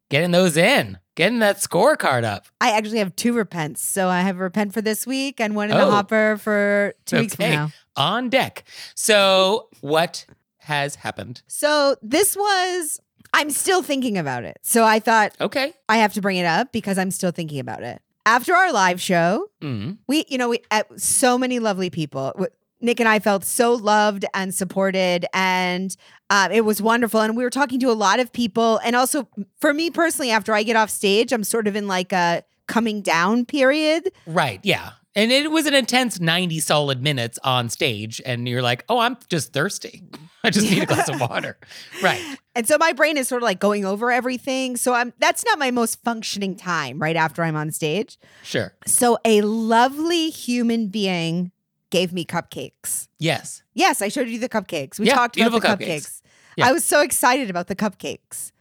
Getting 0.10 0.32
those 0.32 0.58
in, 0.58 0.98
getting 1.16 1.38
that 1.40 1.58
scorecard 1.58 2.24
up. 2.24 2.48
I 2.62 2.72
actually 2.72 2.98
have 2.98 3.16
two 3.16 3.34
repents. 3.34 3.88
So, 3.88 4.10
I 4.10 4.22
have 4.22 4.38
a 4.38 4.44
repent 4.44 4.74
for 4.74 4.82
this 4.82 5.06
week 5.06 5.40
and 5.40 5.56
one 5.56 5.70
in 5.70 5.78
the 5.78 5.84
Oh. 5.86 5.92
hopper 5.92 6.38
for 6.42 6.94
two 7.06 7.20
weeks 7.20 7.36
from 7.36 7.50
now. 7.52 7.72
On 7.96 8.30
deck. 8.30 8.64
So, 8.96 9.70
what 9.82 10.26
has 10.64 10.96
happened? 10.96 11.42
So, 11.48 11.96
this 12.02 12.36
was, 12.36 13.00
I'm 13.34 13.50
still 13.50 13.82
thinking 13.82 14.18
about 14.18 14.44
it. 14.44 14.58
So, 14.64 14.84
I 14.84 15.00
thought 15.00 15.34
Okay. 15.42 15.74
I 15.90 15.98
have 15.98 16.14
to 16.14 16.22
bring 16.22 16.38
it 16.38 16.46
up 16.46 16.72
because 16.72 16.98
I'm 16.98 17.12
still 17.12 17.32
thinking 17.32 17.60
about 17.60 17.84
it. 17.84 18.02
After 18.26 18.54
our 18.54 18.72
live 18.72 19.02
show, 19.02 19.48
Mm. 19.62 19.98
we, 20.08 20.26
you 20.30 20.38
know, 20.38 20.50
we 20.50 20.60
uh, 20.72 20.84
so 20.98 21.38
many 21.38 21.60
lovely 21.60 21.90
people. 21.90 22.34
Nick 22.80 23.00
and 23.00 23.08
I 23.08 23.20
felt 23.20 23.46
so 23.46 23.74
loved 23.74 24.26
and 24.34 24.54
supported, 24.54 25.26
and 25.34 25.96
um, 26.30 26.52
it 26.52 26.66
was 26.66 26.82
wonderful. 26.82 27.22
And 27.22 27.36
we 27.38 27.44
were 27.46 27.50
talking 27.50 27.80
to 27.80 27.90
a 27.90 27.94
lot 27.94 28.20
of 28.20 28.32
people, 28.34 28.78
and 28.84 28.94
also 28.96 29.28
for 29.62 29.74
me 29.74 29.90
personally, 29.90 30.32
after 30.32 30.54
I 30.54 30.64
get 30.64 30.76
off 30.76 30.90
stage, 30.90 31.32
I'm 31.32 31.44
sort 31.46 31.68
of 31.68 31.76
in 31.78 31.88
like 31.88 32.12
a 32.12 32.44
coming 32.68 33.02
down 33.02 33.46
period. 33.46 34.12
Right. 34.26 34.60
Yeah. 34.64 34.92
And 35.16 35.32
it 35.32 35.52
was 35.52 35.68
an 35.68 35.76
intense 35.76 36.20
90 36.20 36.60
solid 36.60 37.04
minutes 37.04 37.38
on 37.44 37.70
stage. 37.70 38.20
And 38.26 38.48
you're 38.48 38.64
like, 38.64 38.84
oh, 38.90 38.98
I'm 38.98 39.16
just 39.30 39.54
thirsty. 39.54 40.02
I 40.44 40.50
just 40.50 40.70
need 40.70 40.82
a 40.82 40.86
glass 40.88 41.08
of 41.08 41.20
water. 41.30 41.56
Right. 42.02 42.20
And 42.56 42.68
so 42.68 42.78
my 42.80 42.94
brain 42.94 43.18
is 43.18 43.28
sort 43.28 43.44
of 43.44 43.46
like 43.46 43.60
going 43.60 43.86
over 43.86 44.12
everything. 44.12 44.76
So 44.76 44.94
I'm 44.94 45.14
that's 45.20 45.46
not 45.46 45.60
my 45.60 45.70
most 45.70 46.04
functioning 46.04 46.56
time 46.56 46.98
right 47.00 47.16
after 47.16 47.44
I'm 47.44 47.56
on 47.56 47.70
stage. 47.70 48.18
Sure. 48.44 48.74
So 48.88 49.20
a 49.24 49.42
lovely 49.42 50.30
human 50.32 50.88
being 50.88 51.52
gave 51.92 52.12
me 52.12 52.26
cupcakes. 52.26 53.08
Yes. 53.20 53.62
Yes, 53.76 54.02
I 54.02 54.08
showed 54.08 54.28
you 54.28 54.40
the 54.40 54.50
cupcakes. 54.50 54.98
We 55.00 55.06
Yeah, 55.08 55.14
talked 55.16 55.38
about 55.40 55.52
the 55.62 55.68
cupcakes. 55.68 55.78
cupcakes. 55.88 56.22
Yeah. 56.58 56.70
I 56.70 56.72
was 56.72 56.84
so 56.84 57.02
excited 57.02 57.52
about 57.52 57.68
the 57.68 57.76
cupcakes. 57.76 58.52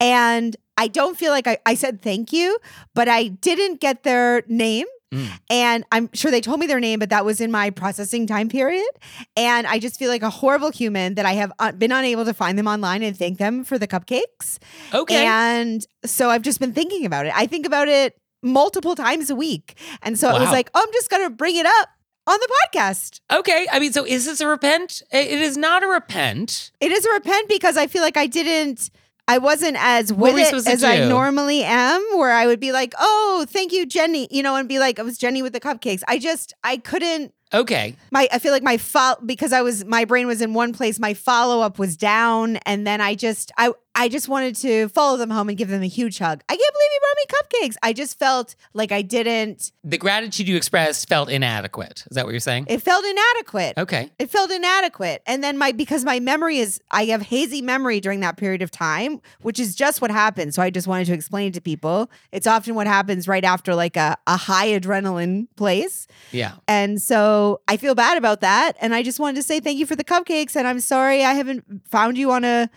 And 0.00 0.56
I 0.80 0.88
don't 0.88 1.18
feel 1.18 1.30
like 1.30 1.46
I, 1.46 1.58
I 1.66 1.74
said 1.74 2.00
thank 2.00 2.32
you, 2.32 2.58
but 2.94 3.06
I 3.06 3.28
didn't 3.28 3.80
get 3.82 4.02
their 4.02 4.44
name. 4.48 4.86
Mm. 5.12 5.28
And 5.50 5.84
I'm 5.92 6.08
sure 6.14 6.30
they 6.30 6.40
told 6.40 6.58
me 6.58 6.66
their 6.66 6.80
name, 6.80 7.00
but 7.00 7.10
that 7.10 7.22
was 7.22 7.38
in 7.38 7.50
my 7.50 7.68
processing 7.68 8.26
time 8.26 8.48
period. 8.48 8.88
And 9.36 9.66
I 9.66 9.78
just 9.78 9.98
feel 9.98 10.08
like 10.08 10.22
a 10.22 10.30
horrible 10.30 10.70
human 10.70 11.16
that 11.16 11.26
I 11.26 11.32
have 11.32 11.52
uh, 11.58 11.72
been 11.72 11.92
unable 11.92 12.24
to 12.24 12.32
find 12.32 12.58
them 12.58 12.66
online 12.66 13.02
and 13.02 13.14
thank 13.14 13.36
them 13.36 13.62
for 13.62 13.76
the 13.76 13.86
cupcakes. 13.86 14.58
Okay. 14.94 15.26
And 15.26 15.84
so 16.06 16.30
I've 16.30 16.42
just 16.42 16.60
been 16.60 16.72
thinking 16.72 17.04
about 17.04 17.26
it. 17.26 17.32
I 17.36 17.46
think 17.46 17.66
about 17.66 17.88
it 17.88 18.16
multiple 18.42 18.94
times 18.94 19.28
a 19.28 19.34
week. 19.34 19.76
And 20.00 20.18
so 20.18 20.34
it 20.34 20.40
was 20.40 20.50
like, 20.50 20.70
oh, 20.74 20.82
I'm 20.82 20.92
just 20.94 21.10
going 21.10 21.28
to 21.28 21.30
bring 21.30 21.56
it 21.56 21.66
up 21.66 21.88
on 22.26 22.38
the 22.40 22.48
podcast. 22.64 23.20
Okay. 23.30 23.66
I 23.70 23.80
mean, 23.80 23.92
so 23.92 24.06
is 24.06 24.24
this 24.24 24.40
a 24.40 24.46
repent? 24.46 25.02
It 25.12 25.28
is 25.28 25.58
not 25.58 25.82
a 25.82 25.88
repent. 25.88 26.70
It 26.80 26.90
is 26.90 27.04
a 27.04 27.12
repent 27.12 27.50
because 27.50 27.76
I 27.76 27.86
feel 27.86 28.02
like 28.02 28.16
I 28.16 28.26
didn't. 28.26 28.88
I 29.30 29.38
wasn't 29.38 29.76
as 29.78 30.12
with 30.12 30.34
it 30.36 30.52
as 30.66 30.82
I 30.82 31.08
normally 31.08 31.62
am, 31.62 32.04
where 32.16 32.32
I 32.32 32.46
would 32.48 32.58
be 32.58 32.72
like, 32.72 32.94
"Oh, 32.98 33.46
thank 33.48 33.72
you, 33.72 33.86
Jenny," 33.86 34.26
you 34.30 34.42
know, 34.42 34.56
and 34.56 34.68
be 34.68 34.80
like, 34.80 34.98
"I 34.98 35.02
was 35.02 35.16
Jenny 35.18 35.40
with 35.40 35.52
the 35.52 35.60
cupcakes." 35.60 36.02
I 36.08 36.18
just, 36.18 36.52
I 36.64 36.78
couldn't. 36.78 37.32
Okay. 37.54 37.96
My, 38.10 38.28
I 38.32 38.38
feel 38.40 38.52
like 38.52 38.62
my 38.64 38.76
fo- 38.76 39.20
because 39.24 39.52
I 39.52 39.62
was, 39.62 39.84
my 39.84 40.04
brain 40.04 40.26
was 40.26 40.40
in 40.40 40.52
one 40.52 40.72
place. 40.72 40.98
My 40.98 41.14
follow 41.14 41.62
up 41.62 41.78
was 41.78 41.96
down, 41.96 42.56
and 42.66 42.86
then 42.86 43.00
I 43.00 43.14
just, 43.14 43.52
I, 43.56 43.72
I 43.94 44.08
just 44.08 44.28
wanted 44.28 44.54
to 44.56 44.88
follow 44.88 45.16
them 45.16 45.30
home 45.30 45.48
and 45.48 45.58
give 45.58 45.68
them 45.68 45.82
a 45.82 45.88
huge 45.88 46.18
hug. 46.18 46.42
I 46.48 46.56
can't 46.56 46.74
believe 46.74 46.90
you 46.92 47.00
brought 47.00 47.16
me 47.16 47.68
cupcakes. 47.68 47.76
I 47.82 47.92
just 47.92 48.18
felt 48.18 48.54
like 48.72 48.92
I 48.92 49.02
didn't. 49.02 49.72
The 49.82 49.98
gratitude 49.98 50.48
you 50.48 50.56
expressed 50.56 51.08
felt 51.08 51.28
inadequate. 51.28 52.04
Is 52.10 52.14
that 52.14 52.24
what 52.24 52.30
you're 52.30 52.40
saying? 52.40 52.66
It 52.68 52.82
felt 52.82 53.04
inadequate. 53.04 53.78
Okay. 53.78 54.10
It 54.18 54.30
felt 54.30 54.50
inadequate. 54.50 55.22
And 55.26 55.42
then 55.42 55.58
my 55.58 55.72
because 55.72 56.04
my 56.04 56.20
memory 56.20 56.58
is 56.58 56.80
I 56.90 57.06
have 57.06 57.22
hazy 57.22 57.62
memory 57.62 58.00
during 58.00 58.20
that 58.20 58.36
period 58.36 58.62
of 58.62 58.70
time, 58.70 59.20
which 59.42 59.58
is 59.58 59.74
just 59.74 60.00
what 60.00 60.10
happens. 60.10 60.54
So 60.54 60.62
I 60.62 60.70
just 60.70 60.86
wanted 60.86 61.06
to 61.06 61.12
explain 61.12 61.52
to 61.52 61.60
people. 61.60 62.10
It's 62.30 62.46
often 62.46 62.76
what 62.76 62.86
happens 62.86 63.26
right 63.26 63.44
after 63.44 63.74
like 63.74 63.96
a, 63.96 64.16
a 64.26 64.36
high 64.36 64.68
adrenaline 64.68 65.48
place. 65.56 66.06
Yeah. 66.30 66.52
And 66.68 67.02
so 67.02 67.60
I 67.66 67.76
feel 67.76 67.94
bad 67.96 68.18
about 68.18 68.40
that. 68.40 68.74
And 68.80 68.94
I 68.94 69.02
just 69.02 69.18
wanted 69.18 69.36
to 69.36 69.42
say 69.42 69.58
thank 69.58 69.78
you 69.78 69.86
for 69.86 69.96
the 69.96 70.04
cupcakes. 70.04 70.54
And 70.54 70.68
I'm 70.68 70.80
sorry 70.80 71.24
I 71.24 71.34
haven't 71.34 71.64
found 71.88 72.16
you 72.16 72.30
on 72.30 72.44
a 72.44 72.70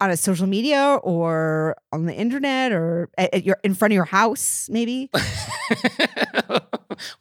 on 0.00 0.10
a 0.10 0.16
social 0.16 0.46
media 0.46 0.98
or 1.02 1.76
on 1.92 2.06
the 2.06 2.14
internet 2.14 2.72
or 2.72 3.10
at, 3.18 3.34
at 3.34 3.44
your 3.44 3.58
in 3.64 3.74
front 3.74 3.92
of 3.92 3.96
your 3.96 4.04
house, 4.04 4.68
maybe. 4.70 5.10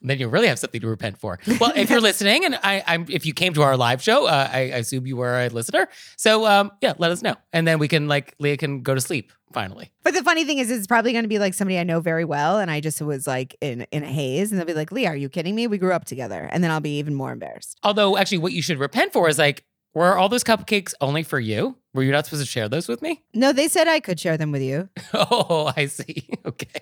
then 0.02 0.20
you 0.20 0.28
really 0.28 0.48
have 0.48 0.60
something 0.60 0.82
to 0.82 0.88
repent 0.88 1.18
for. 1.18 1.40
Well, 1.60 1.74
if 1.76 1.90
you're 1.90 2.02
listening, 2.10 2.46
and 2.46 2.56
I, 2.64 2.84
I'm, 2.88 3.06
if 3.10 3.26
you 3.26 3.34
came 3.34 3.54
to 3.54 3.64
our 3.64 3.78
live 3.78 4.02
show, 4.02 4.28
uh, 4.28 4.50
I, 4.52 4.60
I 4.60 4.78
assume 4.78 5.08
you 5.08 5.18
were 5.18 5.40
a 5.40 5.50
listener. 5.50 5.88
So, 6.16 6.46
um, 6.46 6.72
yeah, 6.82 6.94
let 6.98 7.12
us 7.12 7.22
know, 7.22 7.36
and 7.54 7.68
then 7.68 7.80
we 7.80 7.88
can 7.88 8.08
like 8.08 8.36
Leah 8.40 8.58
can 8.58 8.82
go 8.82 8.96
to 8.96 9.02
sleep 9.02 9.32
finally. 9.54 9.92
But 10.04 10.14
the 10.14 10.24
funny 10.24 10.46
thing 10.46 10.60
is, 10.60 10.70
it's 10.70 10.88
probably 10.88 11.12
going 11.12 11.24
to 11.24 11.30
be 11.30 11.40
like 11.40 11.54
somebody 11.54 11.80
I 11.80 11.84
know 11.84 12.00
very 12.00 12.26
well, 12.26 12.60
and 12.60 12.70
I 12.70 12.80
just 12.80 13.02
was 13.02 13.28
like 13.28 13.56
in 13.62 13.82
in 13.92 14.04
a 14.04 14.08
haze, 14.08 14.52
and 14.52 14.60
they'll 14.60 14.68
be 14.68 14.74
like, 14.74 14.92
"Leah, 14.92 15.10
are 15.10 15.16
you 15.16 15.30
kidding 15.30 15.56
me? 15.56 15.68
We 15.68 15.78
grew 15.78 15.94
up 15.94 16.06
together," 16.06 16.48
and 16.52 16.64
then 16.64 16.72
I'll 16.72 16.80
be 16.80 16.98
even 17.00 17.16
more 17.16 17.32
embarrassed. 17.32 17.80
Although, 17.84 18.18
actually, 18.18 18.40
what 18.40 18.54
you 18.54 18.62
should 18.62 18.80
repent 18.80 19.14
for 19.14 19.28
is 19.30 19.38
like, 19.38 19.64
were 19.98 20.18
all 20.18 20.30
those 20.30 20.44
cupcakes 20.44 20.94
only 21.02 21.24
for 21.24 21.40
you? 21.40 21.76
Were 21.94 22.04
you 22.04 22.12
not 22.12 22.26
supposed 22.26 22.44
to 22.44 22.50
share 22.50 22.70
those 22.70 22.88
with 22.88 23.02
me? 23.02 23.22
No, 23.34 23.52
they 23.54 23.68
said 23.68 23.88
I 23.88 24.00
could 24.00 24.20
share 24.20 24.38
them 24.38 24.52
with 24.52 24.62
you, 24.62 24.90
Oh, 25.14 25.72
I 25.76 25.86
see. 25.88 26.30
Okay. 26.46 26.82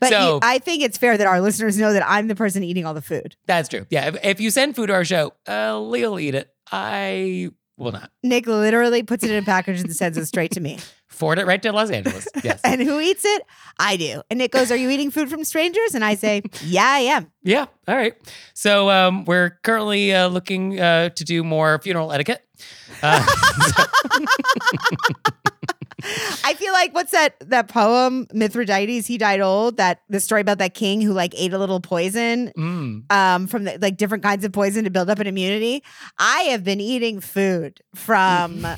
but 0.00 0.08
So- 0.10 0.34
you- 0.34 0.40
I 0.42 0.58
think 0.58 0.82
it's 0.82 0.98
fair 0.98 1.16
that 1.16 1.26
our 1.26 1.40
listeners 1.40 1.78
know 1.78 1.92
that 1.92 2.04
I'm 2.06 2.28
the 2.28 2.34
person 2.34 2.62
eating 2.62 2.84
all 2.86 2.94
the 2.94 3.02
food. 3.02 3.36
That's 3.46 3.68
true. 3.68 3.86
Yeah. 3.90 4.08
If, 4.08 4.24
if 4.24 4.40
you 4.40 4.50
send 4.50 4.74
food 4.76 4.88
to 4.88 4.94
our 4.94 5.04
show, 5.04 5.32
uh, 5.48 5.78
Leah 5.80 6.10
will 6.10 6.18
eat 6.20 6.34
it. 6.34 6.52
I 6.70 7.50
will 7.76 7.92
not. 7.92 8.10
Nick 8.22 8.46
literally 8.46 9.02
puts 9.02 9.24
it 9.24 9.30
in 9.30 9.42
a 9.42 9.46
package 9.46 9.80
and 9.80 9.94
sends 9.94 10.16
it 10.18 10.26
straight 10.26 10.52
to 10.52 10.60
me. 10.60 10.78
Forward 11.08 11.38
it 11.38 11.46
right 11.46 11.62
to 11.62 11.72
Los 11.72 11.90
Angeles. 11.90 12.26
Yes. 12.42 12.60
And 12.64 12.82
who 12.82 12.98
eats 12.98 13.24
it? 13.24 13.42
I 13.78 13.96
do. 13.96 14.22
And 14.30 14.38
Nick 14.38 14.50
goes, 14.50 14.72
"Are 14.72 14.76
you 14.76 14.90
eating 14.90 15.10
food 15.12 15.28
from 15.30 15.44
strangers?" 15.44 15.94
And 15.94 16.04
I 16.04 16.14
say, 16.16 16.42
"Yeah, 16.64 16.84
I 16.86 16.98
am." 17.00 17.30
Yeah. 17.42 17.66
All 17.86 17.94
right. 17.94 18.14
So 18.54 18.90
um, 18.90 19.24
we're 19.26 19.58
currently 19.62 20.12
uh, 20.12 20.26
looking 20.28 20.80
uh, 20.80 21.10
to 21.10 21.24
do 21.24 21.44
more 21.44 21.78
funeral 21.78 22.10
etiquette. 22.12 22.44
Uh, 23.02 23.24
I 26.44 26.54
feel 26.54 26.72
like 26.72 26.94
what's 26.94 27.12
that 27.12 27.34
that 27.48 27.68
poem 27.68 28.26
Mithridates? 28.32 29.06
He 29.06 29.18
died 29.18 29.40
old. 29.40 29.76
That 29.76 30.02
the 30.08 30.20
story 30.20 30.40
about 30.40 30.58
that 30.58 30.74
king 30.74 31.00
who 31.00 31.12
like 31.12 31.34
ate 31.36 31.52
a 31.52 31.58
little 31.58 31.80
poison 31.80 32.52
mm, 32.56 33.12
um, 33.12 33.46
from 33.46 33.64
the, 33.64 33.78
like 33.80 33.96
different 33.96 34.22
kinds 34.24 34.44
of 34.44 34.52
poison 34.52 34.84
to 34.84 34.90
build 34.90 35.08
up 35.10 35.18
an 35.18 35.26
immunity. 35.26 35.82
I 36.18 36.40
have 36.50 36.64
been 36.64 36.80
eating 36.80 37.20
food 37.20 37.80
from 37.94 38.66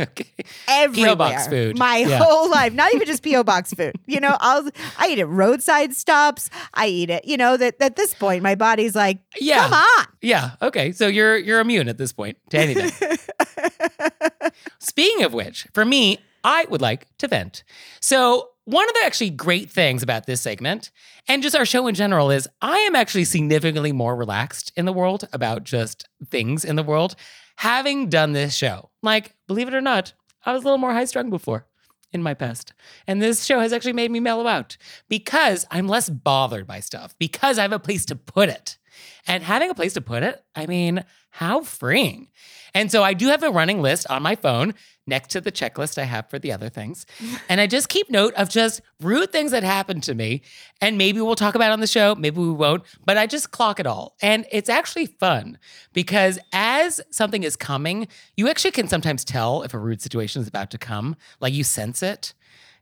Okay. 0.00 0.24
everywhere. 0.68 1.14
box 1.16 1.46
food. 1.48 1.76
My 1.78 1.98
Yeah. 1.98 2.18
whole 2.18 2.50
life, 2.50 2.72
not 2.72 2.92
even 2.94 3.06
just 3.06 3.22
PO 3.22 3.44
box 3.44 3.74
food. 3.74 3.94
You 4.06 4.20
know, 4.20 4.36
I'll 4.40 4.68
I 4.98 5.08
eat 5.08 5.18
it 5.18 5.26
roadside 5.26 5.94
stops. 5.94 6.48
I 6.72 6.86
eat 6.86 7.10
it. 7.10 7.26
You 7.26 7.36
know 7.36 7.58
that 7.58 7.74
at 7.80 7.96
this 7.96 8.14
point, 8.14 8.42
my 8.42 8.54
body's 8.54 8.94
like, 8.96 9.18
Yeah. 9.38 9.64
come 9.64 9.74
on. 9.74 10.06
Yeah. 10.22 10.52
Okay. 10.62 10.92
So 10.92 11.06
you're 11.08 11.36
you're 11.36 11.60
immune 11.60 11.88
at 11.88 11.98
this 11.98 12.12
point 12.12 12.38
to 12.50 12.58
anything. 12.58 12.90
Speaking 14.78 15.24
of 15.24 15.32
which, 15.32 15.66
for 15.72 15.84
me, 15.84 16.18
I 16.44 16.66
would 16.68 16.80
like 16.80 17.06
to 17.18 17.28
vent. 17.28 17.64
So 18.00 18.48
one 18.64 18.88
of 18.88 18.94
the 18.94 19.02
actually 19.04 19.30
great 19.30 19.70
things 19.70 20.02
about 20.02 20.26
this 20.26 20.40
segment 20.40 20.90
and 21.28 21.42
just 21.42 21.56
our 21.56 21.64
show 21.64 21.86
in 21.86 21.94
general 21.94 22.30
is 22.30 22.48
I 22.60 22.78
am 22.78 22.94
actually 22.94 23.24
significantly 23.24 23.92
more 23.92 24.14
relaxed 24.14 24.72
in 24.76 24.84
the 24.84 24.92
world 24.92 25.28
about 25.32 25.64
just 25.64 26.08
things 26.28 26.64
in 26.64 26.76
the 26.76 26.82
world 26.82 27.16
having 27.56 28.08
done 28.08 28.32
this 28.32 28.54
show. 28.54 28.90
Like, 29.02 29.34
believe 29.46 29.68
it 29.68 29.74
or 29.74 29.80
not, 29.80 30.12
I 30.44 30.52
was 30.52 30.62
a 30.62 30.64
little 30.64 30.78
more 30.78 30.92
high 30.92 31.04
strung 31.04 31.30
before 31.30 31.66
in 32.12 32.22
my 32.22 32.34
past. 32.34 32.72
And 33.06 33.20
this 33.20 33.44
show 33.44 33.60
has 33.60 33.72
actually 33.72 33.94
made 33.94 34.10
me 34.10 34.20
mellow 34.20 34.46
out 34.46 34.76
because 35.08 35.66
I'm 35.70 35.88
less 35.88 36.08
bothered 36.10 36.66
by 36.66 36.80
stuff, 36.80 37.14
because 37.18 37.58
I 37.58 37.62
have 37.62 37.72
a 37.72 37.78
place 37.78 38.04
to 38.06 38.16
put 38.16 38.48
it. 38.48 38.78
And 39.26 39.42
having 39.42 39.70
a 39.70 39.74
place 39.74 39.94
to 39.94 40.00
put 40.00 40.22
it, 40.22 40.44
I 40.54 40.66
mean, 40.66 41.04
how 41.32 41.62
freeing. 41.62 42.28
And 42.74 42.92
so 42.92 43.02
I 43.02 43.14
do 43.14 43.28
have 43.28 43.42
a 43.42 43.50
running 43.50 43.80
list 43.80 44.06
on 44.10 44.22
my 44.22 44.36
phone 44.36 44.74
next 45.06 45.30
to 45.30 45.40
the 45.40 45.50
checklist 45.50 45.96
I 45.96 46.04
have 46.04 46.28
for 46.28 46.38
the 46.38 46.52
other 46.52 46.68
things. 46.68 47.06
And 47.48 47.60
I 47.60 47.66
just 47.66 47.88
keep 47.88 48.10
note 48.10 48.34
of 48.34 48.48
just 48.48 48.80
rude 49.00 49.32
things 49.32 49.50
that 49.50 49.62
happened 49.62 50.02
to 50.04 50.14
me. 50.14 50.42
And 50.80 50.96
maybe 50.96 51.20
we'll 51.20 51.34
talk 51.34 51.54
about 51.54 51.70
it 51.70 51.72
on 51.72 51.80
the 51.80 51.86
show, 51.86 52.14
maybe 52.14 52.38
we 52.38 52.50
won't, 52.50 52.82
but 53.04 53.18
I 53.18 53.26
just 53.26 53.50
clock 53.50 53.80
it 53.80 53.86
all. 53.86 54.16
And 54.22 54.46
it's 54.50 54.68
actually 54.68 55.06
fun 55.06 55.58
because 55.92 56.38
as 56.52 57.00
something 57.10 57.42
is 57.42 57.56
coming, 57.56 58.08
you 58.36 58.48
actually 58.48 58.70
can 58.70 58.88
sometimes 58.88 59.24
tell 59.24 59.62
if 59.62 59.74
a 59.74 59.78
rude 59.78 60.00
situation 60.00 60.40
is 60.40 60.48
about 60.48 60.70
to 60.70 60.78
come, 60.78 61.16
like 61.40 61.52
you 61.52 61.64
sense 61.64 62.02
it. 62.02 62.34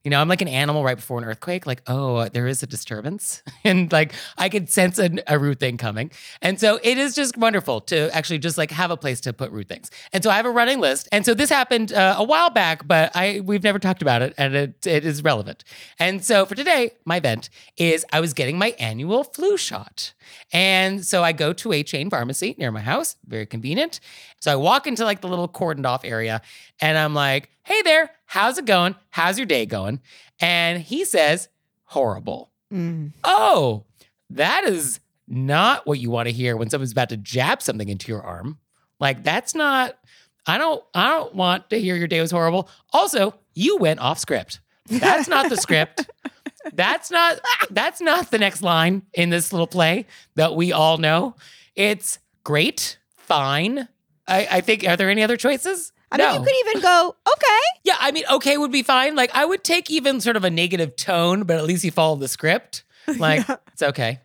You 0.05 0.11
know, 0.11 0.21
I'm 0.21 0.29
like 0.29 0.41
an 0.41 0.49
animal 0.49 0.83
right 0.83 0.97
before 0.97 1.19
an 1.19 1.25
earthquake, 1.25 1.67
like, 1.67 1.83
oh, 1.87 2.29
there 2.29 2.47
is 2.47 2.63
a 2.63 2.67
disturbance. 2.67 3.43
And 3.63 3.93
like, 3.93 4.15
I 4.39 4.49
could 4.49 4.71
sense 4.71 4.99
a, 4.99 5.11
a 5.27 5.39
rude 5.39 5.61
thing 5.61 5.77
coming. 5.77 6.11
And 6.41 6.59
so 6.59 6.81
it 6.83 6.97
is 6.97 7.15
just 7.15 7.37
wonderful 7.37 7.83
to 7.83 8.15
actually 8.17 8.39
just 8.39 8.57
like 8.57 8.71
have 8.71 8.91
a 8.91 8.97
place 8.97 9.21
to 9.23 9.35
put 9.35 9.53
rude 9.53 9.69
things. 9.69 9.91
And 10.15 10.25
so 10.25 10.31
I 10.31 10.37
have 10.37 10.47
a 10.47 10.51
running 10.51 10.81
list. 10.81 11.09
And 11.13 11.27
so 11.27 11.35
this 11.35 11.51
happened 11.51 11.93
uh, 11.93 12.17
a 12.17 12.25
while 12.25 12.49
back, 12.49 12.89
but 12.89 13.15
I 13.15 13.43
we've 13.45 13.63
never 13.63 13.79
talked 13.79 14.01
about 14.01 14.23
it 14.23 14.33
and 14.39 14.55
it, 14.55 14.87
it 14.87 15.05
is 15.05 15.23
relevant. 15.23 15.63
And 15.99 16.25
so 16.25 16.47
for 16.47 16.55
today, 16.55 16.93
my 17.05 17.19
event 17.19 17.51
is 17.77 18.07
I 18.13 18.21
was 18.21 18.33
getting 18.33 18.57
my 18.57 18.75
annual 18.79 19.25
flu 19.25 19.59
shot. 19.59 20.15
And 20.53 21.05
so 21.05 21.23
I 21.23 21.33
go 21.33 21.53
to 21.53 21.73
a 21.73 21.83
chain 21.83 22.09
pharmacy 22.09 22.55
near 22.59 22.73
my 22.73 22.81
house, 22.81 23.17
very 23.27 23.47
convenient. 23.47 24.01
So 24.41 24.51
I 24.51 24.57
walk 24.57 24.87
into 24.87 25.05
like 25.05 25.21
the 25.21 25.29
little 25.29 25.49
cordoned 25.49 25.87
off 25.87 26.05
area 26.05 26.41
and 26.81 26.97
I'm 26.97 27.15
like, 27.15 27.51
hey 27.65 27.83
there, 27.83 28.11
how's 28.31 28.59
it 28.59 28.65
going? 28.65 28.95
How's 29.11 29.39
your 29.39 29.47
day 29.47 29.67
going? 29.67 30.01
And 30.39 30.81
he 30.81 31.05
says, 31.05 31.49
horrible. 31.83 32.53
Mm. 32.73 33.11
Oh, 33.25 33.83
that 34.31 34.63
is 34.65 35.01
not 35.27 35.85
what 35.85 35.99
you 35.99 36.11
want 36.11 36.29
to 36.29 36.33
hear 36.33 36.57
when 36.57 36.71
someone's 36.71 36.93
about 36.93 37.09
to 37.09 37.17
jab 37.17 37.61
something 37.61 37.89
into 37.89 38.13
your 38.13 38.23
arm. 38.23 38.59
Like 39.01 39.25
that's 39.25 39.53
not 39.57 39.99
I 40.47 40.59
don't 40.59 40.81
I 40.95 41.09
don't 41.09 41.35
want 41.35 41.71
to 41.71 41.81
hear 41.81 41.97
your 41.97 42.07
day 42.07 42.21
was 42.21 42.31
horrible. 42.31 42.69
Also, 42.93 43.35
you 43.55 43.79
went 43.79 43.99
off 43.99 44.21
script. 44.21 44.61
That's 44.87 45.27
not 45.27 45.49
the 45.49 45.57
script. 45.57 46.09
That's 46.75 47.11
not 47.11 47.41
that's 47.71 48.03
not 48.03 48.31
the 48.31 48.39
next 48.39 48.61
line 48.61 49.03
in 49.15 49.31
this 49.31 49.51
little 49.51 49.67
play 49.67 50.05
that 50.35 50.55
we 50.55 50.73
all 50.73 50.99
know. 50.99 51.35
It's 51.75 52.19
great, 52.45 52.99
fine. 53.17 53.89
I, 54.29 54.47
I 54.51 54.61
think 54.61 54.87
are 54.87 54.95
there 54.95 55.09
any 55.09 55.23
other 55.23 55.39
choices? 55.39 55.91
I 56.13 56.17
mean, 56.19 56.41
you 56.41 56.47
could 56.47 56.69
even 56.69 56.83
go, 56.83 57.17
okay. 57.27 57.61
Yeah, 57.85 57.97
I 58.01 58.11
mean, 58.11 58.25
okay 58.33 58.57
would 58.57 58.73
be 58.73 58.83
fine. 58.83 59.15
Like, 59.15 59.31
I 59.35 59.45
would 59.45 59.63
take 59.63 59.91
even 59.91 60.21
sort 60.21 60.37
of 60.37 60.45
a 60.45 60.51
negative 60.51 60.97
tone, 60.97 61.45
but 61.45 61.57
at 61.57 61.65
least 61.65 61.85
you 61.85 61.91
follow 61.91 62.17
the 62.17 62.29
script. 62.29 62.85
Like, 63.19 63.45
it's 63.73 63.83
okay. 63.83 64.21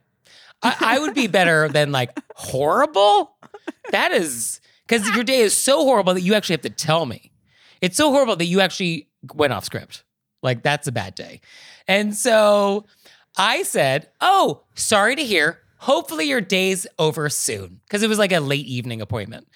I, 0.62 0.76
I 0.80 1.00
would 1.00 1.16
be 1.16 1.26
better 1.26 1.68
than 1.70 1.92
like 1.92 2.12
horrible. 2.36 3.36
That 3.92 4.12
is 4.12 4.62
because 4.88 5.08
your 5.16 5.24
day 5.24 5.40
is 5.40 5.56
so 5.56 5.84
horrible 5.84 6.14
that 6.14 6.22
you 6.22 6.36
actually 6.36 6.54
have 6.54 6.62
to 6.62 6.70
tell 6.70 7.08
me. 7.08 7.32
It's 7.82 7.98
so 7.98 8.12
horrible 8.12 8.36
that 8.36 8.46
you 8.46 8.62
actually 8.62 9.08
went 9.34 9.54
off 9.54 9.66
script. 9.66 10.04
Like, 10.44 10.62
that's 10.62 10.88
a 10.88 10.92
bad 10.92 11.16
day. 11.16 11.42
And 11.88 12.16
so 12.16 12.86
I 13.38 13.64
said, 13.64 14.10
Oh, 14.22 14.64
sorry 14.76 15.16
to 15.16 15.24
hear. 15.26 15.60
Hopefully 15.78 16.26
your 16.26 16.42
day's 16.42 16.86
over 17.00 17.30
soon. 17.30 17.82
Because 17.88 18.04
it 18.04 18.10
was 18.10 18.20
like 18.20 18.32
a 18.32 18.40
late 18.40 18.66
evening 18.68 19.02
appointment. 19.02 19.48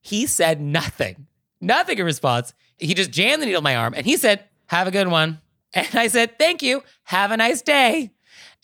He 0.00 0.26
said 0.26 0.60
nothing, 0.60 1.26
nothing 1.64 1.98
in 1.98 2.04
response. 2.04 2.54
He 2.78 2.94
just 2.94 3.10
jammed 3.10 3.42
the 3.42 3.46
needle 3.46 3.58
in 3.58 3.64
my 3.64 3.76
arm 3.76 3.94
and 3.94 4.04
he 4.06 4.16
said, 4.16 4.44
Have 4.66 4.86
a 4.86 4.90
good 4.90 5.08
one. 5.08 5.40
And 5.76 5.88
I 5.96 6.06
said, 6.06 6.38
Thank 6.38 6.62
you. 6.62 6.84
Have 7.02 7.32
a 7.32 7.36
nice 7.36 7.60
day. 7.60 8.12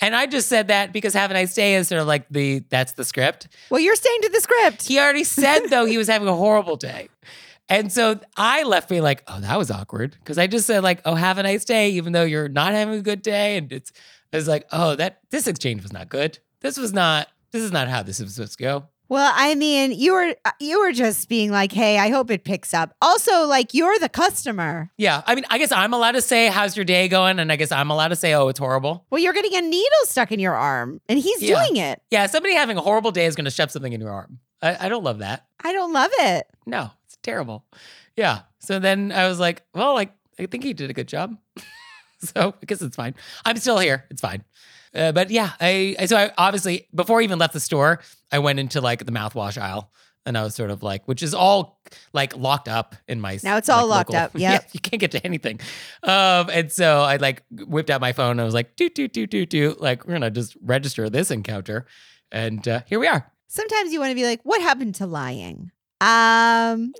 And 0.00 0.14
I 0.14 0.26
just 0.26 0.48
said 0.48 0.68
that 0.68 0.92
because 0.92 1.12
have 1.14 1.30
a 1.32 1.34
nice 1.34 1.54
day 1.54 1.74
is 1.74 1.88
sort 1.88 2.00
of 2.00 2.06
like 2.06 2.26
the 2.30 2.60
that's 2.68 2.92
the 2.92 3.04
script. 3.04 3.48
Well, 3.68 3.80
you're 3.80 3.96
staying 3.96 4.22
to 4.22 4.28
the 4.28 4.40
script. 4.40 4.86
He 4.86 5.00
already 5.00 5.24
said 5.24 5.66
though 5.70 5.86
he 5.86 5.98
was 5.98 6.06
having 6.06 6.28
a 6.28 6.36
horrible 6.36 6.76
day. 6.76 7.08
And 7.68 7.92
so 7.92 8.18
I 8.36 8.64
left 8.64 8.88
being 8.88 9.02
like, 9.02 9.22
oh, 9.28 9.40
that 9.40 9.56
was 9.56 9.70
awkward. 9.70 10.16
Cause 10.24 10.38
I 10.38 10.48
just 10.48 10.66
said, 10.66 10.82
like, 10.82 11.02
oh, 11.04 11.14
have 11.14 11.38
a 11.38 11.44
nice 11.44 11.64
day, 11.64 11.90
even 11.90 12.12
though 12.12 12.24
you're 12.24 12.48
not 12.48 12.72
having 12.72 12.94
a 12.94 13.02
good 13.02 13.22
day. 13.22 13.56
And 13.56 13.70
it's 13.72 13.92
I 14.32 14.36
was 14.36 14.48
like, 14.48 14.66
oh, 14.72 14.96
that 14.96 15.20
this 15.30 15.46
exchange 15.46 15.82
was 15.82 15.92
not 15.92 16.08
good. 16.08 16.38
This 16.60 16.76
was 16.76 16.92
not, 16.92 17.28
this 17.52 17.62
is 17.62 17.72
not 17.72 17.88
how 17.88 18.02
this 18.02 18.20
is 18.20 18.34
supposed 18.34 18.58
to 18.58 18.62
go. 18.62 18.84
Well, 19.10 19.30
I 19.34 19.56
mean, 19.56 19.90
you 19.92 20.12
were 20.14 20.34
uh, 20.44 20.52
you 20.60 20.78
were 20.80 20.92
just 20.92 21.28
being 21.28 21.50
like, 21.50 21.72
"Hey, 21.72 21.98
I 21.98 22.08
hope 22.10 22.30
it 22.30 22.44
picks 22.44 22.72
up." 22.72 22.94
Also, 23.02 23.44
like 23.44 23.74
you're 23.74 23.98
the 23.98 24.08
customer. 24.08 24.90
Yeah. 24.96 25.22
I 25.26 25.34
mean, 25.34 25.44
I 25.50 25.58
guess 25.58 25.72
I'm 25.72 25.92
allowed 25.92 26.12
to 26.12 26.22
say, 26.22 26.46
how's 26.46 26.76
your 26.76 26.84
day 26.84 27.08
going? 27.08 27.40
And 27.40 27.50
I 27.50 27.56
guess 27.56 27.72
I'm 27.72 27.90
allowed 27.90 28.08
to 28.08 28.16
say, 28.16 28.32
oh, 28.34 28.46
it's 28.48 28.60
horrible. 28.60 29.04
Well, 29.10 29.20
you're 29.20 29.32
getting 29.32 29.54
a 29.56 29.62
needle 29.62 29.98
stuck 30.04 30.30
in 30.30 30.38
your 30.38 30.54
arm, 30.54 31.00
and 31.08 31.18
he's 31.18 31.42
Yeah. 31.42 31.56
doing 31.62 31.76
it. 31.76 32.00
Yeah. 32.10 32.26
Somebody 32.26 32.54
having 32.54 32.76
a 32.76 32.80
horrible 32.80 33.10
day 33.10 33.26
is 33.26 33.34
going 33.34 33.46
to 33.46 33.50
shove 33.50 33.72
something 33.72 33.92
in 33.92 34.00
your 34.00 34.12
arm. 34.12 34.38
I, 34.62 34.86
I 34.86 34.88
don't 34.88 35.02
love 35.02 35.18
that. 35.18 35.44
I 35.62 35.72
don't 35.72 35.92
love 35.92 36.10
it. 36.20 36.46
No, 36.64 36.90
it's 37.06 37.18
terrible. 37.22 37.64
Yeah. 38.16 38.42
So 38.60 38.78
then 38.78 39.10
I 39.10 39.26
was 39.26 39.40
like, 39.40 39.62
well, 39.74 39.94
like, 39.94 40.12
I 40.38 40.46
think 40.46 40.62
he 40.62 40.72
did 40.72 40.88
a 40.88 40.92
good 40.94 41.08
job. 41.08 41.36
so 42.20 42.54
I 42.62 42.66
guess 42.66 42.80
it's 42.80 42.94
fine. 42.94 43.14
I'm 43.44 43.56
still 43.56 43.78
here. 43.78 44.04
It's 44.10 44.20
fine. 44.20 44.44
Uh, 44.94 45.12
but 45.12 45.30
yeah, 45.30 45.52
I, 45.60 45.94
I 45.98 46.06
so 46.06 46.16
I 46.16 46.32
obviously 46.36 46.88
before 46.94 47.20
I 47.20 47.24
even 47.24 47.38
left 47.38 47.52
the 47.52 47.60
store, 47.60 48.00
I 48.32 48.38
went 48.40 48.58
into 48.58 48.80
like 48.80 49.04
the 49.04 49.12
mouthwash 49.12 49.60
aisle 49.60 49.90
and 50.26 50.36
I 50.36 50.42
was 50.42 50.54
sort 50.54 50.70
of 50.70 50.82
like, 50.82 51.06
which 51.06 51.22
is 51.22 51.34
all 51.34 51.80
like 52.12 52.36
locked 52.36 52.68
up 52.68 52.94
in 53.08 53.20
my 53.20 53.38
Now 53.42 53.56
it's 53.56 53.68
all 53.68 53.86
like, 53.86 54.10
locked 54.10 54.14
up, 54.14 54.30
Yeah, 54.34 54.60
you 54.72 54.80
can't 54.80 55.00
get 55.00 55.12
to 55.12 55.24
anything. 55.24 55.60
Um, 56.02 56.50
and 56.50 56.70
so 56.70 57.00
I 57.00 57.16
like 57.16 57.42
whipped 57.50 57.90
out 57.90 58.00
my 58.00 58.12
phone 58.12 58.32
and 58.32 58.40
I 58.40 58.44
was 58.44 58.54
like, 58.54 58.76
doot 58.76 58.94
doot 58.94 59.12
doot 59.12 59.30
doot 59.30 59.48
doot, 59.48 59.80
like 59.80 60.06
we're 60.06 60.14
gonna 60.14 60.30
just 60.30 60.56
register 60.62 61.08
this 61.08 61.30
encounter, 61.30 61.86
and 62.30 62.66
uh, 62.66 62.80
here 62.86 62.98
we 62.98 63.06
are. 63.06 63.30
Sometimes 63.48 63.92
you 63.92 63.98
want 63.98 64.10
to 64.10 64.14
be 64.14 64.24
like, 64.24 64.40
"What 64.44 64.60
happened 64.60 64.94
to 64.96 65.06
lying?" 65.06 65.72
Um, 66.00 66.92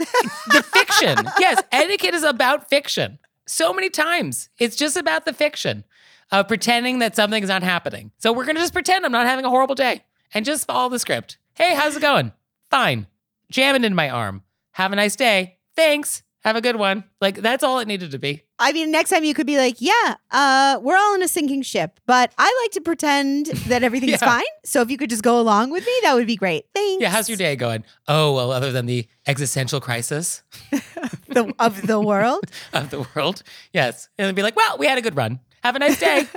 the 0.49 0.63
fiction. 0.63 1.17
Yes, 1.39 1.63
etiquette 1.73 2.15
is 2.15 2.25
about 2.25 2.69
fiction. 2.69 3.19
So 3.47 3.73
many 3.73 3.89
times, 3.91 4.49
it's 4.59 4.77
just 4.77 4.97
about 4.97 5.25
the 5.25 5.33
fiction 5.33 5.85
of 6.33 6.49
pretending 6.49 7.01
that 7.01 7.17
something's 7.17 7.49
not 7.49 7.63
happening. 7.63 8.13
So 8.19 8.33
we're 8.33 8.45
gonna 8.47 8.61
just 8.61 8.73
pretend 8.73 9.05
I'm 9.05 9.13
not 9.13 9.27
having 9.27 9.45
a 9.45 9.51
horrible 9.51 9.75
day 9.75 10.03
and 10.33 10.45
just 10.45 10.67
follow 10.67 10.89
the 10.89 10.99
script. 10.99 11.39
Hey, 11.55 11.75
how's 11.75 11.97
it 11.97 12.03
going? 12.03 12.33
Fine. 12.71 13.07
Jamming 13.51 13.85
in 13.85 13.95
my 13.95 14.09
arm. 14.09 14.43
Have 14.73 14.93
a 14.93 14.97
nice 14.97 15.17
day. 15.17 15.59
Thanks. 15.77 16.23
Have 16.43 16.57
a 16.57 16.63
good 16.63 16.77
one. 16.77 17.05
Like 17.21 17.37
that's 17.43 17.63
all 17.63 17.81
it 17.81 17.89
needed 17.89 18.13
to 18.13 18.19
be. 18.19 18.45
I 18.59 18.73
mean, 18.73 18.91
next 18.91 19.11
time 19.11 19.25
you 19.25 19.35
could 19.35 19.47
be 19.47 19.59
like, 19.59 19.77
"Yeah, 19.79 20.15
uh, 20.31 20.79
we're 20.83 20.97
all 20.97 21.15
in 21.15 21.23
a 21.23 21.29
sinking 21.29 21.61
ship, 21.63 22.01
but 22.07 22.33
I 22.39 22.63
like 22.65 22.73
to 22.73 22.81
pretend 22.81 23.47
that 23.69 23.83
everything's 23.83 24.13
Yeah. 24.23 24.29
fine. 24.29 24.45
So 24.65 24.81
if 24.81 24.91
you 24.91 24.97
could 24.97 25.11
just 25.11 25.23
go 25.23 25.39
along 25.39 25.71
with 25.71 25.85
me, 25.85 25.93
that 26.03 26.15
would 26.15 26.27
be 26.27 26.37
great. 26.37 26.65
Thanks." 26.75 27.03
Yeah, 27.03 27.11
how's 27.11 27.29
your 27.29 27.37
day 27.37 27.57
going? 27.57 27.85
Oh, 28.09 28.33
well, 28.35 28.53
other 28.53 28.73
than 28.73 28.87
the 28.87 29.07
existential 29.27 29.81
crisis 29.81 30.43
the, 31.29 31.53
of 31.59 31.87
the 31.87 32.01
world? 32.01 32.45
of 32.73 32.89
the 32.91 33.07
world. 33.15 33.43
Yes. 33.75 34.09
And 34.19 34.27
then 34.27 34.35
be 34.35 34.43
like, 34.43 34.57
well, 34.57 34.79
we 34.79 34.87
had 34.87 34.97
a 34.97 35.03
good 35.03 35.17
run. 35.17 35.41
Have 35.63 35.77
a 35.77 35.79
nice 35.79 35.99
day. 36.01 36.27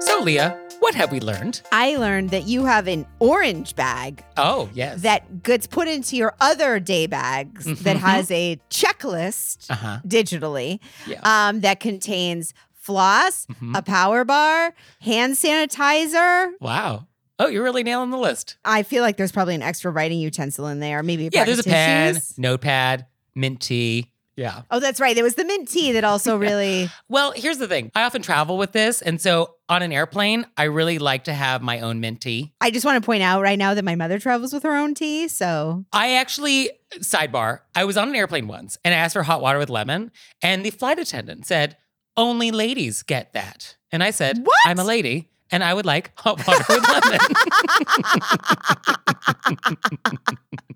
so, 0.00 0.20
Leah, 0.22 0.58
what 0.80 0.94
have 0.94 1.10
we 1.10 1.20
learned? 1.20 1.62
I 1.72 1.96
learned 1.96 2.30
that 2.30 2.44
you 2.46 2.64
have 2.66 2.86
an 2.88 3.06
orange 3.20 3.74
bag 3.74 4.22
Oh, 4.36 4.68
yes. 4.74 5.00
that 5.02 5.42
gets 5.42 5.66
put 5.66 5.88
into 5.88 6.16
your 6.16 6.34
other 6.40 6.78
day 6.78 7.06
bags 7.06 7.64
that 7.64 7.96
Mhm. 7.96 8.00
has 8.00 8.30
a 8.30 8.60
checklist 8.70 9.70
uh 9.70 9.74
huh. 9.74 9.98
digitally 10.06 10.80
Yeah. 11.06 11.20
um, 11.22 11.60
that 11.60 11.80
contains 11.80 12.52
floss, 12.84 13.46
Mhm. 13.62 13.76
a 13.78 13.82
power 13.82 14.24
bar, 14.24 14.74
hand 15.00 15.34
sanitizer. 15.34 16.52
Wow. 16.60 17.06
Oh, 17.38 17.48
you're 17.48 17.64
really 17.64 17.82
nailing 17.82 18.10
the 18.10 18.18
list. 18.18 18.56
I 18.64 18.82
feel 18.84 19.02
like 19.02 19.16
there's 19.16 19.32
probably 19.32 19.54
an 19.54 19.62
extra 19.62 19.90
writing 19.90 20.20
utensil 20.20 20.66
in 20.68 20.78
there, 20.80 21.02
maybe 21.02 21.26
a 21.26 21.30
Yeah, 21.32 21.44
there's 21.44 21.58
a 21.58 21.60
of 21.60 21.66
pen, 21.66 22.20
notepad, 22.36 23.06
mint 23.34 23.60
tea, 23.60 24.10
Yeah. 24.36 24.62
Oh, 24.70 24.80
that's 24.80 24.98
right. 25.00 25.14
There 25.14 25.22
was 25.22 25.36
the 25.36 25.44
mint 25.44 25.68
tea 25.68 25.92
that 25.92 26.02
also 26.02 26.36
really. 26.48 26.90
Well, 27.08 27.32
here's 27.36 27.58
the 27.58 27.68
thing. 27.68 27.92
I 27.94 28.02
often 28.02 28.20
travel 28.20 28.58
with 28.58 28.72
this. 28.72 29.00
And 29.00 29.20
so 29.20 29.54
on 29.68 29.82
an 29.82 29.92
airplane, 29.92 30.44
I 30.56 30.64
really 30.64 30.98
like 30.98 31.24
to 31.24 31.32
have 31.32 31.62
my 31.62 31.78
own 31.80 32.00
mint 32.00 32.20
tea. 32.20 32.52
I 32.60 32.72
just 32.72 32.84
want 32.84 33.00
to 33.00 33.06
point 33.06 33.22
out 33.22 33.42
right 33.42 33.56
now 33.58 33.74
that 33.74 33.84
my 33.84 33.94
mother 33.94 34.18
travels 34.18 34.52
with 34.52 34.64
her 34.64 34.74
own 34.76 34.94
tea. 34.94 35.28
So 35.28 35.84
I 35.92 36.14
actually, 36.14 36.70
sidebar, 36.98 37.60
I 37.76 37.84
was 37.84 37.96
on 37.96 38.08
an 38.08 38.16
airplane 38.16 38.48
once 38.48 38.76
and 38.84 38.92
I 38.92 38.98
asked 38.98 39.12
for 39.14 39.22
hot 39.22 39.40
water 39.40 39.58
with 39.60 39.70
lemon. 39.70 40.10
And 40.42 40.64
the 40.64 40.70
flight 40.70 40.98
attendant 40.98 41.46
said, 41.46 41.76
only 42.16 42.50
ladies 42.50 43.02
get 43.02 43.32
that. 43.32 43.76
And 43.90 44.02
I 44.02 44.10
said, 44.10 44.38
What? 44.38 44.56
I'm 44.66 44.78
a 44.78 44.84
lady 44.84 45.28
and 45.50 45.62
I 45.62 45.74
would 45.74 45.86
like 45.86 46.10
hot 46.16 46.44
water 46.46 46.64
with 46.68 46.88
lemon. 46.88 47.20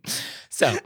so, 0.50 0.76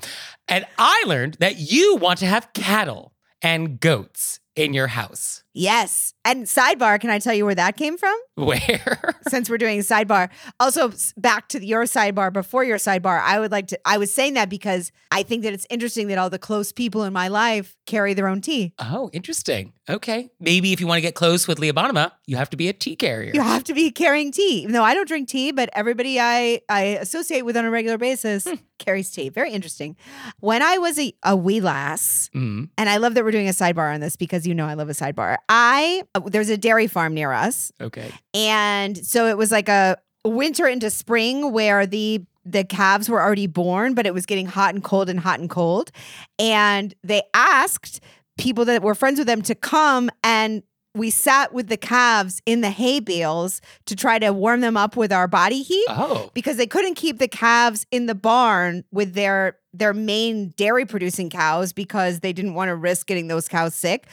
and 0.49 0.65
I 0.79 1.05
learned 1.07 1.35
that 1.41 1.59
you 1.59 1.97
want 1.97 2.19
to 2.21 2.27
have 2.27 2.53
cattle 2.53 3.13
and 3.43 3.81
goats 3.81 4.41
in 4.57 4.73
your 4.73 4.89
house. 4.89 5.42
Yes. 5.55 6.15
And 6.25 6.45
sidebar, 6.45 7.01
can 7.01 7.11
I 7.11 7.19
tell 7.19 7.35
you 7.35 7.45
where 7.45 7.55
that 7.55 7.77
came 7.77 7.99
from? 7.99 8.17
Where? 8.37 9.15
Since 9.29 9.51
we're 9.51 9.59
doing 9.59 9.81
sidebar. 9.81 10.31
Also, 10.61 10.93
back 11.17 11.49
to 11.49 11.65
your 11.65 11.85
sidebar 11.85 12.33
before 12.33 12.65
your 12.65 12.79
sidebar, 12.79 13.21
I 13.21 13.39
would 13.41 13.51
like 13.51 13.67
to. 13.69 13.79
I 13.85 13.99
was 13.99 14.15
saying 14.15 14.35
that 14.35 14.49
because 14.49 14.93
I 15.11 15.23
think 15.25 15.43
that 15.43 15.53
it's 15.53 15.67
interesting 15.69 16.09
that 16.09 16.19
all 16.19 16.31
the 16.31 16.39
close 16.39 16.73
people 16.73 17.03
in 17.05 17.13
my 17.13 17.29
life 17.29 17.77
carry 17.87 18.15
their 18.15 18.29
own 18.29 18.41
tea. 18.41 18.73
Oh, 18.79 19.11
interesting. 19.13 19.73
Okay. 19.91 20.31
Maybe 20.41 20.73
if 20.73 20.81
you 20.81 20.87
want 20.87 20.99
to 20.99 21.03
get 21.03 21.15
close 21.15 21.49
with 21.49 21.59
Leah 21.59 21.73
Bonnema, 21.75 22.13
you 22.27 22.37
have 22.37 22.49
to 22.51 22.57
be 22.57 22.69
a 22.69 22.73
tea 22.73 22.95
carrier. 22.97 23.33
You 23.35 23.43
have 23.43 23.65
to 23.65 23.75
be 23.75 23.91
carrying 23.91 24.31
tea. 24.31 24.61
Even 24.63 24.73
though 24.73 24.85
I 24.85 24.95
don't 24.95 25.09
drink 25.09 25.29
tea, 25.29 25.51
but 25.51 25.69
everybody 25.73 26.21
I, 26.21 26.61
I 26.69 26.83
associate 27.01 27.43
with 27.43 27.57
on 27.57 27.65
a 27.65 27.71
regular 27.71 27.99
basis 27.99 28.47
carries 28.79 29.11
tea. 29.11 29.29
Very 29.29 29.51
interesting. 29.51 29.97
When 30.39 30.63
I 30.63 30.79
was 30.79 30.99
a, 30.99 31.13
a 31.25 31.37
wee 31.37 31.61
lass, 31.61 32.31
Mm. 32.35 32.71
and 32.79 32.89
I 32.89 32.97
love 32.99 33.15
that 33.15 33.25
we're 33.25 33.31
doing 33.33 33.49
a 33.49 33.53
sidebar 33.53 33.93
on 33.93 34.01
this 34.01 34.17
because 34.17 34.47
you 34.47 34.55
know 34.55 34.67
I 34.67 34.75
love 34.75 34.89
a 34.89 34.93
sidebar. 34.93 35.37
I 35.49 36.03
uh, 36.15 36.21
there's 36.27 36.49
a 36.51 36.57
dairy 36.57 36.87
farm 36.87 37.15
near 37.15 37.33
us, 37.33 37.73
Okay. 37.81 38.11
and 38.35 38.97
so 39.05 39.27
it 39.27 39.37
was 39.37 39.51
like 39.51 39.69
a 39.69 39.97
winter 40.25 40.67
into 40.67 40.91
spring 40.91 41.53
where 41.53 41.87
the 41.87 42.23
the 42.45 42.65
calves 42.65 43.09
were 43.09 43.23
already 43.23 43.47
born, 43.47 43.95
but 43.95 44.05
it 44.07 44.13
was 44.15 44.27
getting 44.27 44.47
hot 44.47 44.75
and 44.75 44.83
cold 44.83 45.09
and 45.09 45.21
hot 45.21 45.39
and 45.41 45.49
cold, 45.51 45.91
and 46.39 46.95
they 47.05 47.23
asked 47.35 48.01
people 48.39 48.65
that 48.65 48.83
were 48.83 48.95
friends 48.95 49.19
with 49.19 49.27
them 49.27 49.43
to 49.43 49.55
come 49.55 50.11
and 50.25 50.63
we 50.95 51.09
sat 51.09 51.55
with 51.55 51.69
the 51.69 51.77
calves 51.79 52.43
in 52.45 52.61
the 52.61 52.69
hay 52.71 53.01
bales 53.01 53.63
to 53.87 53.97
try 53.97 54.19
to 54.19 54.31
warm 54.31 54.61
them 54.61 54.77
up 54.77 54.95
with 54.97 55.11
our 55.13 55.27
body 55.27 55.63
heat 55.63 55.87
Oh. 55.89 56.31
because 56.35 56.57
they 56.59 56.67
couldn't 56.67 56.97
keep 56.97 57.19
the 57.19 57.29
calves 57.29 57.87
in 57.91 58.07
the 58.07 58.15
barn 58.15 58.85
with 58.93 59.15
their 59.15 59.57
their 59.73 59.95
main 59.95 60.49
dairy 60.57 60.85
producing 60.85 61.31
cows 61.31 61.73
because 61.73 62.21
they 62.21 62.33
didn't 62.35 62.53
want 62.55 62.69
to 62.69 62.77
risk 62.77 63.07
getting 63.07 63.29
those 63.29 63.49
cows 63.49 63.75
sick 63.75 64.07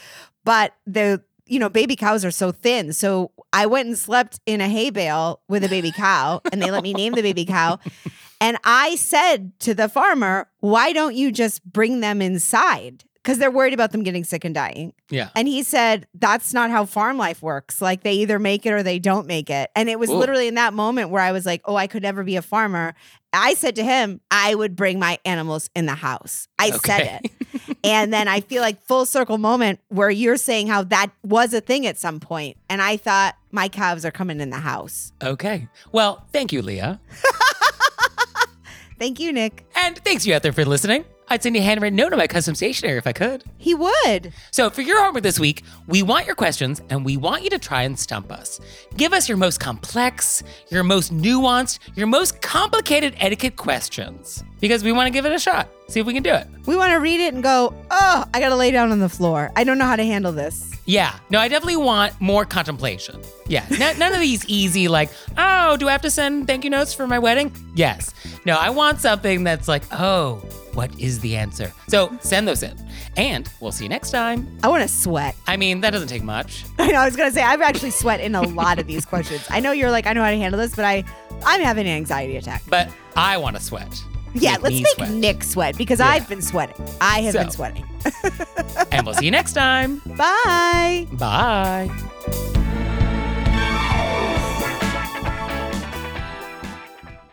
but 0.44 0.74
the 0.86 1.22
you 1.46 1.58
know 1.58 1.68
baby 1.68 1.96
cows 1.96 2.24
are 2.24 2.30
so 2.30 2.52
thin 2.52 2.92
so 2.92 3.30
i 3.52 3.66
went 3.66 3.88
and 3.88 3.98
slept 3.98 4.40
in 4.46 4.60
a 4.60 4.68
hay 4.68 4.90
bale 4.90 5.40
with 5.48 5.64
a 5.64 5.68
baby 5.68 5.90
cow 5.92 6.40
and 6.52 6.62
they 6.62 6.70
let 6.70 6.82
me 6.82 6.92
name 6.92 7.12
the 7.14 7.22
baby 7.22 7.44
cow 7.44 7.78
and 8.40 8.56
i 8.64 8.94
said 8.96 9.52
to 9.58 9.74
the 9.74 9.88
farmer 9.88 10.48
why 10.60 10.92
don't 10.92 11.14
you 11.16 11.32
just 11.32 11.64
bring 11.64 12.00
them 12.00 12.22
inside 12.22 13.04
because 13.22 13.36
they're 13.38 13.50
worried 13.50 13.74
about 13.74 13.92
them 13.92 14.02
getting 14.02 14.24
sick 14.24 14.44
and 14.46 14.54
dying 14.54 14.94
Yeah. 15.10 15.28
and 15.36 15.46
he 15.46 15.62
said, 15.62 16.06
that's 16.14 16.54
not 16.54 16.70
how 16.70 16.86
farm 16.86 17.18
life 17.18 17.42
works. 17.42 17.82
Like 17.82 18.02
they 18.02 18.14
either 18.14 18.38
make 18.38 18.64
it 18.64 18.72
or 18.72 18.82
they 18.82 18.98
don't 18.98 19.26
make 19.26 19.50
it. 19.50 19.70
And 19.76 19.90
it 19.90 19.98
was 19.98 20.08
Ooh. 20.08 20.14
literally 20.16 20.48
in 20.48 20.54
that 20.54 20.72
moment 20.72 21.10
where 21.10 21.20
I 21.20 21.30
was 21.30 21.44
like, 21.44 21.60
oh, 21.66 21.76
I 21.76 21.86
could 21.86 22.02
never 22.02 22.24
be 22.24 22.36
a 22.36 22.42
farmer. 22.42 22.94
I 23.34 23.52
said 23.52 23.76
to 23.76 23.84
him, 23.84 24.22
I 24.30 24.54
would 24.54 24.74
bring 24.74 24.98
my 24.98 25.18
animals 25.26 25.68
in 25.76 25.84
the 25.84 25.94
house. 25.94 26.48
I 26.58 26.70
said 26.70 27.20
it. 27.22 27.30
and 27.82 28.12
then 28.12 28.28
I 28.28 28.40
feel 28.40 28.62
like 28.62 28.80
full 28.82 29.06
circle 29.06 29.38
moment 29.38 29.80
where 29.88 30.10
you're 30.10 30.36
saying 30.36 30.66
how 30.66 30.84
that 30.84 31.10
was 31.22 31.54
a 31.54 31.60
thing 31.60 31.86
at 31.86 31.98
some. 31.98 32.20
And 32.68 32.82
I 32.82 32.96
thought, 32.96 33.36
my 33.50 33.68
calves 33.68 34.04
are 34.04 34.10
coming 34.10 34.40
in 34.40 34.50
the 34.50 34.58
house. 34.58 35.12
Okay. 35.22 35.68
Well, 35.90 36.24
thank 36.32 36.52
you, 36.52 36.62
Leah. 36.62 37.00
Thank 38.98 39.18
you, 39.18 39.32
Nick. 39.32 39.64
And 39.74 39.96
thanks 39.96 40.26
you 40.26 40.34
out 40.34 40.42
there 40.42 40.52
for 40.52 40.64
listening. 40.66 41.06
I'd 41.32 41.44
send 41.44 41.54
you 41.54 41.62
a 41.62 41.64
handwritten 41.64 41.96
note 41.96 42.12
on 42.12 42.18
my 42.18 42.26
custom 42.26 42.56
stationery 42.56 42.98
if 42.98 43.06
I 43.06 43.12
could. 43.12 43.44
He 43.56 43.72
would. 43.72 44.32
So, 44.50 44.68
for 44.68 44.82
your 44.82 45.00
homework 45.02 45.22
this 45.22 45.38
week, 45.38 45.62
we 45.86 46.02
want 46.02 46.26
your 46.26 46.34
questions 46.34 46.82
and 46.90 47.04
we 47.04 47.16
want 47.16 47.44
you 47.44 47.50
to 47.50 47.58
try 47.58 47.82
and 47.82 47.96
stump 47.96 48.32
us. 48.32 48.58
Give 48.96 49.12
us 49.12 49.28
your 49.28 49.38
most 49.38 49.60
complex, 49.60 50.42
your 50.70 50.82
most 50.82 51.16
nuanced, 51.16 51.78
your 51.94 52.08
most 52.08 52.40
complicated 52.42 53.14
etiquette 53.18 53.54
questions 53.54 54.42
because 54.60 54.82
we 54.82 54.90
want 54.90 55.06
to 55.06 55.12
give 55.12 55.24
it 55.24 55.32
a 55.32 55.38
shot. 55.38 55.68
See 55.88 56.00
if 56.00 56.06
we 56.06 56.12
can 56.14 56.22
do 56.22 56.34
it. 56.34 56.46
We 56.66 56.76
want 56.76 56.92
to 56.92 56.96
read 56.98 57.20
it 57.20 57.32
and 57.32 57.42
go, 57.42 57.74
oh, 57.90 58.24
I 58.34 58.40
got 58.40 58.50
to 58.50 58.56
lay 58.56 58.70
down 58.72 58.90
on 58.92 58.98
the 58.98 59.08
floor. 59.08 59.50
I 59.56 59.62
don't 59.64 59.78
know 59.78 59.86
how 59.86 59.96
to 59.96 60.04
handle 60.04 60.32
this. 60.32 60.72
Yeah, 60.84 61.16
no, 61.30 61.38
I 61.38 61.46
definitely 61.48 61.76
want 61.76 62.20
more 62.20 62.44
contemplation. 62.44 63.20
Yeah, 63.46 63.64
n- 63.70 63.98
none 63.98 64.12
of 64.12 64.20
these 64.20 64.44
easy, 64.46 64.88
like, 64.88 65.10
oh, 65.38 65.76
do 65.76 65.88
I 65.88 65.92
have 65.92 66.02
to 66.02 66.10
send 66.10 66.48
thank 66.48 66.64
you 66.64 66.70
notes 66.70 66.92
for 66.92 67.06
my 67.06 67.18
wedding? 67.20 67.52
Yes. 67.76 68.12
No, 68.44 68.56
I 68.56 68.70
want 68.70 69.00
something 69.00 69.44
that's 69.44 69.68
like, 69.68 69.84
oh, 69.92 70.42
what 70.80 70.98
is 70.98 71.20
the 71.20 71.36
answer? 71.36 71.70
So 71.88 72.10
send 72.20 72.48
those 72.48 72.62
in. 72.62 72.74
And 73.18 73.46
we'll 73.60 73.70
see 73.70 73.84
you 73.84 73.90
next 73.90 74.12
time. 74.12 74.48
I 74.62 74.68
want 74.68 74.82
to 74.82 74.88
sweat. 74.88 75.36
I 75.46 75.58
mean, 75.58 75.82
that 75.82 75.90
doesn't 75.90 76.08
take 76.08 76.22
much. 76.22 76.64
I 76.78 76.86
know. 76.90 77.00
I 77.00 77.04
was 77.04 77.16
gonna 77.16 77.30
say 77.32 77.42
I've 77.42 77.60
actually 77.60 77.90
sweat 77.90 78.18
in 78.20 78.34
a 78.34 78.40
lot 78.40 78.78
of 78.78 78.86
these 78.86 79.04
questions. 79.04 79.46
I 79.50 79.60
know 79.60 79.72
you're 79.72 79.90
like 79.90 80.06
I 80.06 80.14
know 80.14 80.22
how 80.24 80.30
to 80.30 80.38
handle 80.38 80.58
this, 80.58 80.74
but 80.74 80.86
I 80.86 81.04
I'm 81.44 81.60
having 81.60 81.86
an 81.86 81.92
anxiety 81.92 82.36
attack. 82.38 82.62
But 82.66 82.88
I 83.14 83.36
want 83.36 83.56
to 83.56 83.62
sweat. 83.62 83.92
Yeah, 84.32 84.52
Make 84.52 84.62
let's 84.62 84.74
make 84.76 84.86
sweat. 84.94 85.10
Nick 85.10 85.42
sweat 85.44 85.76
because 85.76 85.98
Yeah. 85.98 86.08
I've 86.08 86.28
been 86.30 86.40
sweating. 86.40 86.76
I 87.00 87.20
have 87.22 87.34
been 87.34 87.50
sweating. 87.50 87.84
And 88.92 89.04
we'll 89.04 89.14
see 89.14 89.26
you 89.26 89.30
next 89.30 89.52
time. 89.52 90.00
Bye. 90.16 91.06
Bye. 91.12 91.90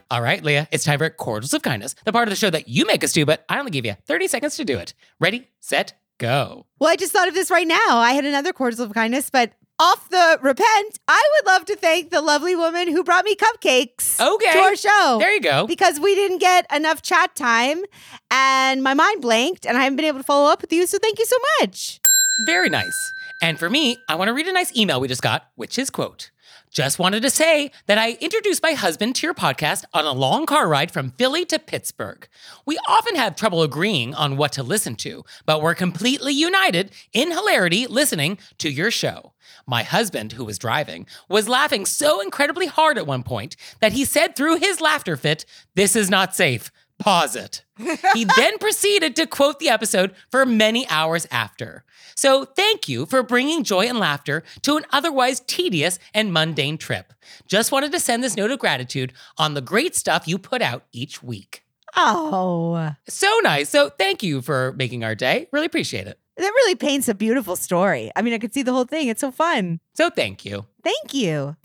All 0.10 0.22
right, 0.22 0.42
Leah, 0.42 0.70
it's 0.72 0.86
time 0.86 1.00
for 1.00 1.10
Cordials 1.10 1.54
of 1.54 1.62
Kindness, 1.64 1.94
the 2.06 2.14
part 2.14 2.28
of 2.28 2.32
the 2.32 2.38
show 2.38 2.50
that 2.50 2.70
you 2.70 2.86
make 2.86 3.04
us 3.04 3.12
do, 3.12 3.26
but 3.26 3.44
I 3.50 3.60
only 3.60 3.72
give 3.72 3.86
you 3.86 3.96
30 4.06 4.28
seconds 4.30 4.56
to 4.56 4.64
do 4.64 4.78
it. 4.78 4.94
Ready, 5.20 5.50
set, 5.60 6.00
go. 6.18 6.66
Well, 6.80 6.90
I 6.90 6.96
just 6.96 7.12
thought 7.12 7.28
of 7.28 7.34
this 7.34 7.52
right 7.52 7.68
now. 7.68 7.76
I 7.98 8.14
had 8.14 8.24
another 8.24 8.54
cordial 8.54 8.86
of 8.86 8.94
kindness, 8.94 9.30
but 9.30 9.52
off 9.80 10.10
the 10.10 10.40
repent, 10.42 11.00
I 11.10 11.30
would 11.36 11.46
love 11.46 11.66
to 11.66 11.76
thank 11.76 12.10
the 12.10 12.22
lovely 12.22 12.56
woman 12.56 12.88
who 12.88 13.04
brought 13.04 13.26
me 13.26 13.36
cupcakes 13.36 14.18
Okay. 14.20 14.52
to 14.54 14.60
our 14.60 14.76
show. 14.78 15.18
There 15.20 15.34
you 15.34 15.42
go. 15.42 15.68
because 15.68 16.00
we 16.00 16.16
didn't 16.16 16.38
get 16.40 16.66
enough 16.74 17.02
chat 17.02 17.36
time 17.36 17.84
and 18.32 18.82
my 18.82 18.94
mind 18.94 19.22
blanked 19.22 19.66
and 19.66 19.78
I 19.78 19.84
haven't 19.84 19.98
been 19.98 20.06
able 20.06 20.20
to 20.20 20.24
follow 20.24 20.50
up 20.50 20.62
with 20.62 20.72
you. 20.72 20.88
So 20.88 20.98
thank 21.00 21.20
you 21.20 21.26
so 21.26 21.36
much. 21.60 22.00
Very 22.46 22.70
nice. 22.70 23.12
And 23.42 23.60
for 23.60 23.70
me, 23.70 23.98
I 24.08 24.16
want 24.16 24.30
to 24.30 24.34
read 24.34 24.48
a 24.48 24.54
nice 24.54 24.76
email 24.76 25.00
we 25.02 25.08
just 25.10 25.22
got, 25.22 25.50
which 25.56 25.78
is 25.78 25.90
quote, 25.92 26.32
just 26.72 27.00
wanted 27.00 27.22
to 27.24 27.30
say 27.30 27.72
that 27.86 27.98
I 27.98 28.18
introduced 28.20 28.62
my 28.62 28.74
husband 28.74 29.16
to 29.16 29.28
your 29.28 29.34
podcast 29.34 29.86
on 29.94 30.06
a 30.06 30.12
long 30.12 30.46
car 30.46 30.68
ride 30.68 30.92
from 30.92 31.12
Philly 31.12 31.46
to 31.46 31.60
Pittsburgh. 31.60 32.28
We 32.66 32.78
often 32.88 33.16
have 33.16 33.36
trouble 33.36 33.64
agreeing 33.64 34.14
on 34.14 34.38
what 34.38 34.52
to 34.54 34.64
listen 34.64 34.96
to, 34.98 35.24
but 35.46 35.62
we're 35.62 35.76
completely 35.76 36.34
united 36.34 36.92
in 37.14 37.32
hilarity 37.32 37.88
listening 37.88 38.38
to 38.60 38.70
your 38.70 38.92
show. 38.92 39.34
My 39.66 39.84
husband, 39.84 40.34
who 40.34 40.46
was 40.46 40.60
driving, 40.60 41.08
was 41.30 41.50
laughing 41.50 41.86
so 41.86 42.22
incredibly 42.22 42.68
hard 42.68 42.98
at 42.98 43.08
one 43.08 43.24
point 43.24 43.56
that 43.80 43.94
he 43.94 44.06
said 44.06 44.36
through 44.36 44.58
his 44.58 44.82
laughter 44.82 45.16
fit, 45.16 45.46
This 45.76 45.96
is 45.96 46.10
not 46.10 46.36
safe. 46.36 46.72
Pause 47.00 47.36
it. 47.36 47.64
he 48.14 48.26
then 48.26 48.58
proceeded 48.58 49.16
to 49.16 49.28
quote 49.28 49.60
the 49.60 49.70
episode 49.70 50.16
for 50.32 50.46
many 50.46 50.88
hours 50.90 51.28
after. 51.30 51.84
So, 52.18 52.46
thank 52.46 52.90
you 52.90 53.06
for 53.06 53.22
bringing 53.22 53.64
joy 53.64 53.86
and 53.86 54.00
laughter 54.00 54.44
to 54.64 54.76
an 54.76 54.86
otherwise 54.92 55.40
tedious 55.42 56.00
and 56.16 56.34
mundane 56.34 56.80
trip. 56.80 57.14
Just 57.48 57.72
wanted 57.72 57.92
to 57.92 58.00
send 58.00 58.24
this 58.24 58.36
note 58.36 58.50
of 58.50 58.58
gratitude 58.58 59.14
on 59.38 59.54
the 59.54 59.62
great 59.62 59.96
stuff 59.96 60.28
you 60.28 60.40
put 60.40 60.64
out 60.64 60.86
each 60.92 61.22
week. 61.22 61.64
Oh, 61.96 62.92
So 63.08 63.32
nice. 63.44 63.70
So, 63.70 63.90
thank 63.90 64.24
you 64.24 64.42
for 64.42 64.74
making 64.78 65.04
our 65.04 65.14
day. 65.14 65.48
Really 65.52 65.68
appreciate 65.68 66.08
it. 66.08 66.18
that 66.38 66.44
really 66.50 66.74
paints 66.76 67.08
a 67.08 67.14
beautiful 67.14 67.56
story. 67.56 68.12
I 68.16 68.24
mean, 68.24 68.34
I 68.34 68.40
could 68.40 68.54
see 68.54 68.64
the 68.64 68.74
whole 68.74 68.86
thing. 68.86 69.10
It's 69.10 69.22
so 69.22 69.32
fun. 69.32 69.80
So, 69.94 70.10
thank 70.10 70.44
you. 70.44 70.66
Thank 70.84 71.14
you. 71.14 71.56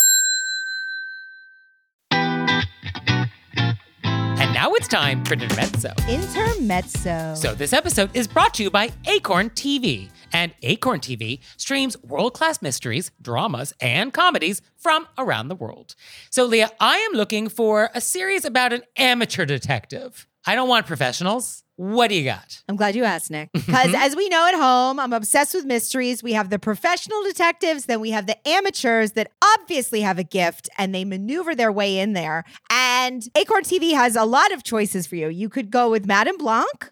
And 4.15 4.53
now 4.55 4.73
it's 4.75 4.89
time 4.89 5.25
for 5.25 5.35
Intermezzo. 5.35 5.93
Intermezzo. 6.09 7.35
So, 7.37 7.55
this 7.55 7.73
episode 7.73 8.11
is 8.15 8.27
brought 8.29 8.55
to 8.55 8.63
you 8.63 8.71
by 8.71 8.91
Acorn 9.07 9.51
TV. 9.51 10.11
And 10.33 10.53
Acorn 10.63 11.01
TV 11.01 11.41
streams 11.57 12.01
world 12.03 12.35
class 12.35 12.63
mysteries, 12.63 13.11
dramas, 13.21 13.73
and 13.81 14.13
comedies 14.13 14.63
from 14.77 15.07
around 15.19 15.49
the 15.49 15.55
world. 15.55 15.95
So, 16.31 16.45
Leah, 16.45 16.71
I 16.81 16.99
am 16.99 17.13
looking 17.13 17.49
for 17.49 17.91
a 17.95 18.01
series 18.01 18.45
about 18.45 18.73
an 18.73 18.83
amateur 18.97 19.45
detective. 19.45 20.27
I 20.45 20.55
don't 20.55 20.69
want 20.69 20.87
professionals. 20.87 21.63
What 21.77 22.09
do 22.09 22.15
you 22.15 22.25
got? 22.25 22.63
I'm 22.69 22.77
glad 22.77 22.95
you 22.95 23.05
asked, 23.05 23.31
Nick. 23.31 23.51
Mm-hmm. 23.53 23.67
Because 23.67 23.95
as 23.95 24.15
we 24.15 24.29
know 24.29 24.47
at 24.47 24.55
home, 24.55 25.01
I'm 25.01 25.13
obsessed 25.13 25.55
with 25.55 25.65
mysteries. 25.65 26.23
We 26.23 26.33
have 26.35 26.51
the 26.51 26.59
professional 26.59 27.23
detectives, 27.25 27.87
then 27.87 28.01
we 28.01 28.11
have 28.11 28.27
the 28.27 28.37
amateurs 28.47 29.13
that 29.13 29.33
obviously 29.59 30.03
have 30.03 30.19
a 30.19 30.25
gift 30.25 30.69
and 30.79 30.95
they 30.95 31.05
maneuver 31.05 31.55
their 31.55 31.73
way 31.73 31.99
in 31.99 32.13
there. 32.13 32.45
And 32.71 33.27
Acorn 33.37 33.65
TV 33.65 33.95
has 33.95 34.17
a 34.17 34.25
lot 34.25 34.53
of 34.53 34.63
choices 34.63 35.07
for 35.07 35.17
you. 35.17 35.29
You 35.29 35.49
could 35.49 35.71
go 35.71 35.91
with 35.91 36.07
Madame 36.07 36.37
Blanc, 36.37 36.92